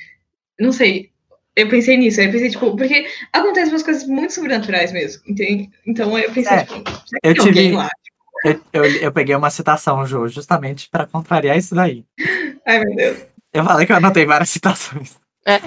Não 0.58 0.72
sei. 0.72 1.10
Eu 1.56 1.68
pensei 1.68 1.96
nisso, 1.96 2.20
aí 2.20 2.26
eu 2.26 2.32
pensei, 2.32 2.50
tipo, 2.50 2.76
porque 2.76 3.06
acontecem 3.32 3.70
umas 3.72 3.82
coisas 3.82 4.06
muito 4.06 4.32
sobrenaturais 4.32 4.92
mesmo, 4.92 5.22
entende? 5.26 5.68
Então 5.86 6.16
eu 6.16 6.30
pensei, 6.32 6.56
É, 6.58 6.64
tipo, 6.64 6.74
eu 7.24 7.34
tem 7.34 7.38
alguém 7.46 7.52
tive- 7.64 7.76
lá? 7.76 7.88
Eu, 8.44 8.60
eu, 8.72 8.84
eu 9.02 9.12
peguei 9.12 9.34
uma 9.34 9.50
citação, 9.50 10.04
Ju, 10.06 10.28
justamente 10.28 10.88
pra 10.90 11.06
contrariar 11.06 11.56
isso 11.56 11.74
daí. 11.74 12.04
Ai, 12.66 12.78
meu 12.80 12.94
Deus. 12.96 13.18
Eu 13.52 13.64
falei 13.64 13.86
que 13.86 13.92
eu 13.92 13.96
anotei 13.96 14.24
várias 14.26 14.50
citações. 14.50 15.16
É. 15.46 15.60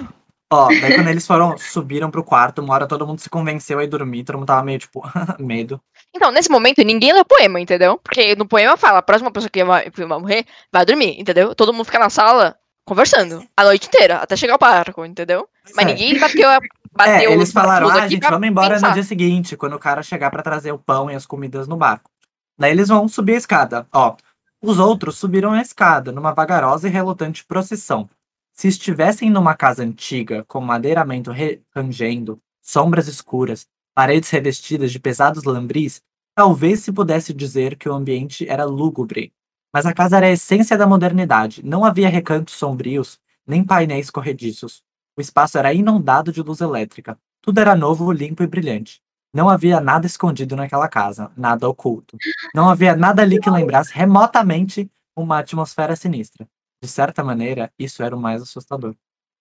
Ó, 0.53 0.67
daí 0.67 0.95
quando 0.95 1.07
eles 1.07 1.25
foram, 1.25 1.57
subiram 1.57 2.11
pro 2.11 2.23
quarto, 2.23 2.61
uma 2.61 2.73
hora 2.73 2.85
todo 2.87 3.07
mundo 3.07 3.19
se 3.19 3.29
convenceu 3.29 3.79
a 3.79 3.83
ir 3.83 3.87
dormir, 3.87 4.23
todo 4.25 4.37
mundo 4.37 4.47
tava 4.47 4.63
meio 4.63 4.79
tipo, 4.79 5.01
medo. 5.39 5.79
Então, 6.13 6.29
nesse 6.31 6.49
momento, 6.49 6.83
ninguém 6.83 7.13
lê 7.13 7.21
o 7.21 7.25
poema, 7.25 7.59
entendeu? 7.59 7.97
Porque 8.03 8.35
no 8.35 8.45
poema 8.45 8.75
fala, 8.75 8.99
a 8.99 9.01
próxima 9.01 9.31
pessoa 9.31 9.49
que 9.49 9.63
vai, 9.63 9.89
que 9.89 10.05
vai 10.05 10.19
morrer 10.19 10.45
vai 10.71 10.85
dormir, 10.85 11.19
entendeu? 11.19 11.55
Todo 11.55 11.71
mundo 11.73 11.85
fica 11.85 11.99
na 11.99 12.09
sala 12.09 12.55
conversando 12.85 13.41
a 13.55 13.63
noite 13.63 13.87
inteira, 13.87 14.17
até 14.17 14.35
chegar 14.35 14.55
o 14.55 14.59
barco, 14.59 15.05
entendeu? 15.05 15.47
Mas 15.75 15.85
É. 15.85 15.89
ninguém 15.93 16.19
bateu, 16.19 16.49
a- 16.49 16.55
É, 16.55 16.59
bateu 16.93 17.31
eles 17.31 17.47
os 17.47 17.53
falaram, 17.53 17.87
ah, 17.89 18.07
gente, 18.09 18.27
vamos 18.29 18.47
embora 18.47 18.73
pensar. 18.75 18.89
no 18.89 18.93
dia 18.93 19.03
seguinte, 19.03 19.55
quando 19.55 19.73
o 19.75 19.79
cara 19.79 20.03
chegar 20.03 20.29
pra 20.29 20.43
trazer 20.43 20.73
o 20.73 20.77
pão 20.77 21.09
e 21.09 21.15
as 21.15 21.25
comidas 21.25 21.65
no 21.67 21.77
barco. 21.77 22.11
Daí 22.57 22.71
eles 22.71 22.89
vão 22.89 23.07
subir 23.07 23.33
a 23.33 23.37
escada. 23.37 23.87
Ó, 23.91 24.15
os 24.61 24.77
outros 24.77 25.17
subiram 25.17 25.53
a 25.53 25.61
escada 25.61 26.11
numa 26.11 26.33
vagarosa 26.33 26.87
e 26.87 26.91
relutante 26.91 27.43
procissão. 27.45 28.09
Se 28.53 28.67
estivessem 28.67 29.29
numa 29.29 29.55
casa 29.55 29.83
antiga, 29.83 30.45
com 30.47 30.61
madeiramento 30.61 31.31
rangendo, 31.75 32.39
sombras 32.61 33.07
escuras, 33.07 33.67
paredes 33.95 34.29
revestidas 34.29 34.91
de 34.91 34.99
pesados 34.99 35.43
lambris, 35.43 36.01
talvez 36.35 36.81
se 36.81 36.91
pudesse 36.91 37.33
dizer 37.33 37.75
que 37.75 37.89
o 37.89 37.93
ambiente 37.93 38.47
era 38.47 38.65
lúgubre. 38.65 39.33
Mas 39.73 39.85
a 39.85 39.93
casa 39.93 40.17
era 40.17 40.27
a 40.27 40.31
essência 40.31 40.77
da 40.77 40.85
modernidade. 40.85 41.65
Não 41.65 41.83
havia 41.83 42.09
recantos 42.09 42.53
sombrios, 42.53 43.19
nem 43.47 43.63
painéis 43.63 44.09
corrediços. 44.09 44.83
O 45.17 45.21
espaço 45.21 45.57
era 45.57 45.73
inundado 45.73 46.31
de 46.31 46.41
luz 46.41 46.61
elétrica. 46.61 47.17
Tudo 47.41 47.59
era 47.59 47.75
novo, 47.75 48.11
limpo 48.11 48.43
e 48.43 48.47
brilhante. 48.47 49.01
Não 49.33 49.49
havia 49.49 49.79
nada 49.79 50.05
escondido 50.05 50.55
naquela 50.55 50.87
casa, 50.89 51.31
nada 51.37 51.67
oculto. 51.67 52.17
Não 52.53 52.69
havia 52.69 52.95
nada 52.95 53.21
ali 53.21 53.39
que 53.39 53.49
lembrasse 53.49 53.93
remotamente 53.93 54.89
uma 55.15 55.39
atmosfera 55.39 55.95
sinistra. 55.95 56.47
De 56.83 56.89
certa 56.89 57.23
maneira, 57.23 57.71
isso 57.79 58.03
era 58.03 58.15
o 58.15 58.19
mais 58.19 58.41
assustador. 58.41 58.93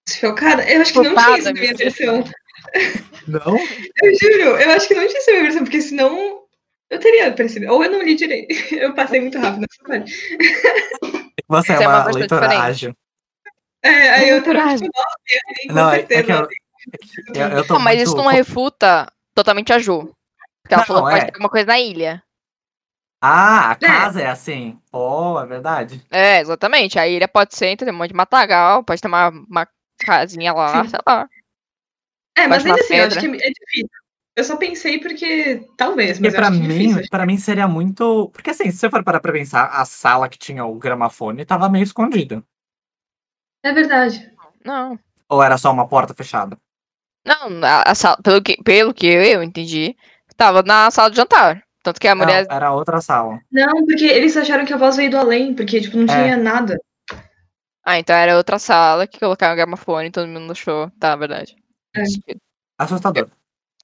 Chocada? 0.08 0.68
Eu 0.70 0.82
acho 0.82 0.92
que 0.92 1.00
não 1.00 1.14
tinha 1.14 1.38
isso 1.38 1.44
na 1.52 1.52
minha 1.60 1.74
versão. 1.74 2.24
Não? 3.26 3.56
Eu 4.02 4.14
juro, 4.20 4.60
eu 4.60 4.70
acho 4.72 4.86
que 4.88 4.94
não 4.94 5.06
tinha 5.06 5.18
isso 5.18 5.30
na 5.30 5.32
minha 5.36 5.42
versão, 5.44 5.64
porque 5.64 5.80
senão 5.80 6.40
eu 6.90 6.98
teria 6.98 7.32
percebido. 7.32 7.72
Ou 7.72 7.84
eu 7.84 7.90
não 7.90 8.02
li 8.02 8.14
direito. 8.14 8.52
Eu 8.74 8.94
passei 8.94 9.20
muito 9.20 9.38
rápido 9.38 9.62
nessa 9.62 9.82
parte. 9.86 10.12
Você 11.48 11.72
é 11.72 11.76
Você 11.76 11.82
é 11.84 11.88
uma 11.88 12.02
uma 12.02 12.12
leitora 12.12 12.48
diferente. 12.48 12.66
ágil. 12.70 12.94
É, 13.82 14.10
aí 14.10 14.28
eu 14.28 14.42
tava 14.44 14.58
Coragem. 14.58 14.88
tipo, 14.88 14.98
nossa, 14.98 15.68
com 15.68 15.74
Não, 15.74 15.90
é, 15.90 15.94
é 16.00 16.06
certeza. 16.06 16.22
que 16.24 16.32
eu, 16.32 16.44
é 16.44 16.48
que 17.32 17.38
eu, 17.38 17.58
eu 17.58 17.66
tô 17.66 17.74
Não, 17.74 17.80
mas 17.80 17.96
muito 17.96 18.08
isso 18.08 18.16
não 18.16 18.26
refuta 18.26 19.10
totalmente 19.34 19.72
a 19.72 19.78
Jo. 19.78 20.14
Porque 20.62 20.74
ela 20.74 20.82
Não, 20.82 20.86
falou 20.86 21.04
que 21.04 21.10
pode 21.10 21.22
é. 21.22 21.26
ter 21.26 21.32
alguma 21.34 21.48
coisa 21.50 21.66
na 21.66 21.80
ilha. 21.80 22.22
Ah, 23.22 23.72
a 23.72 23.76
casa 23.76 24.22
é 24.22 24.26
assim. 24.26 24.80
Oh, 24.92 25.38
é 25.40 25.46
verdade. 25.46 26.04
É, 26.10 26.40
exatamente. 26.40 26.98
A 26.98 27.06
ilha 27.06 27.28
pode 27.28 27.54
ser, 27.54 27.70
entendeu? 27.70 27.94
Um 27.94 27.98
monte 27.98 28.10
de 28.10 28.16
matagal, 28.16 28.82
pode 28.82 29.00
ter 29.00 29.08
uma, 29.08 29.28
uma 29.28 29.68
casinha 29.98 30.52
lá, 30.52 30.84
Sim. 30.84 30.90
sei 30.90 30.98
lá. 31.06 31.28
É, 32.36 32.46
mas 32.46 32.64
ainda 32.64 32.80
assim, 32.80 32.94
eu 32.94 33.06
acho 33.06 33.20
que 33.20 33.26
é 33.26 33.50
difícil. 33.50 33.88
Eu 34.36 34.44
só 34.44 34.56
pensei 34.56 34.98
porque. 35.00 35.68
Talvez, 35.76 36.18
Porque 36.18 36.34
mas 36.34 36.48
acho 36.48 36.60
mim, 36.60 36.88
difícil. 36.88 37.10
pra 37.10 37.26
mim 37.26 37.36
seria 37.36 37.68
muito. 37.68 38.30
Porque 38.32 38.50
assim, 38.50 38.70
se 38.70 38.78
você 38.78 38.88
for 38.88 39.04
parar 39.04 39.20
pra 39.20 39.32
pensar, 39.32 39.66
a 39.66 39.84
sala 39.84 40.28
que 40.28 40.38
tinha 40.38 40.64
o 40.64 40.78
gramafone 40.78 41.44
tava 41.44 41.68
meio 41.68 41.82
escondida. 41.82 42.42
É 43.62 43.72
verdade. 43.72 44.32
Não. 44.64 44.98
Ou 45.28 45.42
era 45.42 45.58
só 45.58 45.70
uma 45.70 45.86
porta 45.86 46.14
fechada? 46.14 46.56
Não, 47.24 47.62
a, 47.64 47.82
a 47.86 47.94
sala, 47.94 48.16
pelo, 48.22 48.42
que, 48.42 48.56
pelo 48.62 48.94
que 48.94 49.06
eu 49.06 49.42
entendi, 49.42 49.96
tava 50.36 50.62
na 50.62 50.90
sala 50.90 51.10
de 51.10 51.16
jantar. 51.16 51.62
Tanto 51.82 52.00
que 52.00 52.08
a 52.08 52.14
mulher. 52.14 52.46
Não, 52.48 52.56
era 52.56 52.72
outra 52.72 53.00
sala. 53.00 53.38
Não, 53.50 53.86
porque 53.86 54.04
eles 54.04 54.36
acharam 54.36 54.64
que 54.66 54.72
a 54.72 54.76
voz 54.76 54.96
veio 54.96 55.10
do 55.10 55.16
além, 55.18 55.54
porque, 55.54 55.80
tipo, 55.80 55.96
não 55.96 56.04
É. 56.04 56.22
tinha 56.24 56.36
nada. 56.36 56.78
Ah, 57.84 57.98
então 57.98 58.14
era 58.14 58.36
outra 58.36 58.58
sala 58.58 59.06
que 59.06 59.18
colocaram 59.18 59.54
o 59.54 59.56
gramofone 59.56 60.08
e 60.08 60.10
todo 60.12 60.28
mundo 60.28 60.52
achou. 60.52 60.90
Tá, 61.00 61.16
verdade. 61.16 61.56
É. 61.96 62.02
Assustador. 62.78 63.28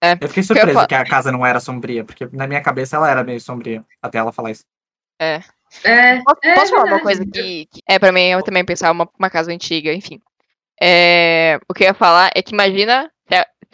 É, 0.02 0.12
Eu 0.20 0.28
fiquei 0.28 0.42
eu 0.42 0.46
surpreso 0.46 0.72
falar- 0.74 0.86
que 0.86 0.94
a 0.94 1.04
casa 1.04 1.32
não 1.32 1.44
era 1.44 1.58
sombria, 1.58 2.04
porque 2.04 2.28
na 2.32 2.46
minha 2.46 2.60
cabeça 2.62 2.96
ela 2.96 3.10
era 3.10 3.24
meio 3.24 3.40
sombria, 3.40 3.82
até 4.02 4.18
ela 4.18 4.30
falar 4.32 4.50
isso. 4.50 4.64
É. 5.18 5.40
Posso, 6.22 6.38
é 6.44 6.54
posso 6.54 6.70
falar 6.70 6.84
uma 6.84 7.00
coisa 7.00 7.24
que, 7.24 7.66
que 7.66 7.80
é 7.88 7.98
pra 7.98 8.12
mim, 8.12 8.20
eu 8.28 8.42
também 8.42 8.64
pensar 8.64 8.92
uma, 8.92 9.08
uma 9.18 9.30
casa 9.30 9.50
antiga, 9.50 9.92
enfim. 9.92 10.20
É, 10.80 11.58
o 11.66 11.72
que 11.72 11.82
eu 11.84 11.88
ia 11.88 11.94
falar 11.94 12.30
é 12.34 12.42
que 12.42 12.52
imagina 12.52 13.10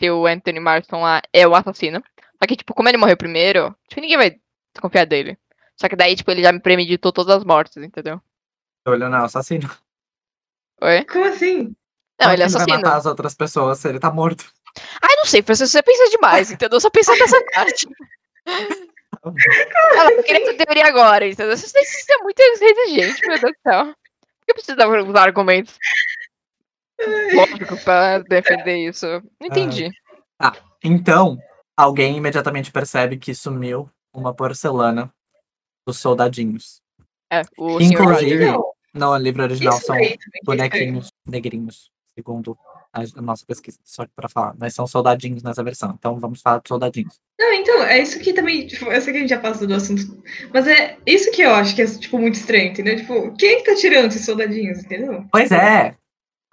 se, 0.03 0.11
o 0.11 0.27
Anthony 0.27 0.59
Marston 0.61 1.01
lá 1.03 1.23
é 1.33 1.47
o 1.47 1.55
assassino. 1.55 2.03
Só 2.41 2.47
que, 2.49 2.57
tipo, 2.57 2.75
como 2.75 2.89
ele 2.89 2.99
morreu 2.99 3.17
primeiro, 3.17 3.75
tipo, 3.89 4.01
ninguém 4.01 4.17
vai 4.17 4.37
desconfiar 4.75 5.05
dele. 5.07 5.39
Só 5.77 5.89
que 5.89 5.97
daí, 5.97 6.17
tipo, 6.17 6.31
ele 6.31 6.43
já 6.43 6.53
me 6.53 6.61
premeditou 6.61 7.13
todas 7.13 7.37
as 7.37 7.45
mortes, 7.45 7.77
entendeu? 7.77 8.21
Eu 8.85 8.93
olhando, 8.93 9.13
não, 9.13 9.25
assassino. 9.25 9.71
Oi? 10.81 11.05
Como 11.05 11.25
assim? 11.25 11.63
Não, 11.63 11.75
Como 12.29 12.33
ele 12.33 12.43
é 12.43 12.47
que 12.47 12.53
vai 12.53 12.63
assassino. 12.63 12.77
matar 12.77 12.97
as 12.97 13.07
outras 13.07 13.35
pessoas 13.35 13.79
se 13.79 13.89
ele 13.89 14.01
tá 14.01 14.11
morto? 14.11 14.45
Ai, 15.01 15.17
não 15.17 15.25
sei, 15.25 15.43
Francisco, 15.43 15.73
você 15.73 15.83
pensa 15.83 16.11
demais, 16.11 16.51
entendeu? 16.51 16.77
Eu 16.77 16.81
só 16.81 16.91
pensando 16.91 17.19
nessa 17.19 17.39
parte. 17.55 17.87
Ela, 19.95 20.13
eu 20.13 20.23
queria 20.25 20.43
essa 20.43 20.65
teoria 20.65 20.87
agora, 20.87 21.29
entendeu? 21.29 21.57
Você 21.57 21.69
você 21.69 22.13
é 22.13 22.19
muito 22.19 22.41
exigente, 22.41 23.21
meu 23.27 23.39
Deus 23.39 23.53
do 23.53 23.71
céu. 23.71 23.85
Por 23.85 24.47
que 24.47 24.51
eu 24.51 24.55
preciso 24.55 24.77
dar 24.77 24.89
os 24.89 25.15
argumentos 25.15 25.79
lógicos 27.35 27.83
pra 27.85 28.19
defender 28.21 28.89
isso? 28.89 29.07
Não 29.41 29.47
entendi. 29.47 29.91
Então, 30.83 31.39
alguém 31.77 32.17
imediatamente 32.17 32.73
percebe 32.73 33.17
que 33.17 33.35
sumiu 33.35 33.91
uma 34.13 34.35
porcelana 34.35 35.13
dos 35.87 35.99
soldadinhos. 35.99 36.81
É, 37.33 37.43
o 37.57 37.81
Inclusive, 37.81 38.53
No 38.95 39.17
livro 39.17 39.43
original 39.43 39.77
isso 39.77 39.87
são 39.87 39.97
é 39.97 40.17
bonequinhos 40.45 41.09
negrinhos, 41.27 41.91
segundo 42.15 42.59
a, 42.93 43.23
nossa 43.23 43.45
pesquisa, 43.47 43.79
só 43.83 44.05
que 44.05 44.13
pra 44.15 44.29
falar. 44.29 44.55
Mas 44.59 44.75
são 44.75 44.87
soldadinhos 44.87 45.43
nessa 45.43 45.65
versão. 45.65 45.95
Então 45.99 46.21
vamos 46.21 46.43
falar 46.43 46.61
de 46.61 46.69
soldadinhos. 46.69 47.19
Não, 47.41 47.53
então, 47.55 47.83
é 47.85 48.01
isso 48.01 48.19
que 48.21 48.33
também, 48.33 48.67
tipo, 48.67 48.85
eu 48.93 49.01
sei 49.01 49.13
que 49.13 49.19
a 49.19 49.21
gente 49.23 49.31
já 49.31 49.41
passou 49.41 49.67
do 49.67 49.75
assunto, 49.75 50.23
mas 50.53 50.67
é 50.67 50.99
isso 51.07 51.31
que 51.33 51.43
eu 51.43 51.55
acho 51.55 51.75
que 51.75 51.83
é, 51.83 51.87
tipo, 51.87 52.19
muito 52.19 52.35
estranho, 52.35 52.71
entendeu? 52.71 52.97
Tipo, 52.97 53.35
quem 53.37 53.55
é 53.55 53.57
que 53.57 53.65
tá 53.65 53.75
tirando 53.75 54.09
esses 54.09 54.25
soldadinhos, 54.25 54.85
entendeu? 54.85 55.25
Pois 55.33 55.51
é. 55.51 55.97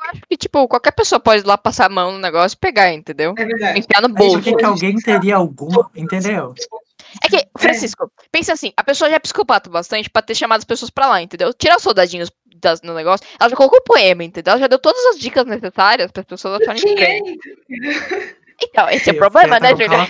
Eu 0.01 0.11
acho 0.11 0.21
que, 0.29 0.37
tipo, 0.37 0.67
qualquer 0.67 0.91
pessoa 0.91 1.19
pode 1.19 1.43
ir 1.43 1.45
lá 1.45 1.57
passar 1.57 1.87
a 1.87 1.89
mão 1.89 2.13
no 2.13 2.19
negócio 2.19 2.55
e 2.55 2.59
pegar, 2.59 2.93
entendeu? 2.93 3.33
É 3.37 3.45
verdade. 3.45 3.79
Enfiar 3.79 4.01
no 4.01 4.09
bolso. 4.09 4.37
por 4.37 4.43
que, 4.43 4.55
que 4.55 4.65
alguém 4.65 4.95
teria 4.95 5.35
algum. 5.35 5.69
Entendeu? 5.93 6.53
É 7.23 7.27
que, 7.27 7.47
Francisco, 7.57 8.09
pensa 8.31 8.53
assim, 8.53 8.71
a 8.77 8.83
pessoa 8.83 9.09
já 9.09 9.15
é 9.17 9.19
psicopata 9.19 9.69
bastante 9.69 10.09
pra 10.09 10.21
ter 10.21 10.35
chamado 10.35 10.59
as 10.59 10.65
pessoas 10.65 10.89
pra 10.89 11.07
lá, 11.07 11.21
entendeu? 11.21 11.53
Tirar 11.53 11.77
os 11.77 11.83
soldadinhos 11.83 12.31
das- 12.55 12.81
no 12.81 12.93
negócio, 12.93 13.25
ela 13.39 13.49
já 13.49 13.55
colocou 13.55 13.79
o 13.79 13.83
poema, 13.83 14.23
entendeu? 14.23 14.51
Ela 14.51 14.59
já 14.61 14.67
deu 14.67 14.79
todas 14.79 15.03
as 15.07 15.19
dicas 15.19 15.45
necessárias 15.45 16.11
para 16.11 16.21
as 16.21 16.27
pessoas 16.27 16.61
acharem 16.61 16.81
é? 16.81 17.17
estranho. 17.17 17.37
Então, 18.61 18.89
esse 18.89 19.09
é 19.09 19.13
o 19.13 19.17
problema, 19.17 19.59
né, 19.59 19.71
Julia? 19.71 20.07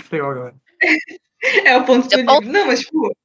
É 1.64 1.76
o 1.76 1.84
ponto 1.84 2.06
do 2.08 2.14
É. 2.14 2.22
Não, 2.22 2.66
mas, 2.66 2.80
tipo. 2.80 3.16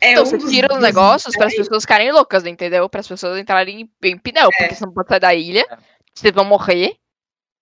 É 0.00 0.12
Então, 0.12 0.38
tira 0.48 0.72
os 0.74 0.80
negócios 0.80 1.34
para 1.36 1.46
as 1.48 1.54
pessoas 1.54 1.82
ficarem 1.82 2.12
loucas, 2.12 2.44
entendeu? 2.46 2.88
Para 2.88 3.00
as 3.00 3.08
pessoas 3.08 3.38
entrarem 3.38 3.80
em, 3.82 4.08
em 4.08 4.18
pneu, 4.18 4.48
porque 4.56 4.74
você 4.74 4.86
não 4.86 4.92
pode 4.92 5.08
sair 5.08 5.20
da 5.20 5.34
ilha, 5.34 5.66
É. 5.70 5.78
vocês 6.14 6.32
vão 6.34 6.44
morrer. 6.44 6.96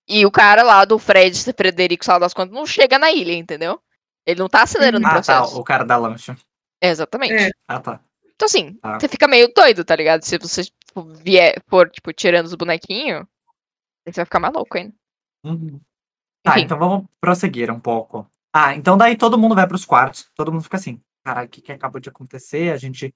E 0.09 0.25
o 0.27 0.31
cara 0.31 0.63
lá 0.63 0.85
do 0.85 0.99
Fred, 0.99 1.37
Frederico, 1.55 2.05
sei 2.05 2.13
lá 2.13 2.19
das 2.21 2.35
contas, 2.35 2.55
não 2.55 2.67
chega 2.67 2.99
na 2.99 3.11
ilha, 3.11 3.33
entendeu? 3.33 3.81
Ele 4.27 4.39
não 4.41 4.49
tá 4.49 4.63
acelerando 4.63 5.05
o 5.05 5.09
Ah, 5.09 5.11
tá. 5.11 5.15
processo. 5.17 5.59
O 5.59 5.65
cara 5.65 5.85
da 5.85 5.97
lancha. 5.97 6.37
Exatamente. 6.81 7.33
É. 7.35 7.51
Ah, 7.67 7.81
tá. 7.81 8.01
Então, 8.35 8.47
assim, 8.47 8.75
Tá. 8.75 9.01
você 9.01 9.09
fica 9.09 9.27
meio 9.27 9.51
doido, 9.55 9.85
tá 9.85 9.97
ligado? 9.97 10.23
Se 10.23 10.37
você 10.39 10.63
tipo, 10.65 11.05
vier, 11.15 11.61
for, 11.69 11.89
tipo, 11.91 12.13
tirando 12.13 12.45
os 12.47 12.55
bonequinhos, 12.55 13.25
você 14.07 14.17
vai 14.17 14.25
ficar 14.27 14.39
maluco 14.41 14.77
ainda. 14.77 14.95
Uhum. 15.45 15.81
Tá, 16.45 16.61
então 16.61 16.79
vamos 16.79 17.07
prosseguir 17.21 17.71
um 17.73 17.81
pouco. 17.81 18.29
Ah, 18.53 18.75
então 18.75 18.97
daí 18.97 19.17
todo 19.17 19.39
mundo 19.39 19.55
vai 19.55 19.67
pros 19.67 19.85
quartos. 19.85 20.31
Todo 20.37 20.53
mundo 20.53 20.63
fica 20.63 20.77
assim, 20.77 21.01
caralho, 21.27 21.49
o 21.49 21.51
que, 21.51 21.61
que 21.61 21.73
acabou 21.73 22.01
de 22.01 22.09
acontecer? 22.09 22.73
A 22.73 22.77
gente. 22.77 23.13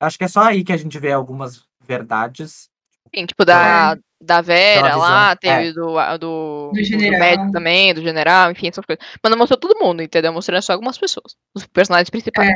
Acho 0.00 0.18
que 0.18 0.24
é 0.24 0.28
só 0.28 0.42
aí 0.42 0.64
que 0.64 0.72
a 0.72 0.76
gente 0.76 0.98
vê 0.98 1.12
algumas 1.12 1.64
verdades. 1.80 2.68
Sim, 3.14 3.26
tipo, 3.26 3.44
da, 3.44 3.96
da 4.20 4.40
Vera 4.40 4.96
lá, 4.96 5.28
visão, 5.28 5.36
teve 5.40 5.68
é. 5.68 5.72
do, 5.72 6.18
do, 6.18 6.72
Do 6.72 6.72
do 6.72 7.18
médico 7.18 7.52
também, 7.52 7.94
do 7.94 8.02
general, 8.02 8.50
enfim, 8.50 8.68
essas 8.68 8.84
coisas. 8.84 9.04
Mas 9.22 9.30
não 9.30 9.38
mostrou 9.38 9.60
todo 9.60 9.78
mundo, 9.78 10.02
entendeu? 10.02 10.32
Mostrando 10.32 10.62
só 10.62 10.72
algumas 10.72 10.98
pessoas. 10.98 11.36
Os 11.54 11.66
personagens 11.66 12.10
principais. 12.10 12.48
É. 12.50 12.54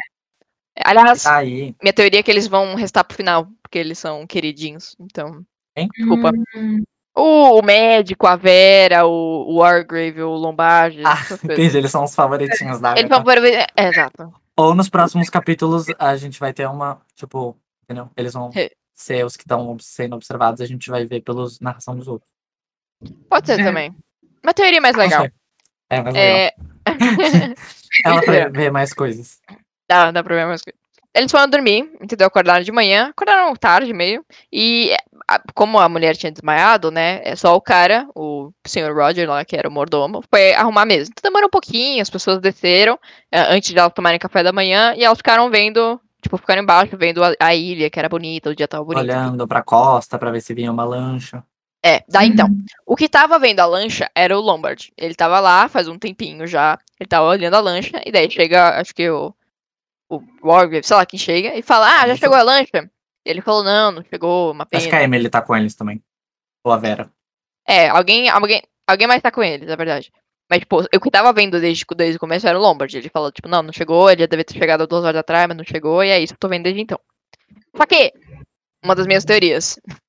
Aliás, 0.84 1.24
Aí. 1.26 1.74
minha 1.80 1.92
teoria 1.92 2.20
é 2.20 2.22
que 2.22 2.30
eles 2.30 2.46
vão 2.48 2.74
restar 2.74 3.04
pro 3.04 3.16
final, 3.16 3.46
porque 3.62 3.78
eles 3.78 3.98
são 3.98 4.26
queridinhos. 4.26 4.96
Então. 4.98 5.42
Hein? 5.76 5.88
Desculpa. 5.96 6.32
Hum, 6.56 6.82
O, 7.14 7.60
o 7.60 7.62
médico, 7.62 8.26
a 8.26 8.36
Vera, 8.36 9.06
o, 9.06 9.46
o 9.48 9.58
Wargrave, 9.58 10.22
o 10.22 10.34
Lombardi. 10.34 11.02
Ah, 11.04 11.16
entendi, 11.44 11.76
eles 11.76 11.90
são 11.90 12.04
os 12.04 12.14
favoritinhos 12.14 12.80
da 12.80 12.90
Agatha. 12.90 13.08
vão 13.08 13.22
por... 13.22 13.38
é, 13.44 13.66
exato. 13.76 14.32
Ou 14.56 14.74
nos 14.74 14.88
próximos 14.88 15.28
capítulos 15.28 15.86
a 15.98 16.16
gente 16.16 16.40
vai 16.40 16.52
ter 16.52 16.66
uma, 16.68 17.00
tipo, 17.14 17.56
entendeu? 17.84 18.10
Eles 18.16 18.32
vão 18.32 18.50
Re- 18.50 18.74
ser 18.94 19.24
os 19.24 19.36
que 19.36 19.42
estão 19.42 19.78
sendo 19.78 20.16
observados, 20.16 20.60
a 20.60 20.66
gente 20.66 20.88
vai 20.90 21.04
ver 21.04 21.20
pelos 21.20 21.60
narração 21.60 21.94
dos 21.96 22.08
outros. 22.08 22.30
Pode 23.28 23.46
ser 23.46 23.60
É. 23.60 23.64
também. 23.64 23.94
Uma 24.42 24.54
teoria 24.54 24.80
mais 24.80 24.96
legal. 24.96 25.26
É, 25.90 26.00
mas 26.02 26.14
legal. 26.14 26.28
É, 26.38 26.54
Ela 28.04 28.20
vai 28.22 28.50
ver 28.50 28.70
mais 28.72 28.92
coisas. 28.92 29.40
Dá, 29.88 30.10
dá 30.10 30.22
pra 30.24 30.34
ver 30.36 30.46
mais 30.46 30.62
coisas. 30.62 30.80
Eles 31.16 31.30
foram 31.30 31.48
dormir, 31.48 31.90
entendeu? 32.00 32.26
Acordaram 32.26 32.62
de 32.62 32.70
manhã, 32.70 33.08
acordaram 33.08 33.54
tarde 33.56 33.92
meio. 33.92 34.24
E 34.52 34.94
a- 35.26 35.40
como 35.54 35.78
a 35.78 35.88
mulher 35.88 36.14
tinha 36.14 36.30
desmaiado, 36.30 36.90
né? 36.90 37.22
É 37.24 37.34
só 37.34 37.56
o 37.56 37.60
cara, 37.60 38.06
o 38.14 38.52
senhor 38.66 38.94
Roger 38.94 39.28
lá, 39.28 39.44
que 39.44 39.56
era 39.56 39.68
o 39.68 39.72
mordomo, 39.72 40.22
foi 40.30 40.52
arrumar 40.52 40.82
a 40.82 40.86
mesa. 40.86 41.10
Então 41.10 41.28
demorou 41.30 41.48
um 41.48 41.50
pouquinho, 41.50 42.02
as 42.02 42.10
pessoas 42.10 42.38
desceram 42.38 42.98
eh, 43.32 43.40
antes 43.54 43.72
de 43.72 43.78
elas 43.78 43.92
tomarem 43.94 44.18
café 44.18 44.42
da 44.42 44.52
manhã 44.52 44.94
e 44.94 45.02
elas 45.04 45.16
ficaram 45.18 45.48
vendo, 45.50 45.98
tipo, 46.20 46.36
ficaram 46.36 46.62
embaixo, 46.62 46.96
vendo 46.98 47.24
a, 47.24 47.32
a 47.40 47.54
ilha, 47.54 47.88
que 47.88 47.98
era 47.98 48.08
bonita, 48.10 48.50
o 48.50 48.54
dia 48.54 48.68
tava 48.68 48.84
bonito. 48.84 49.02
Olhando 49.02 49.48
pra 49.48 49.62
costa 49.62 50.18
pra 50.18 50.30
ver 50.30 50.42
se 50.42 50.52
vinha 50.52 50.70
uma 50.70 50.84
lancha. 50.84 51.42
É, 51.84 52.02
daí 52.08 52.28
então. 52.28 52.48
Uhum. 52.48 52.64
O 52.84 52.96
que 52.96 53.08
tava 53.08 53.38
vendo 53.38 53.60
a 53.60 53.64
lancha 53.66 54.10
era 54.14 54.36
o 54.36 54.40
Lombard. 54.40 54.92
Ele 54.96 55.14
tava 55.14 55.38
lá 55.40 55.68
faz 55.68 55.86
um 55.86 55.96
tempinho 55.98 56.46
já. 56.46 56.78
Ele 56.98 57.06
tava 57.08 57.26
olhando 57.26 57.54
a 57.54 57.60
lancha. 57.60 58.02
E 58.04 58.10
daí 58.10 58.30
chega, 58.30 58.80
acho 58.80 58.92
que 58.94 59.08
o. 59.08 59.32
O 60.08 60.22
Wargrave, 60.42 60.86
sei 60.86 60.96
lá 60.96 61.06
quem 61.06 61.18
chega, 61.18 61.54
e 61.56 61.62
fala: 61.62 62.02
Ah, 62.02 62.08
já 62.08 62.16
chegou 62.16 62.36
a 62.36 62.42
lancha? 62.42 62.90
E 63.24 63.30
ele 63.30 63.40
falou: 63.40 63.64
Não, 63.64 63.92
não 63.92 64.04
chegou, 64.04 64.52
uma 64.52 64.66
Acho 64.70 64.84
que 64.84 64.90
pena. 64.90 65.02
a 65.02 65.04
Emily 65.04 65.28
tá 65.28 65.42
com 65.42 65.56
eles 65.56 65.74
também. 65.74 66.02
Ou 66.64 66.72
a 66.72 66.76
Vera. 66.76 67.10
É, 67.66 67.88
alguém, 67.88 68.28
alguém, 68.28 68.62
alguém 68.86 69.06
mais 69.06 69.22
tá 69.22 69.30
com 69.30 69.42
eles, 69.42 69.68
na 69.68 69.76
verdade. 69.76 70.12
Mas, 70.48 70.60
tipo, 70.60 70.80
o 70.80 71.00
que 71.00 71.10
tava 71.10 71.32
vendo 71.32 71.60
desde, 71.60 71.84
desde 71.96 72.16
o 72.16 72.20
começo 72.20 72.46
era 72.46 72.58
o 72.58 72.62
Lombard. 72.62 72.96
Ele 72.96 73.08
falou, 73.08 73.32
tipo, 73.32 73.48
não, 73.48 73.62
não 73.62 73.72
chegou, 73.72 74.08
ele 74.08 74.20
já 74.20 74.26
deve 74.26 74.44
ter 74.44 74.54
chegado 74.54 74.86
duas 74.86 75.04
horas 75.04 75.18
atrás, 75.18 75.48
mas 75.48 75.56
não 75.56 75.64
chegou, 75.64 76.04
e 76.04 76.10
é 76.10 76.20
isso 76.20 76.32
que 76.32 76.36
eu 76.36 76.40
tô 76.40 76.48
vendo 76.48 76.64
desde 76.64 76.80
então. 76.80 77.00
Só 77.76 77.84
que, 77.84 78.12
uma 78.84 78.94
das 78.94 79.06
minhas 79.06 79.24
teorias. 79.24 79.78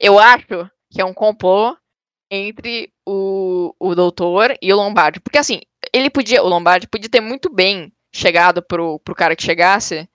Eu 0.00 0.18
acho 0.18 0.68
que 0.90 1.00
é 1.00 1.04
um 1.04 1.14
complô 1.14 1.76
entre 2.28 2.92
o, 3.06 3.72
o 3.78 3.94
doutor 3.94 4.56
e 4.60 4.72
o 4.72 4.76
Lombardi. 4.76 5.20
Porque 5.20 5.38
assim, 5.38 5.60
ele 5.92 6.10
podia, 6.10 6.42
o 6.42 6.48
Lombardi 6.48 6.88
podia 6.88 7.08
ter 7.08 7.20
muito 7.20 7.48
bem 7.48 7.92
chegado 8.14 8.62
pro, 8.62 8.98
pro 9.00 9.14
cara 9.14 9.36
que 9.36 9.42
chegasse. 9.42 10.08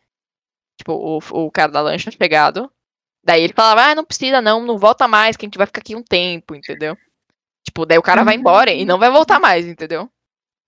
Tipo, 0.78 0.94
o, 0.94 1.46
o 1.46 1.52
cara 1.52 1.72
da 1.72 1.82
lancha 1.82 2.12
chegado. 2.12 2.72
Daí 3.24 3.44
ele 3.44 3.54
falava, 3.54 3.92
ah, 3.92 3.96
não 3.96 4.04
precisa 4.04 4.42
não, 4.42 4.66
não 4.66 4.78
volta 4.78 5.08
mais, 5.08 5.38
que 5.38 5.46
a 5.46 5.48
gente 5.48 5.58
vai 5.58 5.68
ficar 5.68 5.82
aqui 5.82 5.96
um 5.96 6.04
tempo, 6.04 6.56
entendeu? 6.56 6.98
Tipo, 7.64 7.86
daí 7.86 7.98
o 7.98 8.02
cara 8.02 8.24
vai 8.24 8.36
embora 8.36 8.72
e 8.72 8.84
não 8.84 8.98
vai 8.98 9.12
voltar 9.12 9.40
mais, 9.40 9.68
entendeu? 9.68 10.10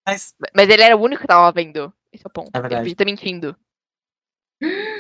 Mas 0.05 0.35
Mas 0.55 0.69
ele 0.69 0.83
era 0.83 0.95
o 0.95 1.01
único 1.01 1.21
que 1.21 1.27
tava 1.27 1.51
vendo. 1.51 1.91
Esse 2.11 2.23
é 2.23 2.27
o 2.27 2.31
ponto. 2.31 2.51
É 2.55 2.59
ele 2.59 2.69
podia 2.69 2.91
estar 2.91 3.05
mentindo. 3.05 3.55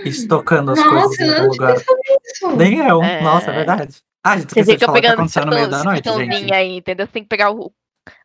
estocando 0.03 0.71
as 0.71 0.79
Nossa, 0.79 0.89
coisas 0.89 1.19
eu 1.19 1.25
em 1.25 1.29
não 1.29 1.37
algum 1.37 1.51
tinha 1.51 1.67
lugar. 1.67 1.73
pensado 1.75 1.99
nisso. 2.23 2.55
Nem 2.57 2.79
eu. 2.79 3.03
É. 3.03 3.21
Nossa, 3.21 3.51
é 3.51 3.55
verdade. 3.55 4.01
Ah, 4.23 4.31
a 4.31 4.37
gente 4.37 4.49
esqueceu 4.49 4.77
de 4.77 4.85
falar 4.85 4.97
o 4.97 5.01
que 5.01 5.07
aconteceu 5.07 5.45
no 5.45 5.53
meio 5.53 5.69
da 5.69 5.83
noite, 5.83 6.09
gente. 6.09 6.53
aí, 6.53 6.77
entendeu? 6.77 7.05
Você 7.05 7.11
tem 7.11 7.23
que 7.23 7.29
pegar 7.29 7.51
o. 7.51 7.71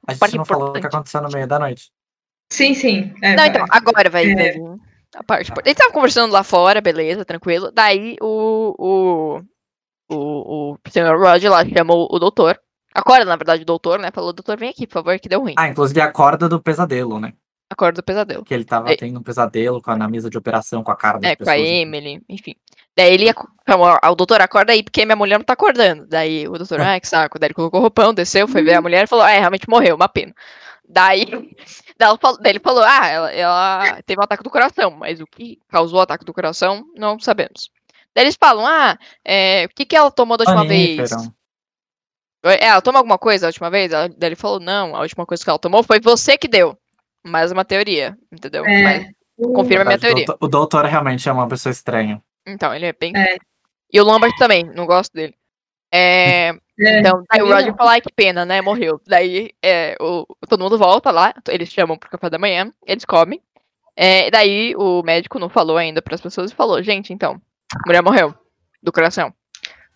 A 0.06 0.12
gente 0.12 0.20
parte 0.20 0.36
não 0.36 0.44
falou 0.44 0.70
o 0.70 0.72
que 0.72 0.86
aconteceu 0.86 1.20
no 1.20 1.28
meio 1.28 1.46
da 1.46 1.58
noite. 1.58 1.90
Sim, 2.50 2.74
sim. 2.74 3.12
É, 3.22 3.36
Não, 3.36 3.44
então, 3.44 3.64
agora 3.70 4.08
vai 4.10 4.30
É. 4.30 4.34
vai 4.34 4.52
vir 4.52 4.80
a 5.14 5.22
parte. 5.24 5.50
Importante. 5.50 5.66
Eles 5.66 5.72
estavam 5.78 5.92
conversando 5.92 6.32
lá 6.32 6.42
fora, 6.42 6.80
beleza, 6.80 7.24
tranquilo. 7.24 7.70
Daí 7.72 8.16
o. 8.20 8.74
O, 10.10 10.14
o, 10.14 10.72
o 10.74 10.78
senhor 10.90 11.18
Roger 11.18 11.50
lá 11.50 11.64
chamou 11.66 12.08
o 12.10 12.18
doutor. 12.18 12.58
Acorda, 12.94 13.24
na 13.26 13.36
verdade, 13.36 13.62
o 13.62 13.66
doutor, 13.66 13.98
né? 13.98 14.10
Falou, 14.12 14.32
doutor, 14.32 14.56
vem 14.58 14.70
aqui, 14.70 14.86
por 14.86 14.94
favor, 14.94 15.18
que 15.20 15.28
deu 15.28 15.40
ruim. 15.40 15.54
Ah, 15.56 15.68
inclusive 15.68 16.00
a 16.00 16.10
corda 16.10 16.48
do 16.48 16.60
pesadelo, 16.60 17.20
né? 17.20 17.32
Acorda 17.70 18.00
do 18.00 18.02
pesadelo. 18.04 18.42
Que 18.44 18.54
ele 18.54 18.64
tava 18.64 18.90
É. 18.90 18.96
tendo 18.96 19.20
um 19.20 19.22
pesadelo 19.22 19.82
com 19.82 19.90
a, 19.90 19.96
na 19.96 20.08
mesa 20.08 20.30
de 20.30 20.38
operação 20.38 20.82
com 20.82 20.90
a 20.90 20.96
cara 20.96 21.18
das 21.18 21.30
É, 21.32 21.36
com 21.36 21.42
a 21.42 21.46
pessoas. 21.52 21.68
Emily, 21.68 22.22
enfim. 22.28 22.54
Daí 22.96 23.12
ele 23.12 23.26
chamou, 23.68 23.98
o 24.02 24.14
doutor, 24.14 24.40
acorda 24.40 24.72
aí, 24.72 24.82
porque 24.82 25.04
minha 25.04 25.14
mulher 25.14 25.36
não 25.38 25.44
tá 25.44 25.52
acordando. 25.52 26.06
Daí 26.06 26.48
o 26.48 26.52
doutor, 26.52 26.80
ai, 26.80 26.98
que 27.00 27.06
saco. 27.06 27.38
Daí 27.38 27.48
ele 27.48 27.54
colocou 27.54 27.78
o 27.78 27.82
roupão, 27.82 28.14
desceu, 28.14 28.48
foi 28.48 28.62
ver 28.62 28.74
a 28.74 28.80
mulher 28.82 29.04
e 29.04 29.06
falou, 29.06 29.26
é, 29.26 29.38
realmente 29.38 29.68
morreu, 29.68 29.94
uma 29.94 30.08
pena. 30.08 30.34
Daí, 30.88 31.26
ela 31.98 32.16
falou- 32.18 32.38
daí 32.40 32.52
ele 32.52 32.60
falou, 32.60 32.82
ah, 32.84 33.06
ela, 33.06 33.32
ela 33.32 34.02
teve 34.02 34.20
um 34.20 34.24
ataque 34.24 34.42
do 34.42 34.50
coração, 34.50 34.90
mas 34.92 35.20
o 35.20 35.26
que 35.26 35.58
causou 35.68 35.98
o 35.98 36.02
ataque 36.02 36.24
do 36.24 36.32
coração, 36.32 36.84
não 36.94 37.18
sabemos. 37.18 37.70
Daí 38.14 38.24
eles 38.24 38.36
falam, 38.38 38.66
ah, 38.66 38.96
é, 39.24 39.64
o 39.66 39.68
que, 39.74 39.84
que 39.84 39.96
ela 39.96 40.10
tomou 40.10 40.36
da 40.36 40.44
última 40.44 40.62
vez? 40.66 41.10
É, 42.44 42.66
ela 42.66 42.80
tomou 42.80 42.98
alguma 42.98 43.18
coisa 43.18 43.42
da 43.42 43.48
última 43.48 43.70
vez? 43.70 43.92
Ela- 43.92 44.08
Daí 44.08 44.28
ele 44.28 44.36
falou, 44.36 44.60
não, 44.60 44.94
a 44.94 45.00
última 45.00 45.26
coisa 45.26 45.42
que 45.42 45.50
ela 45.50 45.58
tomou 45.58 45.82
foi 45.82 46.00
você 46.00 46.38
que 46.38 46.48
deu. 46.48 46.76
Mais 47.26 47.50
uma 47.50 47.64
teoria, 47.64 48.16
entendeu? 48.32 48.64
É. 48.64 48.82
Mas- 48.82 49.06
confirma 49.54 49.82
a 49.82 49.86
minha 49.86 49.98
teoria. 49.98 50.22
O 50.24 50.26
doutor, 50.26 50.46
o 50.46 50.48
doutor 50.48 50.84
realmente 50.84 51.28
é 51.28 51.32
uma 51.32 51.48
pessoa 51.48 51.70
estranha. 51.72 52.22
então, 52.46 52.74
ele 52.74 52.86
é 52.86 52.92
bem... 52.92 53.12
É. 53.16 53.36
E 53.92 54.00
o 54.00 54.04
Lambert 54.04 54.36
também, 54.38 54.64
não 54.64 54.84
gosto 54.86 55.12
dele. 55.12 55.34
É, 55.92 56.50
É, 56.80 57.00
então, 57.00 57.24
aí 57.30 57.42
o 57.42 57.46
Roger 57.52 57.74
fala, 57.74 57.92
ai, 57.92 58.00
que 58.00 58.12
pena, 58.12 58.44
né? 58.44 58.60
Morreu. 58.60 59.00
Daí 59.06 59.50
é, 59.62 59.96
o, 60.00 60.26
todo 60.48 60.62
mundo 60.62 60.78
volta 60.78 61.10
lá, 61.10 61.34
eles 61.48 61.68
chamam 61.70 61.96
pro 61.98 62.10
café 62.10 62.30
da 62.30 62.38
manhã, 62.38 62.72
eles 62.86 63.04
comem. 63.04 63.42
É, 63.96 64.30
daí 64.30 64.74
o 64.76 65.02
médico 65.02 65.38
não 65.40 65.48
falou 65.48 65.76
ainda 65.76 66.00
pras 66.00 66.20
pessoas 66.20 66.52
e 66.52 66.54
falou, 66.54 66.80
gente, 66.82 67.12
então, 67.12 67.40
a 67.74 67.86
mulher 67.86 68.02
morreu 68.02 68.32
do 68.80 68.92
coração. 68.92 69.34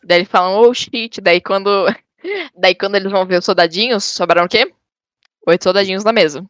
Daí 0.02 0.18
eles 0.18 0.28
falam, 0.28 0.60
oh 0.60 0.74
shit, 0.74 1.20
daí 1.20 1.40
quando. 1.40 1.86
Daí 2.56 2.72
quando 2.72 2.94
eles 2.94 3.10
vão 3.10 3.26
ver 3.26 3.40
os 3.40 3.44
soldadinhos, 3.44 4.04
sobraram 4.04 4.46
o 4.46 4.48
quê? 4.48 4.72
Oito 5.44 5.64
soldadinhos 5.64 6.04
na 6.04 6.12
mesa. 6.12 6.44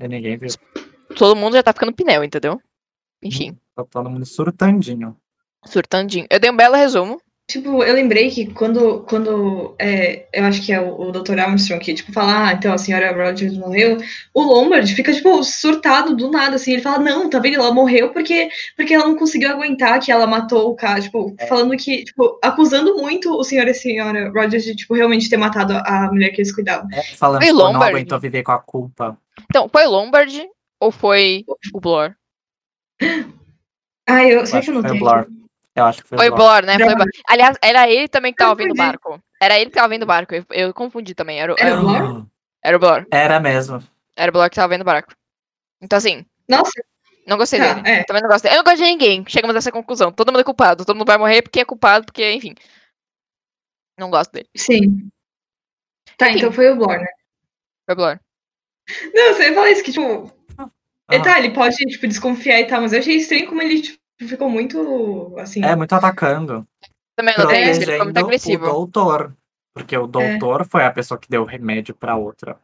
E 0.00 0.08
ninguém 0.08 0.36
viu. 0.36 0.48
Todo 1.16 1.36
mundo 1.36 1.54
já 1.54 1.62
tá 1.62 1.72
ficando 1.72 1.92
pneu, 1.92 2.24
entendeu? 2.24 2.60
Enfim, 3.22 3.56
Tá 3.76 3.84
todo 3.84 4.10
mundo 4.10 4.26
surtandinho. 4.26 5.16
surtandinho. 5.64 6.26
Eu 6.28 6.40
dei 6.40 6.50
um 6.50 6.56
belo 6.56 6.74
resumo. 6.74 7.20
Tipo, 7.50 7.82
eu 7.82 7.94
lembrei 7.94 8.30
que 8.30 8.52
quando, 8.52 9.00
quando 9.08 9.74
é, 9.78 10.26
eu 10.34 10.44
acho 10.44 10.60
que 10.66 10.70
é 10.70 10.78
o, 10.78 11.00
o 11.00 11.10
Dr. 11.10 11.38
Armstrong 11.40 11.82
que, 11.82 11.94
tipo, 11.94 12.12
fala, 12.12 12.48
ah, 12.48 12.52
então 12.52 12.74
a 12.74 12.76
senhora 12.76 13.10
Rogers 13.10 13.56
morreu, 13.56 13.96
o 14.34 14.42
Lombard 14.42 14.94
fica, 14.94 15.14
tipo, 15.14 15.42
surtado 15.42 16.14
do 16.14 16.30
nada, 16.30 16.56
assim, 16.56 16.74
ele 16.74 16.82
fala, 16.82 16.98
não, 16.98 17.30
tá 17.30 17.38
vendo, 17.38 17.54
ela 17.54 17.72
morreu 17.72 18.10
porque, 18.12 18.50
porque 18.76 18.92
ela 18.92 19.06
não 19.06 19.16
conseguiu 19.16 19.48
aguentar 19.50 19.98
que 19.98 20.12
ela 20.12 20.26
matou 20.26 20.72
o 20.72 20.76
cara, 20.76 21.00
tipo, 21.00 21.34
É. 21.38 21.46
falando 21.46 21.74
que, 21.74 22.04
tipo, 22.04 22.38
acusando 22.44 22.94
muito 22.98 23.32
o 23.34 23.42
senhor 23.42 23.66
e 23.66 23.70
a 23.70 23.74
senhora 23.74 24.30
Rogers 24.30 24.64
de, 24.64 24.76
tipo, 24.76 24.92
realmente 24.92 25.30
ter 25.30 25.38
matado 25.38 25.72
a 25.72 26.08
mulher 26.12 26.28
que 26.32 26.42
eles 26.42 26.54
cuidavam. 26.54 26.86
É, 26.92 27.02
falando 27.14 27.40
Foi 27.40 27.46
que 27.46 27.52
não 27.54 27.64
Lombard. 27.72 27.94
aguentou 27.96 28.20
viver 28.20 28.42
com 28.42 28.52
a 28.52 28.58
culpa. 28.58 29.16
Então, 29.48 29.70
foi 29.70 29.86
o 29.86 29.90
Lombard 29.90 30.46
ou 30.78 30.90
foi 30.92 31.46
o 31.72 31.80
Blor? 31.80 32.14
Ah, 34.06 34.22
eu 34.24 34.40
Eu 34.40 34.46
sei 34.46 34.58
acho 34.58 34.70
que 34.70 34.76
eu 34.76 34.82
não 34.82 34.82
que 34.82 34.88
foi 34.88 34.98
o 34.98 35.00
tenho. 35.00 35.26
Blor. 35.26 35.37
Eu 35.78 35.84
acho 35.86 36.02
que 36.02 36.08
foi, 36.08 36.18
Foi 36.18 36.30
Blor. 36.30 36.64
Né? 36.64 36.78
Foi 36.78 36.94
Blor. 36.94 37.06
Aliás, 37.28 37.56
era 37.62 37.88
ele 37.88 38.08
também 38.08 38.32
que 38.32 38.38
tava 38.38 38.52
Ah, 38.52 38.54
vindo 38.54 38.72
o 38.72 38.76
barco. 38.76 39.22
Era 39.40 39.58
ele 39.58 39.70
que 39.70 39.76
tava 39.76 39.88
vindo 39.88 40.02
o 40.02 40.06
barco. 40.06 40.34
Eu, 40.34 40.44
eu 40.50 40.74
confundi 40.74 41.14
também. 41.14 41.40
Era, 41.40 41.52
o- 41.52 41.56
Era 41.58 41.70
era, 41.70 41.78
o 41.80 41.82
Blor? 41.82 42.26
era 42.64 42.76
o 42.76 42.80
Blor. 42.80 43.06
Era 43.10 43.40
mesmo. 43.40 43.82
Era 44.16 44.30
o 44.30 44.32
Blor 44.32 44.50
que 44.50 44.56
tava 44.56 44.68
vendo 44.68 44.82
o 44.82 44.84
barco. 44.84 45.14
Então, 45.80 45.96
assim, 45.96 46.26
Nossa, 46.48 46.72
não 47.26 47.36
gostei 47.36 47.60
Tá, 47.60 47.74
dele. 47.74 47.88
é. 47.88 48.04
Também 48.04 48.22
não 48.22 48.28
gosto 48.28 48.42
dele. 48.42 48.54
Eu 48.54 48.58
não 48.58 48.64
gosto 48.64 48.78
de 48.78 48.84
ninguém. 48.84 49.24
Chegamos 49.28 49.54
a 49.54 49.58
essa 49.58 49.70
conclusão. 49.72 50.10
Todo 50.10 50.28
mundo 50.32 50.40
é 50.40 50.44
culpado. 50.44 50.84
Todo 50.84 50.96
mundo 50.96 51.06
vai 51.08 51.18
morrer 51.18 51.42
porque 51.42 51.60
é 51.60 51.64
culpado, 51.64 52.04
porque, 52.06 52.32
enfim. 52.32 52.54
Não 53.98 54.10
gosto 54.10 54.32
dele. 54.32 54.48
sim. 54.56 55.08
Tá, 56.16 56.28
Enfim. 56.30 56.38
então 56.38 56.52
foi 56.52 56.68
o 56.70 56.76
Blor, 56.76 56.98
né? 56.98 57.06
Foi 57.86 57.94
o 57.94 57.96
Blor. 57.96 58.20
Não, 59.14 59.34
você 59.34 59.54
fala 59.54 59.70
isso, 59.70 59.84
que, 59.84 59.92
tipo, 59.92 60.32
Ah, 61.06 61.22
tá, 61.22 61.38
ele 61.38 61.52
pode, 61.52 61.76
tipo, 61.76 62.06
desconfiar 62.08 62.60
e 62.60 62.66
tal, 62.66 62.80
mas 62.80 62.92
eu 62.92 62.98
achei 62.98 63.16
estranho 63.16 63.46
como 63.48 63.62
ele, 63.62 63.82
tipo, 63.82 63.98
ficou 64.26 64.48
muito, 64.50 65.34
assim... 65.38 65.62
É, 65.64 65.76
muito 65.76 65.92
atacando. 65.92 66.66
Também 67.16 67.34
não 67.36 67.50
isso. 67.50 67.82
Ele 67.82 67.92
ficou 67.92 68.04
muito 68.04 68.16
o 68.16 68.24
agressivo. 68.24 68.66
doutor. 68.66 69.36
Porque 69.74 69.96
o 69.96 70.06
doutor 70.06 70.66
foi 70.66 70.84
a 70.84 70.90
pessoa 70.90 71.18
que 71.18 71.28
deu 71.28 71.42
o 71.42 71.46
remédio 71.46 71.94
pra 71.94 72.16
outra. 72.16 72.58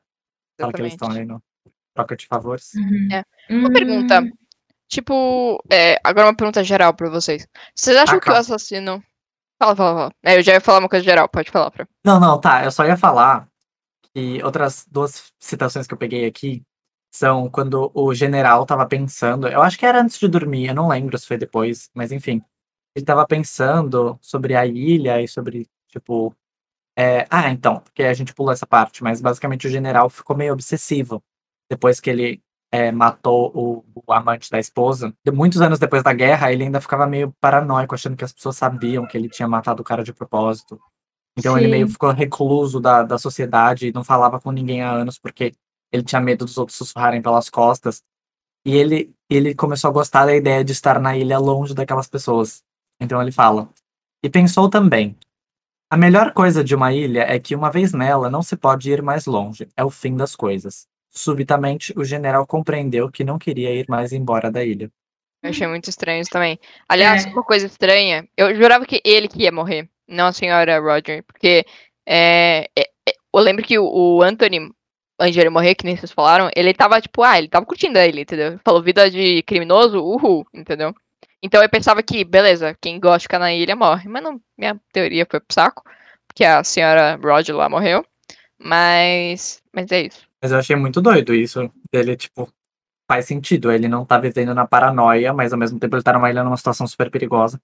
Fala 0.61 0.73
que 0.73 0.81
eles 0.81 0.93
estão 0.95 1.11
ali 1.11 1.25
no 1.25 1.43
troca 1.95 2.17
de 2.17 2.27
favores. 2.27 2.73
Uhum. 2.75 3.09
É. 3.13 3.25
Uma 3.51 3.71
pergunta. 3.71 4.21
Hum, 4.21 4.33
Tipo, 4.89 5.61
é, 5.73 5.99
agora 6.05 6.29
uma 6.29 6.37
pergunta 6.37 6.63
geral 6.63 6.95
pra 6.95 7.09
vocês. 7.11 7.49
Vocês 7.75 7.97
acham 7.97 8.19
Ah, 8.19 8.21
que 8.21 8.31
o 8.31 8.35
assassino. 8.35 9.03
Fala, 9.61 9.75
fala, 9.75 9.95
fala. 9.97 10.13
É, 10.23 10.37
eu 10.39 10.43
já 10.43 10.53
ia 10.53 10.61
falar 10.61 10.79
uma 10.81 10.89
coisa 10.89 11.05
geral, 11.05 11.29
pode 11.29 11.51
falar. 11.51 11.71
Pra... 11.71 11.89
Não, 12.05 12.21
não, 12.21 12.41
tá. 12.41 12.65
Eu 12.65 12.71
só 12.71 12.85
ia 12.85 12.97
falar 12.97 13.49
que 14.15 14.43
outras 14.45 14.87
duas 14.89 15.33
citações 15.41 15.87
que 15.87 15.95
eu 15.95 15.99
peguei 15.99 16.27
aqui 16.27 16.63
são 17.17 17.49
quando 17.51 17.91
o 17.95 18.15
general 18.15 18.67
tava 18.67 18.87
pensando. 18.87 19.49
Eu 19.49 19.63
acho 19.63 19.79
que 19.79 19.87
era 19.87 20.01
antes 20.01 20.19
de 20.19 20.29
dormir, 20.29 20.69
eu 20.69 20.75
não 20.75 20.89
lembro 20.89 21.17
se 21.19 21.27
foi 21.27 21.39
depois, 21.39 21.91
mas 21.95 22.13
enfim. 22.13 22.43
Ele 22.97 23.05
tava 23.05 23.27
pensando 23.27 24.19
sobre 24.23 24.55
a 24.57 24.67
ilha 24.67 25.21
e 25.23 25.29
sobre, 25.29 25.69
tipo. 25.89 26.35
é, 26.99 27.27
ah, 27.31 27.51
então, 27.51 27.81
porque 27.81 28.05
a 28.05 28.15
gente 28.15 28.35
pulou 28.35 28.53
essa 28.53 28.67
parte, 28.67 29.03
mas 29.05 29.21
basicamente 29.21 29.67
o 29.67 29.71
general 29.71 30.11
ficou 30.11 30.37
meio 30.37 30.53
obsessivo 30.53 31.23
depois 31.71 32.01
que 32.01 32.11
ele 32.11 32.43
é, 32.73 32.93
matou 32.93 33.53
o, 33.55 33.85
o 34.07 34.13
amante 34.13 34.51
da 34.51 34.59
esposa. 34.59 35.15
De- 35.25 35.33
Muitos 35.33 35.61
anos 35.61 35.79
depois 35.79 36.03
da 36.03 36.13
guerra, 36.13 36.53
ele 36.53 36.65
ainda 36.65 36.81
ficava 36.81 37.07
meio 37.07 37.35
paranoico, 37.41 37.95
achando 37.95 38.17
que 38.17 38.25
as 38.25 38.33
pessoas 38.33 38.57
sabiam 38.57 39.07
que 39.07 39.17
ele 39.19 39.29
tinha 39.29 39.49
matado 39.49 39.83
o 39.83 39.85
cara 39.85 40.05
de 40.05 40.13
propósito. 40.13 40.81
Então 41.39 41.57
ele 41.59 41.67
Sim. 41.67 41.71
meio 41.73 41.89
ficou 41.89 42.11
recluso 42.13 42.81
da, 42.81 43.03
da 43.03 43.19
sociedade 43.19 43.89
e 43.89 43.93
não 43.93 44.05
falava 44.05 44.41
com 44.41 44.53
ninguém 44.53 44.83
há 44.83 44.91
anos 44.93 45.19
porque 45.19 45.53
ele 45.95 46.03
tinha 46.03 46.21
medo 46.21 46.45
dos 46.45 46.59
outros 46.59 46.77
sussurrarem 46.77 47.23
pelas 47.23 47.49
costas. 47.49 48.03
E 48.67 48.77
ele, 48.77 49.15
ele 49.31 49.55
começou 49.55 49.89
a 49.91 49.93
gostar 49.93 50.27
da 50.27 50.35
ideia 50.35 50.65
de 50.65 50.73
estar 50.73 50.99
na 50.99 51.17
ilha 51.17 51.39
longe 51.39 51.73
daquelas 51.73 52.09
pessoas. 52.09 52.65
Então 53.01 53.23
ele 53.23 53.31
fala. 53.31 53.69
E 54.21 54.29
pensou 54.29 54.69
também. 54.69 55.17
A 55.89 55.97
melhor 55.97 56.33
coisa 56.33 56.65
de 56.65 56.75
uma 56.75 56.93
ilha 56.93 57.21
é 57.21 57.39
que 57.39 57.55
uma 57.55 57.71
vez 57.71 57.93
nela 57.93 58.29
não 58.29 58.43
se 58.43 58.57
pode 58.57 58.91
ir 58.91 59.03
mais 59.03 59.27
longe. 59.27 59.69
É 59.77 59.85
o 59.85 59.91
fim 59.91 60.17
das 60.17 60.35
coisas. 60.35 60.89
Subitamente, 61.13 61.93
o 61.97 62.05
general 62.05 62.45
compreendeu 62.45 63.09
que 63.09 63.23
não 63.23 63.39
queria 63.39 63.73
ir 63.73 63.87
mais 63.89 64.13
embora 64.13 64.51
da 64.51 64.65
ilha. 64.65 64.91
Eu 65.45 65.51
achei 65.51 65.67
muito 65.69 65.89
estranho 65.89 66.23
isso 66.23 66.31
também. 66.31 66.59
Aliás, 66.89 67.25
É. 67.25 67.29
uma 67.29 67.45
coisa 67.45 67.67
estranha, 67.67 68.27
eu 68.37 68.53
jurava 68.57 68.85
que 68.85 69.01
ele 69.05 69.29
que 69.29 69.43
ia 69.43 69.53
morrer, 69.53 69.89
não 70.09 70.27
a 70.27 70.33
senhora 70.33 70.81
Roger, 70.81 71.23
porque 71.23 71.65
é, 72.05 72.69
é, 72.77 72.83
é, 73.09 73.13
eu 73.33 73.41
lembro 73.41 73.63
que 73.63 73.79
o, 73.79 73.85
o 73.85 74.23
Anthony, 74.23 74.73
antes 75.19 75.35
de 75.35 75.41
ele 75.41 75.51
morrer, 75.51 75.75
que 75.75 75.85
nem 75.85 75.97
vocês 75.97 76.13
falaram, 76.13 76.51
ele 76.57 76.75
tava 76.75 77.01
tipo, 77.01 77.23
ah, 77.23 77.39
ele 77.39 77.49
tava 77.49 77.67
curtindo 77.67 77.99
ele, 77.99 78.23
entendeu? 78.23 78.59
Falou 78.65 78.83
vida 78.83 79.11
de 79.11 79.43
criminoso, 79.43 80.03
uhul, 80.03 80.47
entendeu? 80.53 80.95
Então 81.43 81.63
eu 81.63 81.69
pensava 81.69 82.03
que, 82.03 82.25
beleza, 82.25 82.77
quem 82.81 82.99
gosta 82.99 83.19
de 83.19 83.25
ficar 83.25 83.39
na 83.39 83.53
ilha 83.53 83.77
morre, 83.77 84.09
mas 84.09 84.23
não, 84.23 84.41
minha 84.57 84.81
teoria 84.93 85.27
foi 85.31 85.41
pro 85.41 85.55
saco, 85.55 85.83
porque 86.27 86.45
a 86.45 86.65
senhora 86.65 87.19
Roger 87.23 87.55
lá 87.55 87.69
morreu, 87.69 88.05
mas, 88.59 89.63
mas 89.73 89.91
é 89.93 90.03
isso. 90.03 90.27
Mas 90.43 90.53
eu 90.53 90.59
achei 90.59 90.77
muito 90.77 91.01
doido 91.01 91.35
isso 91.35 91.71
dele, 91.93 92.17
tipo, 92.17 92.51
faz 93.11 93.27
sentido. 93.27 93.71
Ele 93.71 93.89
não 93.89 94.05
tá 94.05 94.19
vivendo 94.19 94.55
na 94.55 94.67
paranoia, 94.67 95.33
mas 95.33 95.53
ao 95.53 95.59
mesmo 95.59 95.79
tempo 95.79 95.97
ele 95.97 96.03
tá 96.03 96.13
numa 96.13 96.31
ilha 96.31 96.45
numa 96.45 96.57
situação 96.57 96.87
super 96.87 97.11
perigosa. 97.11 97.61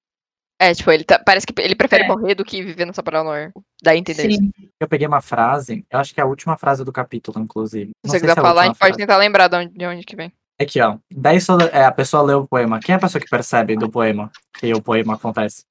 É, 0.62 0.74
tipo, 0.74 0.90
ele 0.90 1.04
tá, 1.04 1.18
parece 1.18 1.46
que 1.46 1.54
ele 1.58 1.74
prefere 1.74 2.04
É. 2.04 2.06
morrer 2.06 2.34
do 2.34 2.44
que 2.44 2.62
viver 2.62 2.84
nessa 2.84 3.02
paranoia. 3.02 3.50
Dá 3.82 3.92
a 3.92 3.96
entender 3.96 4.28
isso. 4.28 4.38
Sim. 4.38 4.52
Eu 4.78 4.86
peguei 4.86 5.06
uma 5.06 5.22
frase, 5.22 5.86
eu 5.90 5.98
acho 5.98 6.12
que 6.12 6.20
é 6.20 6.22
a 6.22 6.26
última 6.26 6.54
frase 6.54 6.84
do 6.84 6.92
capítulo, 6.92 7.40
inclusive. 7.40 7.92
Não 8.04 8.10
Se 8.10 8.18
você 8.18 8.20
quiser 8.20 8.34
se 8.34 8.38
é 8.38 8.42
falar, 8.42 8.62
a 8.62 8.66
gente 8.66 8.78
pode 8.78 8.96
tentar 8.98 9.16
lembrar 9.16 9.48
de 9.48 9.56
onde, 9.56 9.72
de 9.72 9.86
onde 9.86 10.04
que 10.04 10.14
vem. 10.14 10.30
Aqui, 10.60 10.78
ó. 10.82 10.98
Daí 11.10 11.40
só, 11.40 11.58
é, 11.58 11.86
a 11.86 11.90
pessoa 11.90 12.22
lê 12.22 12.34
o 12.34 12.46
poema. 12.46 12.78
Quem 12.78 12.92
é 12.92 12.96
a 12.96 13.00
pessoa 13.00 13.22
que 13.22 13.30
percebe 13.30 13.74
do 13.74 13.90
poema 13.90 14.30
que 14.58 14.70
o 14.74 14.82
poema 14.82 15.14
acontece? 15.14 15.64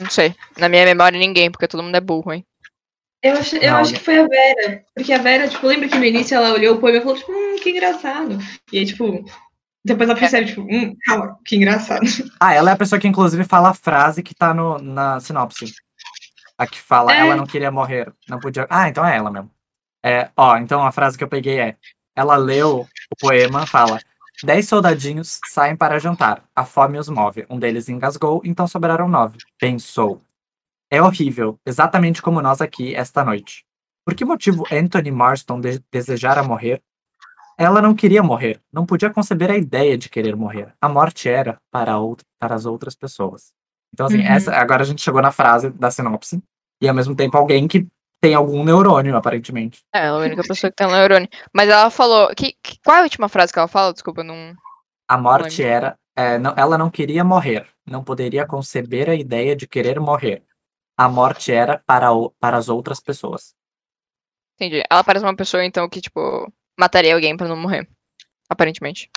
Não 0.00 0.10
sei. 0.10 0.34
Na 0.58 0.68
minha 0.68 0.84
memória, 0.84 1.16
ninguém, 1.16 1.48
porque 1.48 1.68
todo 1.68 1.82
mundo 1.84 1.94
é 1.94 2.00
burro, 2.00 2.32
hein? 2.32 2.44
Eu, 3.22 3.34
acho, 3.34 3.56
eu 3.56 3.70
Não, 3.70 3.78
acho 3.78 3.94
que 3.94 4.00
foi 4.00 4.18
a 4.18 4.26
Vera. 4.26 4.84
Porque 4.94 5.12
a 5.12 5.18
Vera, 5.18 5.48
tipo, 5.48 5.66
lembra 5.66 5.88
que 5.88 5.98
no 5.98 6.04
início 6.04 6.36
ela 6.36 6.52
olhou 6.52 6.76
o 6.76 6.80
poema 6.80 6.98
e 6.98 7.00
falou, 7.00 7.16
tipo, 7.16 7.32
hum, 7.32 7.56
que 7.62 7.70
engraçado. 7.70 8.38
E 8.72 8.78
aí, 8.78 8.86
tipo, 8.86 9.24
depois 9.88 10.08
ela 10.08 10.18
percebe, 10.18 10.46
tipo, 10.46 10.62
hum, 10.62 10.94
calma, 11.04 11.38
que 11.44 11.56
engraçado. 11.56 12.00
Ah, 12.38 12.54
ela 12.54 12.70
é 12.70 12.72
a 12.74 12.76
pessoa 12.76 13.00
que 13.00 13.08
inclusive 13.08 13.44
fala 13.44 13.70
a 13.70 13.74
frase 13.74 14.22
que 14.22 14.34
tá 14.34 14.54
no, 14.54 14.78
na 14.78 15.18
sinopse. 15.20 15.72
A 16.56 16.66
que 16.66 16.78
fala, 16.80 17.12
É. 17.12 17.20
ela 17.20 17.36
não 17.36 17.46
queria 17.46 17.70
morrer, 17.70 18.12
não 18.28 18.38
podia. 18.40 18.66
Ah, 18.70 18.88
então 18.88 19.04
é 19.04 19.16
ela 19.16 19.30
mesmo. 19.30 19.50
É, 20.04 20.30
ó, 20.36 20.56
então 20.58 20.84
a 20.84 20.92
frase 20.92 21.16
que 21.18 21.24
eu 21.24 21.28
peguei 21.28 21.58
é: 21.60 21.76
ela 22.16 22.36
leu 22.36 22.80
o 23.12 23.16
poema, 23.20 23.66
fala. 23.66 23.98
Dez 24.44 24.68
soldadinhos 24.68 25.40
saem 25.48 25.74
para 25.76 25.98
jantar. 25.98 26.44
A 26.54 26.64
fome 26.64 26.96
os 26.98 27.08
move. 27.08 27.44
Um 27.50 27.58
deles 27.58 27.88
engasgou, 27.88 28.40
então 28.44 28.68
sobraram 28.68 29.08
nove. 29.08 29.38
Pensou. 29.58 30.20
É 30.90 31.02
horrível, 31.02 31.58
exatamente 31.66 32.22
como 32.22 32.40
nós 32.40 32.60
aqui 32.60 32.94
esta 32.94 33.24
noite. 33.24 33.64
Por 34.06 34.14
que 34.14 34.24
motivo 34.24 34.64
Anthony 34.72 35.10
Marston 35.10 35.60
de 35.60 35.82
desejara 35.92 36.42
morrer? 36.42 36.80
Ela 37.58 37.82
não 37.82 37.94
queria 37.94 38.22
morrer, 38.22 38.60
não 38.72 38.86
podia 38.86 39.10
conceber 39.10 39.50
a 39.50 39.56
ideia 39.56 39.98
de 39.98 40.08
querer 40.08 40.36
morrer. 40.36 40.72
A 40.80 40.88
morte 40.88 41.28
era 41.28 41.58
para, 41.72 41.92
out- 41.92 42.22
para 42.38 42.54
as 42.54 42.64
outras 42.64 42.94
pessoas. 42.94 43.52
Então, 43.92 44.06
assim, 44.06 44.18
Uhum. 44.18 44.26
essa, 44.26 44.54
agora 44.54 44.82
a 44.82 44.86
gente 44.86 45.02
chegou 45.02 45.20
na 45.20 45.32
frase 45.32 45.70
da 45.70 45.90
sinopse, 45.90 46.40
e 46.80 46.88
ao 46.88 46.94
mesmo 46.94 47.16
tempo 47.16 47.36
alguém 47.36 47.66
que 47.66 47.86
tem 48.20 48.34
algum 48.34 48.62
neurônio, 48.64 49.16
aparentemente. 49.16 49.80
É, 49.94 50.06
ela 50.06 50.18
é 50.18 50.24
a 50.24 50.26
única 50.26 50.42
pessoa 50.46 50.70
que 50.70 50.76
tem 50.76 50.86
um 50.86 50.90
neurônio. 50.92 51.28
Mas 51.54 51.68
ela 51.68 51.90
falou. 51.90 52.28
Que, 52.36 52.52
que- 52.62 52.78
qual 52.84 52.96
é 52.96 53.00
a 53.00 53.02
última 53.04 53.28
frase 53.28 53.52
que 53.52 53.58
ela 53.58 53.68
fala? 53.68 53.92
Desculpa, 53.92 54.20
eu 54.20 54.24
não. 54.24 54.54
A 55.08 55.16
morte 55.18 55.62
lembro. 55.62 55.74
era. 55.76 55.98
é, 56.16 56.36
não- 56.38 56.52
ela 56.56 56.76
não 56.76 56.90
queria 56.90 57.22
morrer, 57.24 57.66
não 57.86 58.02
poderia 58.04 58.44
conceber 58.46 59.08
a 59.08 59.14
ideia 59.14 59.54
de 59.56 59.66
querer 59.68 59.98
morrer. 60.00 60.42
A 60.96 61.08
morte 61.08 61.52
era 61.52 61.80
para, 61.86 62.12
o- 62.12 62.30
para 62.40 62.56
as 62.56 62.68
outras 62.68 62.98
pessoas. 63.00 63.54
Entendi. 64.56 64.82
Ela 64.90 65.04
parece 65.04 65.24
uma 65.24 65.36
pessoa, 65.36 65.64
então, 65.64 65.88
que, 65.88 66.00
tipo, 66.00 66.52
mataria 66.78 67.14
alguém 67.14 67.36
pra 67.36 67.48
não 67.48 67.56
morrer. 67.56 67.88
Aparentemente. 68.48 69.10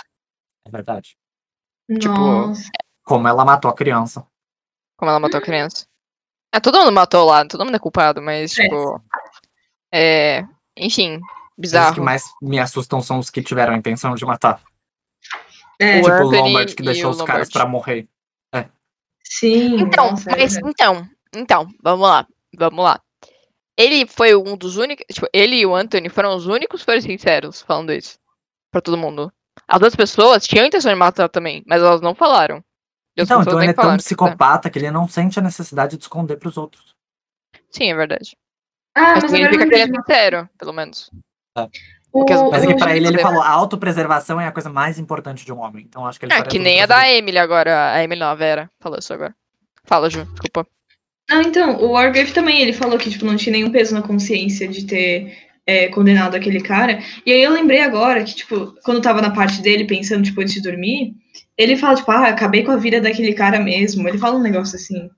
É 0.67 0.69
verdade. 0.71 1.15
Tipo, 1.89 2.09
Nossa. 2.13 2.69
Como 3.03 3.27
ela 3.27 3.43
matou 3.45 3.69
a 3.71 3.75
criança. 3.75 4.25
Como 4.97 5.09
ela 5.09 5.19
matou 5.19 5.37
a 5.39 5.43
criança. 5.43 5.85
É, 6.53 6.59
todo 6.59 6.77
mundo 6.79 6.91
matou 6.91 7.25
lá, 7.25 7.45
todo 7.47 7.63
mundo 7.65 7.75
é 7.75 7.79
culpado, 7.79 8.21
mas, 8.21 8.57
É. 8.57 8.63
tipo. 8.63 9.01
É. 9.93 10.43
Enfim, 10.77 11.19
Mas 11.19 11.67
Os 11.67 11.71
bizarro. 11.71 11.93
que 11.95 12.01
mais 12.01 12.23
me 12.41 12.59
assustam 12.59 13.01
são 13.01 13.19
os 13.19 13.29
que 13.29 13.41
tiveram 13.43 13.73
a 13.73 13.77
intenção 13.77 14.15
de 14.15 14.25
matar. 14.25 14.61
É, 15.79 15.99
O 15.99 16.03
tipo 16.03 16.15
o 16.15 16.31
Lombard 16.31 16.75
que 16.75 16.83
deixou 16.83 17.11
os 17.11 17.17
caras 17.17 17.47
Lombard. 17.49 17.51
pra 17.53 17.65
morrer. 17.65 18.07
sim. 19.23 19.79
Então, 19.81 20.11
nossa, 20.11 20.29
é 20.31 20.37
mas 20.37 20.53
verdade. 20.53 20.69
então, 20.73 21.09
então, 21.35 21.67
vamos 21.81 22.07
lá, 22.07 22.27
vamos 22.57 22.83
lá. 22.83 23.01
Ele 23.81 24.05
foi 24.07 24.35
um 24.35 24.55
dos 24.57 24.77
únicos, 24.77 25.05
tipo, 25.11 25.27
ele 25.33 25.55
e 25.57 25.65
o 25.65 25.75
Anthony 25.75 26.09
foram 26.09 26.35
os 26.35 26.45
únicos 26.47 26.81
que 26.81 26.85
foram 26.85 27.01
sinceros 27.01 27.61
falando 27.61 27.91
isso 27.91 28.17
pra 28.71 28.81
todo 28.81 28.97
mundo. 28.97 29.31
As 29.67 29.75
outras 29.75 29.95
pessoas 29.95 30.47
tinham 30.47 30.63
a 30.63 30.67
intenção 30.67 30.91
de 30.91 30.97
matar 30.97 31.27
também, 31.29 31.63
mas 31.67 31.81
elas 31.81 32.01
não 32.01 32.13
falaram. 32.15 32.57
As 33.17 33.25
Então, 33.25 33.41
então 33.41 33.61
ele 33.61 33.71
é 33.71 33.73
tão 33.73 33.97
psicopata 33.97 34.69
que 34.69 34.79
ele 34.79 34.89
não 34.91 35.07
sente 35.07 35.37
a 35.39 35.41
necessidade 35.41 35.97
de 35.97 36.03
esconder 36.03 36.37
pros 36.37 36.57
outros. 36.57 36.95
Sim, 37.69 37.91
é 37.91 37.95
verdade. 37.95 38.37
Ah, 38.95 39.13
Mas 39.13 39.23
mas 39.23 39.31
significa 39.31 39.67
que 39.67 39.73
ele 39.75 39.83
é 39.83 39.87
sincero, 39.87 40.49
pelo 40.57 40.73
menos. 40.73 41.09
O- 41.57 41.69
Porque 42.11 42.33
as- 42.33 42.41
Mas 42.41 42.63
é 42.63 42.65
o 42.65 42.69
que 42.69 42.75
pra 42.75 42.95
ele, 42.95 43.07
ele 43.07 43.19
falou, 43.19 43.41
a 43.41 43.49
autopreservação 43.49 44.39
é 44.39 44.45
a 44.47 44.51
coisa 44.51 44.69
mais 44.69 44.99
importante 44.99 45.45
de 45.45 45.53
um 45.53 45.59
homem. 45.61 45.85
Então 45.85 46.05
acho 46.05 46.19
que 46.19 46.25
ele 46.25 46.33
É, 46.33 46.41
que 46.43 46.59
nem 46.59 46.81
a 46.81 46.85
da. 46.85 47.09
Emily 47.09 47.37
agora, 47.37 47.93
a 47.93 48.03
Emily 48.03 48.19
não, 48.19 48.27
a 48.27 48.35
Vera 48.35 48.69
falou 48.81 48.99
isso 48.99 49.13
agora. 49.13 49.33
Fala, 49.85 50.09
Ju, 50.09 50.25
desculpa. 50.25 50.67
Não, 51.29 51.41
então, 51.41 51.77
o 51.77 51.91
Wargrave 51.91 52.33
também, 52.33 52.61
ele 52.61 52.73
falou 52.73 52.97
que, 52.97 53.09
tipo, 53.09 53.25
não 53.25 53.37
tinha 53.37 53.53
nenhum 53.53 53.71
peso 53.71 53.93
na 53.93 54.01
consciência 54.01 54.67
de 54.67 54.85
ter 54.85 55.37
é, 55.65 55.87
condenado 55.89 56.35
aquele 56.35 56.59
cara. 56.61 56.99
E 57.25 57.31
aí 57.31 57.41
eu 57.41 57.51
lembrei 57.51 57.79
agora 57.81 58.23
que, 58.23 58.35
tipo, 58.35 58.75
quando 58.83 58.97
eu 58.97 59.03
tava 59.03 59.21
na 59.21 59.31
parte 59.31 59.61
dele, 59.61 59.85
pensando, 59.85 60.23
tipo, 60.23 60.41
antes 60.41 60.55
de 60.55 60.61
dormir, 60.61 61.13
ele 61.57 61.77
fala, 61.77 61.95
tipo, 61.95 62.11
ah, 62.11 62.27
acabei 62.27 62.63
com 62.63 62.71
a 62.71 62.77
vida 62.77 62.99
daquele 62.99 63.33
cara 63.33 63.59
mesmo. 63.59 64.07
Ele 64.07 64.17
fala 64.17 64.37
um 64.37 64.41
negócio 64.41 64.75
assim. 64.75 65.09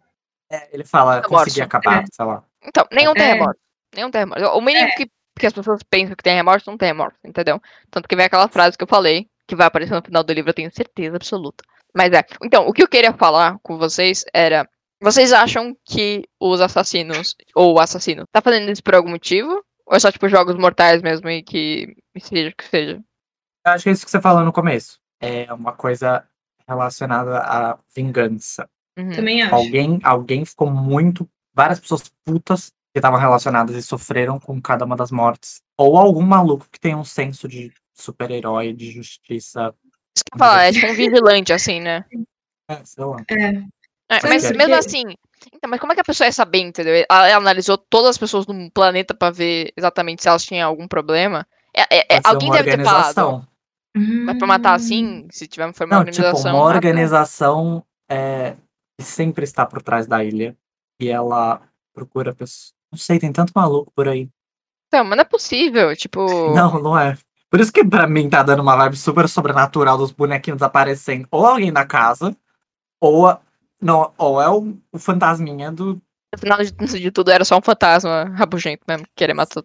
É, 0.52 0.70
ele 0.72 0.84
fala, 0.84 1.22
Tá 1.22 1.28
consegui 1.28 1.62
acabar, 1.62 2.04
É. 2.04 2.06
sei 2.12 2.26
lá. 2.26 2.44
Então, 2.66 2.86
nenhum 2.92 3.14
tem 3.14 3.24
É. 3.24 3.34
remorso. 3.34 3.60
Nenhum 3.96 4.12
tem 4.12 4.20
remorso. 4.22 4.46
O 4.46 4.62
mínimo 4.62 4.88
É. 4.88 4.92
que, 4.92 5.08
que 5.40 5.48
as 5.48 5.54
pessoas 5.54 5.82
pensam 5.84 6.16
que 6.16 6.24
tem 6.24 6.36
remorso, 6.36 6.70
não 6.70 6.78
tem 6.78 6.90
remorso, 6.90 7.18
entendeu? 7.26 7.60
Tanto 7.90 8.08
que 8.08 8.16
vem 8.16 8.26
aquela 8.26 8.48
frase 8.48 8.78
que 8.78 8.84
eu 8.84 8.88
falei, 8.88 9.28
que 9.48 9.56
vai 9.56 9.66
aparecer 9.66 9.94
no 9.96 10.02
final 10.04 10.24
do 10.24 10.34
livro, 10.34 10.50
eu 10.50 10.54
tenho 10.54 10.72
certeza 10.72 11.16
absoluta. 11.16 11.64
Mas 11.96 12.12
é. 12.12 12.24
Então, 12.44 12.68
o 12.68 12.74
que 12.74 12.84
eu 12.84 12.88
queria 12.88 13.14
falar 13.14 13.58
com 13.64 13.78
vocês 13.78 14.24
era. 14.34 14.68
Vocês 15.04 15.34
acham 15.34 15.76
que 15.84 16.24
os 16.40 16.62
assassinos, 16.62 17.36
ou 17.54 17.76
o 17.76 17.80
assassino, 17.82 18.24
tá 18.32 18.42
fazendo 18.42 18.72
isso 18.72 18.82
por 18.82 18.96
algum 18.96 19.10
motivo? 19.10 19.62
Ou 19.86 19.98
é 19.98 20.00
só, 20.00 20.10
tipo, 20.10 20.30
jogos 20.30 20.56
mortais 20.56 21.02
mesmo 21.02 21.30
e 21.30 21.44
que 21.44 21.94
seja 22.18 22.52
o 22.52 22.56
que 22.56 22.64
seja? 22.64 23.04
Eu 23.66 23.72
acho 23.74 23.84
que 23.84 23.90
é 23.90 23.92
isso 23.92 24.06
que 24.06 24.12
você 24.12 24.22
falou 24.22 24.46
no 24.46 24.54
começo. 24.54 24.98
É 25.20 25.52
uma 25.54 25.74
coisa 25.74 26.26
relacionada 26.66 27.38
à 27.40 27.78
vingança. 27.94 28.70
Uhum. 28.98 29.12
Também 29.12 29.42
acho. 29.42 29.54
Alguém, 29.54 30.00
alguém 30.04 30.46
ficou 30.46 30.72
muito. 30.72 31.30
Várias 31.54 31.82
pessoas 31.82 32.10
putas 32.24 32.70
que 32.94 33.00
estavam 33.00 33.20
relacionadas 33.20 33.76
e 33.76 33.82
sofreram 33.84 34.40
com 34.40 34.62
cada 34.62 34.86
uma 34.86 34.96
das 34.96 35.12
mortes. 35.12 35.62
Ou 35.78 35.98
algum 35.98 36.22
maluco 36.22 36.70
que 36.72 36.80
tem 36.80 36.96
um 36.96 37.04
senso 37.04 37.46
de 37.46 37.74
super-herói, 37.94 38.72
de 38.72 38.90
justiça. 38.90 39.76
Isso 40.16 40.24
que 40.24 40.34
eu 40.34 40.38
ia 40.38 40.40
falar, 40.40 40.64
é 40.64 40.72
tipo 40.72 40.88
um 40.88 40.96
vigilante, 40.96 41.52
assim, 41.52 41.82
né? 41.82 42.06
É, 42.70 42.86
sei 42.86 43.04
lá. 43.04 43.18
É, 43.30 43.64
Sabe 44.22 44.34
mas 44.34 44.52
mesmo 44.52 44.76
assim. 44.76 45.04
Então, 45.54 45.70
mas 45.70 45.80
como 45.80 45.92
é 45.92 45.96
que 45.96 46.02
a 46.02 46.06
pessoa 46.06 46.26
ia 46.28 46.32
saber, 46.32 46.60
entendeu? 46.60 46.94
Ela, 47.10 47.28
ela 47.30 47.38
analisou 47.38 47.78
todas 47.78 48.12
as 48.12 48.18
pessoas 48.18 48.46
no 48.48 48.72
planeta 48.72 49.14
pra 49.14 49.30
ver 49.30 49.72
exatamente 49.76 50.22
se 50.22 50.30
elas 50.30 50.44
tinham 50.46 50.68
algum 50.68 50.88
problema. 50.88 51.46
É, 51.76 51.82
é- 52.00 52.16
é- 52.18 52.22
alguém 52.24 52.50
uma 52.50 52.56
deve 52.58 52.78
ter 52.78 52.84
falado. 52.84 53.18
organização. 53.18 53.48
Mas 53.96 54.38
pra 54.38 54.48
matar 54.48 54.74
assim, 54.74 55.28
se 55.30 55.48
tiver 55.48 55.66
uma 55.66 55.68
Não, 55.72 55.74
tipo, 55.76 55.94
organização. 55.96 56.52
uma 56.56 56.64
mata. 56.64 56.76
organização 56.76 57.84
é, 58.10 58.56
que 58.98 59.06
sempre 59.06 59.44
está 59.44 59.66
por 59.66 59.82
trás 59.82 60.08
da 60.08 60.24
ilha. 60.24 60.56
E 61.00 61.10
ela 61.10 61.62
procura 61.94 62.34
pessoas. 62.34 62.74
Não 62.92 62.98
sei, 62.98 63.20
tem 63.20 63.32
tanto 63.32 63.52
maluco 63.56 63.92
por 63.96 64.08
aí. 64.08 64.30
Então, 64.88 65.04
mas 65.04 65.18
não 65.18 65.22
é 65.22 65.26
possível, 65.26 65.96
tipo. 65.96 66.20
Não, 66.54 66.80
não 66.80 66.98
é. 66.98 67.18
Por 67.50 67.60
isso 67.60 67.72
que 67.74 67.84
pra 67.84 68.08
mim 68.08 68.30
tá 68.30 68.42
dando 68.44 68.62
uma 68.62 68.76
vibe 68.76 68.96
super 68.96 69.28
sobrenatural 69.28 69.98
dos 69.98 70.12
bonequinhos 70.12 70.62
aparecendo. 70.62 71.28
Ou 71.32 71.46
alguém 71.46 71.72
na 71.72 71.86
casa, 71.86 72.36
ou, 73.02 73.28
a- 73.28 73.40
não, 73.84 74.14
ou 74.18 74.42
é 74.42 74.50
o, 74.50 74.78
o 74.92 74.98
fantasminha 74.98 75.72
do. 75.72 76.02
No 76.34 76.40
final 76.40 76.58
de, 76.64 76.72
de 77.00 77.12
tudo 77.12 77.30
era 77.30 77.46
só 77.46 77.58
um 77.58 77.62
fantasma 77.62 78.24
rabugento 78.36 78.84
mesmo, 78.88 79.06
que 79.06 79.12
queria 79.16 79.36
matar. 79.36 79.62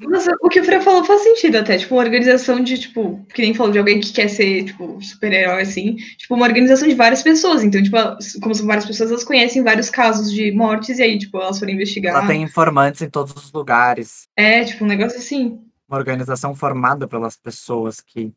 Mas 0.00 0.26
o 0.40 0.48
que 0.48 0.60
o 0.60 0.64
Fran 0.64 0.80
falou 0.80 1.04
faz 1.04 1.22
sentido 1.22 1.56
até, 1.56 1.76
tipo, 1.76 1.94
uma 1.94 2.02
organização 2.02 2.60
de, 2.62 2.78
tipo, 2.78 3.22
que 3.34 3.42
nem 3.42 3.52
falou 3.52 3.72
de 3.72 3.78
alguém 3.78 4.00
que 4.00 4.12
quer 4.12 4.28
ser, 4.28 4.64
tipo, 4.64 4.98
super-herói, 5.02 5.62
assim, 5.62 5.96
tipo, 5.96 6.34
uma 6.34 6.46
organização 6.46 6.88
de 6.88 6.94
várias 6.94 7.22
pessoas, 7.22 7.62
então, 7.62 7.82
tipo, 7.82 7.96
como 8.40 8.54
são 8.54 8.66
várias 8.66 8.86
pessoas, 8.86 9.10
elas 9.10 9.24
conhecem 9.24 9.62
vários 9.62 9.90
casos 9.90 10.32
de 10.32 10.50
mortes, 10.52 10.98
e 10.98 11.02
aí, 11.02 11.18
tipo, 11.18 11.38
elas 11.38 11.58
foram 11.58 11.72
investigar. 11.72 12.14
Ela 12.14 12.26
tem 12.26 12.42
informantes 12.42 13.02
em 13.02 13.10
todos 13.10 13.34
os 13.34 13.52
lugares. 13.52 14.28
É, 14.36 14.64
tipo, 14.64 14.84
um 14.84 14.88
negócio 14.88 15.18
assim. 15.18 15.60
Uma 15.88 15.98
organização 15.98 16.54
formada 16.54 17.06
pelas 17.06 17.36
pessoas 17.36 18.00
que 18.00 18.32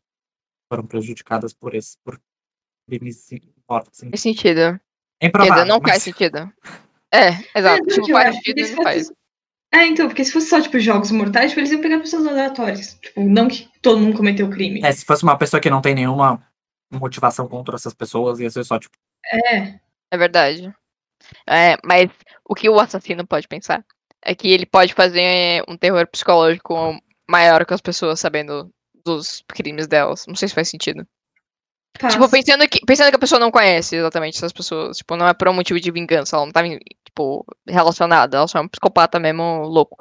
foram 0.68 0.84
prejudicadas 0.84 1.54
por 1.54 1.74
esse 1.74 1.96
por 2.04 2.20
crimes 2.86 3.28
e 3.68 3.72
mortes. 3.72 4.00
Faz 4.00 4.20
sentido. 4.20 4.80
É 5.20 5.26
improvável. 5.26 5.54
dizer, 5.54 5.66
não 5.66 5.80
mas- 5.80 5.90
faz 5.92 6.02
sentido. 6.02 6.52
É, 7.12 7.28
exato. 7.58 7.82
não, 7.82 7.86
tipo, 8.04 8.12
faz 8.12 8.34
sentido 8.36 8.76
não 8.76 8.82
faz. 8.82 9.12
É, 9.74 9.86
então, 9.86 10.06
porque 10.06 10.24
se 10.24 10.32
fosse 10.32 10.48
só, 10.48 10.60
tipo, 10.60 10.78
jogos 10.78 11.10
mortais, 11.10 11.50
tipo, 11.50 11.60
eles 11.60 11.72
iam 11.72 11.80
pegar 11.80 11.98
pessoas 12.00 12.26
aleatórias. 12.26 12.94
Tipo, 13.00 13.22
não 13.22 13.48
que 13.48 13.68
todo 13.82 13.98
mundo 14.00 14.16
cometeu 14.16 14.48
crime. 14.48 14.80
É, 14.84 14.92
se 14.92 15.04
fosse 15.04 15.22
uma 15.22 15.36
pessoa 15.36 15.60
que 15.60 15.70
não 15.70 15.80
tem 15.82 15.94
nenhuma 15.94 16.42
motivação 16.92 17.48
contra 17.48 17.74
essas 17.76 17.92
pessoas, 17.94 18.38
ia 18.38 18.50
ser 18.50 18.64
só, 18.64 18.78
tipo, 18.78 18.96
É, 19.32 19.78
É 20.10 20.16
verdade. 20.16 20.72
É, 21.48 21.76
mas 21.84 22.10
o 22.48 22.54
que 22.54 22.68
o 22.68 22.78
assassino 22.78 23.26
pode 23.26 23.48
pensar 23.48 23.84
é 24.22 24.34
que 24.34 24.48
ele 24.48 24.66
pode 24.66 24.94
fazer 24.94 25.64
um 25.68 25.76
terror 25.76 26.06
psicológico 26.06 26.74
maior 27.28 27.64
com 27.66 27.74
as 27.74 27.80
pessoas 27.80 28.20
sabendo 28.20 28.70
dos 29.04 29.42
crimes 29.48 29.86
delas. 29.86 30.26
Não 30.26 30.34
sei 30.34 30.48
se 30.48 30.54
faz 30.54 30.68
sentido. 30.68 31.06
Faz. 32.00 32.14
Tipo, 32.14 32.28
pensando 32.28 32.68
que, 32.68 32.80
pensando 32.86 33.10
que 33.10 33.16
a 33.16 33.18
pessoa 33.18 33.38
não 33.38 33.50
conhece 33.50 33.96
exatamente 33.96 34.36
essas 34.36 34.52
pessoas. 34.52 34.98
Tipo, 34.98 35.16
não 35.16 35.26
é 35.28 35.34
por 35.34 35.48
um 35.48 35.52
motivo 35.54 35.78
de 35.80 35.90
vingança. 35.90 36.36
Ela 36.36 36.46
não 36.46 36.52
tá, 36.52 36.62
tipo, 37.04 37.44
relacionada. 37.66 38.36
Ela 38.38 38.48
só 38.48 38.58
é 38.58 38.62
um 38.62 38.68
psicopata 38.68 39.18
mesmo 39.18 39.62
louco. 39.62 39.96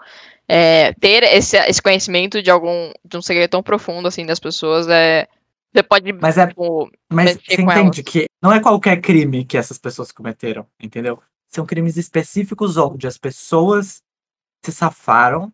É, 0.48 0.94
ter 0.94 1.24
esse, 1.24 1.58
esse 1.58 1.82
conhecimento 1.82 2.42
de 2.42 2.52
algum. 2.52 2.92
de 3.04 3.18
um 3.18 3.22
segredo 3.22 3.50
tão 3.52 3.64
profundo 3.64 4.08
assim 4.08 4.26
das 4.26 4.40
pessoas 4.40 4.88
é. 4.88 5.28
Você 5.74 5.84
pode. 5.84 6.14
Mas 6.14 6.38
é- 6.38 6.48
tipo, 6.48 6.90
Mas 7.12 7.34
você 7.34 7.56
com 7.58 7.64
entende 7.64 8.00
elas. 8.02 8.12
que 8.12 8.26
não 8.42 8.54
é 8.54 8.62
qualquer 8.62 9.02
crime 9.02 9.44
que 9.44 9.58
essas 9.58 9.78
pessoas 9.78 10.12
cometeram, 10.12 10.66
entendeu? 10.80 11.22
São 11.50 11.66
crimes 11.66 11.98
específicos 11.98 12.78
onde 12.78 13.08
as 13.08 13.18
pessoas 13.18 14.02
se 14.64 14.72
safaram 14.72 15.52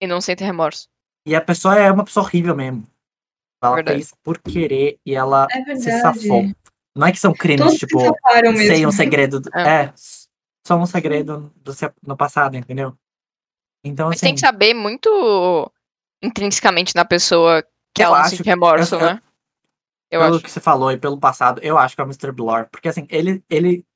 e 0.00 0.06
não 0.06 0.20
sentem 0.20 0.46
remorso. 0.46 0.88
e 1.26 1.34
a 1.34 1.40
pessoa 1.40 1.76
é 1.78 1.90
uma 1.92 2.04
pessoa 2.04 2.24
horrível 2.24 2.54
mesmo. 2.56 2.86
Ela 3.62 3.74
Verdade. 3.76 3.96
fez 3.98 4.14
por 4.22 4.38
querer 4.38 4.98
e 5.04 5.14
ela 5.14 5.46
É 5.50 5.76
se 5.76 6.00
safou. 6.00 6.44
Não 6.96 7.06
é 7.06 7.12
que 7.12 7.18
são 7.18 7.32
crimes, 7.32 7.60
Todos 7.62 7.78
tipo, 7.78 8.00
se 8.00 8.06
safaram 8.06 8.52
mesmo. 8.52 8.74
sem 8.74 8.86
um 8.86 8.92
segredo. 8.92 9.40
do- 9.40 9.50
É. 9.54 9.84
É, 9.84 9.94
só 10.66 10.76
um 10.76 10.86
segredo 10.86 11.52
do, 11.56 11.72
no 12.02 12.16
passado, 12.16 12.56
entendeu? 12.56 12.96
Então, 13.84 14.08
Mas 14.08 14.16
assim, 14.18 14.26
tem 14.26 14.34
que 14.34 14.40
saber 14.40 14.74
muito 14.74 15.70
intrinsecamente 16.22 16.94
na 16.94 17.04
pessoa 17.04 17.62
que 17.94 18.02
Eu 18.02 18.06
ela 18.08 18.20
acho 18.22 18.36
sente 18.36 18.42
remorso, 18.44 18.94
eu- 18.94 19.00
né? 19.00 19.22
Eu 20.10 20.20
pelo 20.20 20.34
acho. 20.36 20.44
que 20.44 20.50
você 20.50 20.60
falou 20.60 20.90
e 20.90 20.98
pelo 20.98 21.18
passado, 21.18 21.60
eu 21.62 21.78
acho 21.78 21.94
que 21.94 22.00
é 22.00 22.04
o 22.04 22.06
Mr. 22.08 22.32
Blur. 22.32 22.66
Porque, 22.70 22.88
assim, 22.88 23.06
ele, 23.08 23.44
ele 23.48 23.86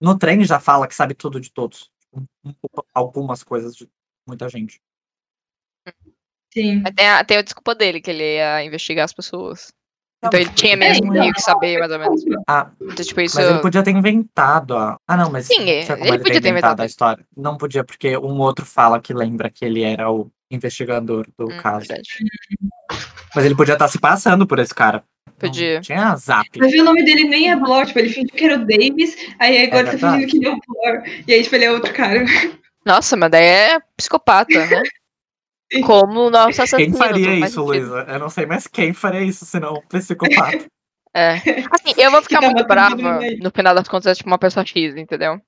no 0.00 0.18
trem 0.18 0.44
já 0.44 0.60
fala 0.60 0.86
que 0.86 0.94
sabe 0.94 1.14
tudo 1.14 1.40
de 1.40 1.50
todos. 1.50 1.90
Um- 2.12 2.26
um- 2.44 2.54
Algumas 2.92 3.42
coisas 3.42 3.74
de 3.74 3.88
muita 4.28 4.48
gente. 4.48 4.80
Sim. 6.54 6.80
Mas 6.82 6.94
tem 6.94 7.06
a, 7.08 7.24
tem 7.24 7.36
a 7.36 7.42
desculpa 7.42 7.74
dele, 7.74 8.00
que 8.00 8.10
ele 8.10 8.36
ia 8.36 8.64
investigar 8.64 9.04
as 9.04 9.12
pessoas. 9.12 9.72
Não, 10.22 10.28
Então 10.28 10.40
ele 10.40 10.50
tinha 10.50 10.76
porque 10.78 10.88
mesmo 10.88 11.12
meio 11.12 11.32
que 11.34 11.40
saber, 11.42 11.78
mais 11.78 11.92
ou 11.92 11.98
menos. 11.98 12.22
Ah, 12.48 12.70
Então, 12.80 13.04
tipo, 13.04 13.20
isso. 13.20 13.36
Mas 13.36 13.46
ele 13.50 13.58
podia 13.58 13.82
ter 13.82 13.90
inventado 13.90 14.76
a. 14.76 14.96
Ah, 15.06 15.16
não, 15.16 15.30
mas. 15.30 15.46
Sim, 15.46 15.58
não 15.58 15.68
ele 15.68 15.86
como 15.86 16.18
podia 16.20 16.40
ter 16.40 16.48
inventado. 16.48 16.80
a 16.80 16.86
história. 16.86 17.26
Não 17.36 17.58
podia, 17.58 17.84
porque 17.84 18.16
um 18.16 18.38
outro 18.40 18.64
fala 18.64 19.00
que 19.00 19.12
lembra 19.12 19.50
que 19.50 19.64
ele 19.64 19.82
era 19.82 20.10
o 20.10 20.30
investigador 20.50 21.26
do 21.36 21.46
Hum, 21.52 21.58
caso. 21.60 21.88
verdade. 21.88 22.08
Mas 23.34 23.44
ele 23.44 23.54
podia 23.56 23.74
estar 23.74 23.88
se 23.88 23.98
passando 23.98 24.46
por 24.46 24.58
esse 24.60 24.72
cara. 24.74 25.02
Não 25.26 25.34
Podia. 25.50 25.80
tinha 25.80 26.14
zap. 26.16 26.48
Mas 26.58 26.72
o 26.72 26.84
nome 26.84 27.02
dele 27.04 27.24
nem 27.24 27.50
é 27.50 27.56
Blor, 27.56 27.84
tipo, 27.84 27.98
ele 27.98 28.08
fingiu 28.08 28.30
que 28.34 28.44
era 28.44 28.54
o 28.54 28.64
Davis, 28.64 29.16
aí 29.38 29.64
agora 29.64 29.84
tá 29.86 29.90
verdade. 29.90 30.14
fingindo 30.22 30.30
que 30.30 30.36
ele 30.38 30.46
é 30.46 30.50
o 30.52 30.58
Blor. 30.66 31.02
E 31.26 31.32
aí, 31.34 31.42
tipo, 31.42 31.54
ele 31.56 31.64
é 31.64 31.72
outro 31.72 31.92
cara. 31.92 32.24
Nossa, 32.86 33.16
mas 33.16 33.30
daí 33.30 33.44
é 33.44 33.78
psicopata, 33.96 34.64
né? 34.66 34.82
Como 35.84 36.26
o 36.26 36.30
nosso 36.30 36.62
assassino. 36.62 36.90
Quem 36.90 36.92
faria 36.98 37.26
não 37.36 37.46
isso. 37.46 37.62
Luísa? 37.64 38.06
Eu 38.08 38.18
não 38.18 38.28
sei, 38.30 38.46
mas 38.46 38.66
quem 38.66 38.92
faria 38.92 39.22
isso 39.22 39.44
senão 39.44 39.74
um 39.74 39.86
psicopata? 39.88 40.66
É. 41.16 41.34
Assim, 41.70 41.94
eu 41.96 42.10
vou 42.10 42.20
ficar 42.22 42.40
muito 42.40 42.66
brava 42.66 43.20
no 43.40 43.48
final 43.54 43.72
das 43.72 43.86
contas, 43.86 44.06
é 44.10 44.14
tipo 44.16 44.28
uma 44.28 44.36
pessoa 44.36 44.66
X, 44.66 44.96
entendeu? 44.96 45.40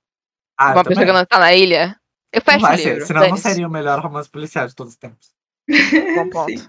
Ah, 0.57 0.71
uma 0.71 0.85
pessoa 0.85 1.05
que 1.05 1.11
não 1.13 1.27
tá 1.27 1.41
na 1.41 1.53
ilha. 1.55 1.97
Eu 2.33 2.39
Não 2.39 2.45
fecho 2.45 2.59
o 2.59 2.61
vai 2.69 2.77
livro. 2.77 3.01
ser, 3.01 3.07
senão 3.07 3.21
não 3.23 3.29
dane-se. 3.31 3.49
seria 3.49 3.67
o 3.67 3.71
melhor 3.71 3.99
romance 3.99 4.31
policial 4.31 4.69
de 4.69 4.77
todos 4.77 4.93
os 4.93 4.97
tempos. 4.97 5.33
Bom 6.15 6.31
ponto. 6.31 6.57
Sim. 6.57 6.69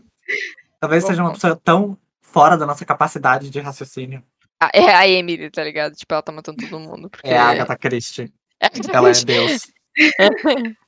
Talvez 0.80 1.04
Bom 1.04 1.10
seja 1.12 1.22
uma 1.22 1.30
ponto. 1.30 1.40
pessoa 1.40 1.62
tão 1.64 1.96
fora 2.24 2.58
da 2.58 2.66
nossa 2.66 2.84
capacidade 2.88 3.52
de 3.52 3.60
raciocínio. 3.60 4.24
Ah, 4.60 4.72
é 4.74 4.90
a 4.92 5.08
Emily, 5.08 5.52
tá 5.52 5.64
ligado? 5.64 5.94
Tipo, 5.94 6.16
ela 6.16 6.24
tá 6.24 6.32
matando 6.32 6.58
todo 6.68 6.80
mundo. 6.80 7.08
Porque... 7.08 7.28
É 7.30 7.38
a 7.38 7.50
Agatha 7.50 7.78
Christie. 7.78 8.34
É, 8.60 8.68
Ela 8.92 9.12
é 9.12 9.14
Deus. 9.14 9.62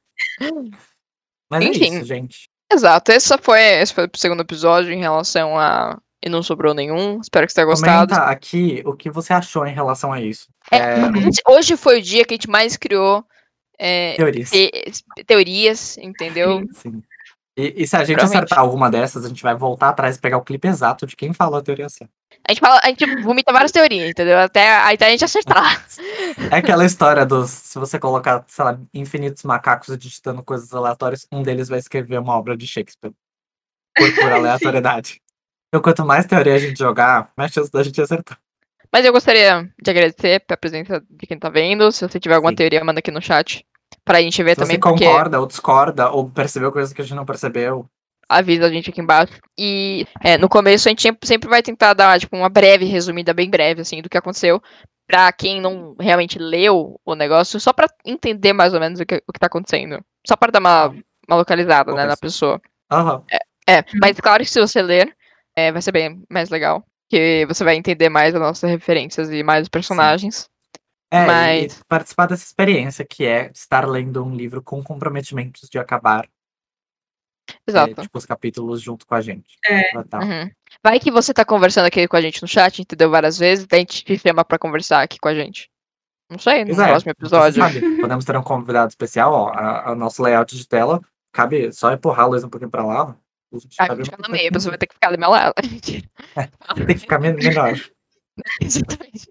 Mas 1.49 1.65
é 1.65 1.67
Enfim. 1.69 1.97
isso, 1.97 2.05
gente. 2.05 2.49
Exato, 2.71 3.11
esse 3.11 3.35
foi, 3.39 3.59
esse 3.61 3.93
foi 3.93 4.05
o 4.05 4.09
segundo 4.17 4.41
episódio 4.41 4.91
em 4.91 4.99
relação 4.99 5.57
a. 5.57 5.97
E 6.23 6.27
não 6.27 6.43
sobrou 6.43 6.73
nenhum. 6.73 7.21
Espero 7.21 7.47
que 7.47 7.53
você 7.53 7.55
tenha 7.55 7.65
gostado. 7.65 8.09
Comenta 8.13 8.29
aqui 8.29 8.81
o 8.85 8.93
que 8.93 9.09
você 9.09 9.31
achou 9.31 9.65
em 9.65 9.73
relação 9.73 10.11
a 10.11 10.19
isso. 10.19 10.49
É, 10.69 10.77
É, 10.77 10.99
Hoje 11.49 11.77
foi 11.77 11.99
o 11.99 12.01
dia 12.01 12.25
que 12.25 12.33
a 12.33 12.35
gente 12.35 12.49
mais 12.49 12.75
criou 12.75 13.23
é, 13.79 14.15
teorias. 14.17 14.49
te- 14.51 14.93
teorias, 15.25 15.97
entendeu? 15.97 16.61
Sim. 16.73 17.01
E, 17.59 17.83
e 17.83 17.85
se 17.85 17.97
a 17.97 18.05
gente 18.05 18.23
acertar 18.23 18.59
alguma 18.59 18.89
dessas, 18.89 19.25
a 19.25 19.27
gente 19.27 19.43
vai 19.43 19.53
voltar 19.53 19.89
atrás 19.89 20.15
e 20.15 20.19
pegar 20.21 20.37
o 20.37 20.41
clipe 20.41 20.65
exato 20.65 21.05
de 21.05 21.13
quem 21.13 21.33
falou 21.33 21.59
a 21.59 21.61
teoria 21.61 21.89
certa. 21.89 22.13
A 22.47 22.53
gente, 22.53 22.61
fala, 22.61 22.79
a 22.81 22.87
gente 22.87 23.21
vomita 23.21 23.51
várias 23.51 23.73
teorias, 23.73 24.09
entendeu? 24.09 24.37
Até, 24.37 24.77
até 24.77 25.07
a 25.07 25.09
gente 25.09 25.25
acertar. 25.25 25.85
É 26.49 26.55
aquela 26.55 26.85
história 26.85 27.25
dos. 27.25 27.49
Se 27.49 27.77
você 27.77 27.99
colocar, 27.99 28.45
sei 28.47 28.63
lá, 28.63 28.79
infinitos 28.93 29.43
macacos 29.43 29.97
digitando 29.97 30.41
coisas 30.41 30.73
aleatórias, 30.73 31.27
um 31.29 31.43
deles 31.43 31.67
vai 31.67 31.79
escrever 31.79 32.17
uma 32.17 32.37
obra 32.37 32.55
de 32.55 32.65
Shakespeare. 32.65 33.11
Por 33.93 34.15
pura 34.15 34.35
aleatoriedade. 34.39 35.21
Então, 35.67 35.81
quanto 35.81 36.05
mais 36.05 36.25
teoria 36.25 36.55
a 36.55 36.59
gente 36.59 36.79
jogar, 36.79 37.29
mais 37.35 37.51
chance 37.51 37.69
da 37.69 37.83
gente 37.83 38.01
acertar. 38.01 38.39
Mas 38.89 39.03
eu 39.03 39.11
gostaria 39.11 39.69
de 39.81 39.91
agradecer 39.91 40.41
a 40.47 40.57
presença 40.57 41.03
de 41.09 41.27
quem 41.27 41.37
tá 41.37 41.49
vendo. 41.49 41.91
Se 41.91 42.07
você 42.07 42.21
tiver 42.21 42.35
alguma 42.35 42.53
Sim. 42.53 42.55
teoria, 42.55 42.83
manda 42.85 42.99
aqui 42.99 43.11
no 43.11 43.21
chat. 43.21 43.65
Pra 44.05 44.21
gente 44.21 44.41
ver 44.43 44.51
Se 44.51 44.61
também, 44.61 44.75
você 44.75 44.79
porque 44.79 45.05
concorda 45.05 45.39
ou 45.39 45.45
discorda, 45.45 46.09
ou 46.09 46.29
percebeu 46.29 46.71
coisas 46.71 46.91
que 46.93 47.01
a 47.01 47.03
gente 47.03 47.15
não 47.15 47.25
percebeu. 47.25 47.85
avisa 48.27 48.65
a 48.65 48.69
gente 48.69 48.89
aqui 48.91 49.01
embaixo. 49.01 49.33
E 49.57 50.05
é, 50.21 50.37
no 50.37 50.47
começo 50.47 50.87
a 50.87 50.91
gente 50.91 51.01
sempre- 51.01 51.27
sempre 51.27 51.49
vai 51.49 51.63
tentar 51.63 51.93
dar 51.93 52.19
tipo, 52.19 52.35
uma 52.37 52.49
breve 52.49 52.85
resumida, 52.85 53.33
bem 53.33 53.49
breve, 53.49 53.81
assim, 53.81 54.01
do 54.01 54.09
que 54.09 54.17
aconteceu. 54.17 54.61
Pra 55.07 55.31
quem 55.31 55.59
não 55.59 55.95
realmente 55.99 56.37
leu 56.37 56.99
o 57.03 57.15
negócio, 57.15 57.59
só 57.59 57.73
pra 57.73 57.87
entender 58.05 58.53
mais 58.53 58.73
ou 58.75 58.79
menos 58.79 58.99
o 58.99 59.05
que, 59.05 59.23
o 59.27 59.33
que 59.33 59.39
tá 59.39 59.47
acontecendo. 59.47 59.99
Só 60.27 60.35
pra 60.35 60.51
dar 60.51 60.59
uma, 60.59 60.89
uma 61.27 61.37
localizada, 61.37 61.91
né, 61.93 62.05
na 62.05 62.15
pessoa. 62.17 62.61
Aham. 62.91 63.23
É, 63.67 63.83
mas 63.99 64.19
claro 64.19 64.43
que 64.43 64.49
se 64.49 64.59
você 64.59 64.81
ler, 64.83 65.11
é, 65.55 65.71
vai 65.71 65.81
ser 65.81 65.91
bem 65.91 66.21
mais 66.29 66.49
legal. 66.51 66.83
Que 67.09 67.43
você 67.47 67.63
vai 67.63 67.75
entender 67.75 68.09
mais 68.09 68.35
as 68.35 68.41
nossas 68.41 68.69
referências 68.69 69.31
e 69.31 69.41
mais 69.41 69.63
os 69.63 69.69
personagens. 69.69 70.47
É, 71.11 71.25
Mas- 71.25 71.77
e 71.79 71.85
participar 71.87 72.27
dessa 72.27 72.43
experiência 72.45 73.03
que 73.05 73.25
é 73.25 73.49
estar 73.51 73.87
lendo 73.87 74.23
um 74.23 74.35
livro 74.35 74.61
com 74.61 74.83
comprometimentos 74.83 75.67
de 75.69 75.79
acabar 75.79 76.25
é, 77.49 77.53
Exato. 77.67 78.01
tipo, 78.03 78.17
os 78.17 78.25
capítulos 78.27 78.79
junto 78.79 79.07
com 79.07 79.15
a 79.15 79.21
gente. 79.21 79.57
É. 79.65 80.03
Tá. 80.03 80.19
Uhum. 80.19 80.51
Vai 80.83 80.99
que 80.99 81.09
você 81.09 81.33
tá 81.33 81.43
conversando 81.43 81.85
aqui 81.87 82.07
com 82.07 82.15
a 82.15 82.21
gente 82.21 82.41
no 82.43 82.47
chat, 82.47 82.79
entendeu? 82.79 83.09
Várias 83.09 83.39
vezes, 83.39 83.65
daí 83.65 83.79
a 83.79 83.81
gente 83.81 84.03
te 84.05 84.17
chama 84.19 84.45
pra 84.45 84.59
conversar 84.59 85.01
aqui 85.01 85.17
com 85.19 85.27
a 85.29 85.33
gente. 85.33 85.67
Não 86.29 86.37
sei, 86.37 86.63
no 86.63 86.79
é, 86.79 86.87
próximo 86.87 87.11
episódio. 87.11 87.59
sabe, 87.63 87.81
podemos 87.99 88.23
ter 88.23 88.37
um 88.37 88.43
convidado 88.43 88.89
especial, 88.89 89.33
ó. 89.33 89.49
a- 89.49 89.89
a- 89.89 89.91
O 89.93 89.95
nosso 89.95 90.21
layout 90.21 90.55
de 90.55 90.67
tela 90.67 91.01
cabe 91.33 91.71
só 91.71 91.91
empurrar 91.91 92.25
a 92.25 92.29
luz 92.29 92.43
um 92.43 92.49
pouquinho 92.49 92.69
pra 92.69 92.85
lá. 92.85 93.17
A 93.51 93.57
gente 93.57 93.75
Ah, 93.79 93.87
cabe 93.87 94.05
fica 94.05 94.15
um 94.15 94.21
no 94.21 94.29
meio, 94.29 94.43
pouquinho. 94.43 94.61
você 94.61 94.69
vai 94.69 94.77
ter 94.77 94.85
que 94.85 94.93
ficar 94.93 95.09
do 95.11 95.17
meu 95.17 95.31
lado. 95.31 95.53
Tem 96.87 96.95
que 96.95 96.99
ficar 96.99 97.17
men- 97.19 97.33
menor. 97.33 97.73
Exatamente. 98.61 99.27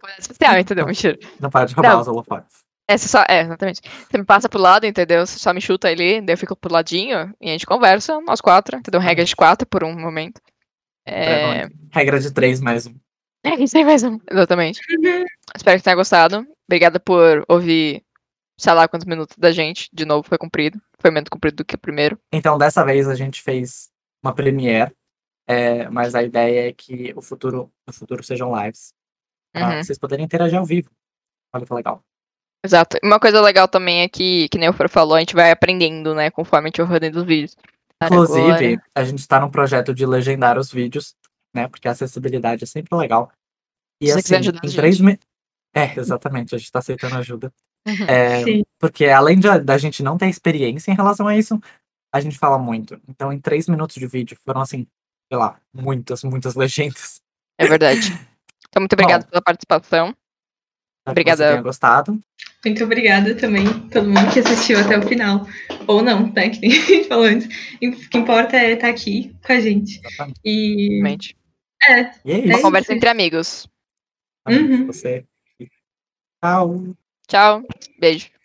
Convidado 0.00 0.20
especial, 0.20 0.58
entendeu? 0.58 0.86
Mentira. 0.86 1.18
Não 1.40 1.50
para 1.50 1.66
de 1.66 1.74
roubar 1.74 1.92
Não. 1.92 2.00
os 2.00 2.08
holofotes. 2.08 2.64
É, 2.88 2.96
você 2.96 3.08
só, 3.08 3.24
é, 3.28 3.40
exatamente. 3.40 3.80
Você 3.82 4.18
me 4.18 4.24
passa 4.24 4.48
pro 4.48 4.60
lado, 4.60 4.86
entendeu? 4.86 5.26
Você 5.26 5.38
só 5.38 5.52
me 5.52 5.60
chuta 5.60 5.88
ali, 5.88 6.20
daí 6.20 6.34
eu 6.34 6.38
fico 6.38 6.54
pro 6.54 6.72
ladinho 6.72 7.34
e 7.40 7.48
a 7.48 7.52
gente 7.52 7.66
conversa, 7.66 8.20
nós 8.20 8.40
quatro, 8.40 8.76
entendeu? 8.78 9.00
Regra 9.00 9.24
de 9.24 9.34
quatro 9.34 9.66
por 9.66 9.82
um 9.82 9.98
momento. 9.98 10.40
É, 11.04 11.68
Regra 11.92 12.18
de 12.20 12.32
três 12.32 12.60
mais 12.60 12.86
um. 12.86 12.94
é 13.44 13.54
isso 13.56 13.76
aí 13.76 13.84
mesmo, 13.84 14.20
exatamente. 14.30 14.80
Uhum. 14.90 15.24
Espero 15.56 15.78
que 15.78 15.84
tenha 15.84 15.96
gostado. 15.96 16.46
Obrigada 16.68 17.00
por 17.00 17.44
ouvir, 17.48 18.04
sei 18.58 18.72
lá 18.72 18.86
quantos 18.86 19.06
minutos 19.06 19.36
da 19.36 19.50
gente. 19.50 19.88
De 19.92 20.04
novo, 20.04 20.26
foi 20.28 20.38
cumprido. 20.38 20.80
Foi 21.00 21.10
menos 21.10 21.28
cumprido 21.28 21.56
do 21.56 21.64
que 21.64 21.74
o 21.74 21.78
primeiro. 21.78 22.18
Então, 22.32 22.56
dessa 22.56 22.84
vez 22.84 23.08
a 23.08 23.14
gente 23.14 23.42
fez 23.42 23.88
uma 24.22 24.34
premiere, 24.34 24.92
é, 25.46 25.88
mas 25.88 26.14
a 26.14 26.22
ideia 26.22 26.68
é 26.68 26.72
que 26.72 27.12
o 27.16 27.22
futuro, 27.22 27.70
no 27.86 27.92
futuro 27.92 28.22
sejam 28.22 28.52
lives. 28.60 28.92
Pra 29.56 29.76
Uhum. 29.76 29.82
vocês 29.84 29.98
poderem 29.98 30.24
interagir 30.24 30.58
ao 30.58 30.64
vivo. 30.64 30.90
Olha 31.54 31.64
que 31.64 31.72
legal. 31.74 32.02
Exato. 32.64 32.98
Uma 33.02 33.18
coisa 33.20 33.40
legal 33.40 33.68
também 33.68 34.02
é 34.02 34.08
que, 34.08 34.48
que 34.48 34.58
nem 34.58 34.68
o 34.68 34.72
Fer 34.72 34.88
falou, 34.88 35.14
a 35.14 35.20
gente 35.20 35.34
vai 35.34 35.50
aprendendo, 35.50 36.14
né, 36.14 36.30
conforme 36.30 36.66
a 36.66 36.68
gente 36.68 36.82
vai 36.82 36.86
rodando 36.90 37.18
os 37.20 37.24
vídeos. 37.24 37.56
Inclusive, 38.02 38.42
agora- 38.74 38.82
a 38.94 39.04
gente 39.04 39.18
está 39.20 39.40
num 39.40 39.48
projeto 39.50 39.94
de 39.94 40.04
legendar 40.04 40.58
os 40.58 40.70
vídeos, 40.70 41.14
né? 41.54 41.66
Porque 41.68 41.88
a 41.88 41.92
acessibilidade 41.92 42.64
é 42.64 42.66
sempre 42.66 42.94
legal. 42.98 43.30
E 44.02 44.08
você 44.12 44.18
assim, 44.18 44.34
ajudar 44.36 44.60
em 44.62 44.70
três 44.70 45.00
me... 45.00 45.18
É, 45.74 45.98
exatamente, 45.98 46.54
a 46.54 46.58
gente 46.58 46.66
está 46.66 46.80
aceitando 46.80 47.16
ajuda. 47.16 47.50
Uhum. 47.86 48.04
É, 48.06 48.44
Sim. 48.44 48.64
porque 48.78 49.06
além 49.06 49.38
de, 49.38 49.60
da 49.60 49.78
gente 49.78 50.02
não 50.02 50.18
ter 50.18 50.28
experiência 50.28 50.90
em 50.90 50.94
relação 50.94 51.26
a 51.28 51.36
isso, 51.36 51.58
a 52.12 52.20
gente 52.20 52.38
fala 52.38 52.58
muito. 52.58 53.00
Então, 53.08 53.32
em 53.32 53.38
três 53.40 53.68
minutos 53.68 53.96
de 53.96 54.06
vídeo, 54.06 54.36
foram 54.44 54.60
assim, 54.60 54.86
sei 55.30 55.38
lá, 55.38 55.58
muitas, 55.72 56.22
muitas 56.24 56.54
legendas. 56.54 57.20
É 57.58 57.66
verdade. 57.66 58.00
Então, 58.76 58.82
muito 58.82 58.92
obrigada 58.92 59.24
pela 59.24 59.40
participação. 59.40 60.08
Espero 60.08 61.12
Obrigada. 61.12 61.36
Que 61.36 61.48
você 61.48 61.52
tenha 61.52 61.62
gostado. 61.62 62.20
Muito 62.62 62.84
obrigada 62.84 63.34
também, 63.34 63.64
todo 63.88 64.06
mundo 64.06 64.30
que 64.34 64.40
assistiu 64.40 64.78
até 64.78 64.98
o 64.98 65.02
final. 65.08 65.46
Ou 65.86 66.02
não, 66.02 66.30
né? 66.30 66.50
Que 66.50 66.60
nem 66.60 66.72
a 66.76 66.84
gente 66.84 67.08
falou 67.08 67.24
antes. 67.24 67.46
O 67.82 68.08
que 68.10 68.18
importa 68.18 68.56
é 68.58 68.72
estar 68.72 68.88
aqui 68.88 69.34
com 69.46 69.52
a 69.52 69.60
gente. 69.60 69.98
Exatamente. 70.04 70.40
E 70.44 70.88
Realmente. 70.90 71.36
E 71.86 71.90
é 71.90 72.00
É 72.26 72.38
isso. 72.38 72.48
Uma 72.48 72.60
conversa 72.60 72.92
entre 72.92 73.08
amigos. 73.08 73.66
Uhum. 74.46 74.86
Você. 74.88 75.24
Tchau. 76.42 76.84
Tchau. 77.26 77.62
Beijo. 77.98 78.35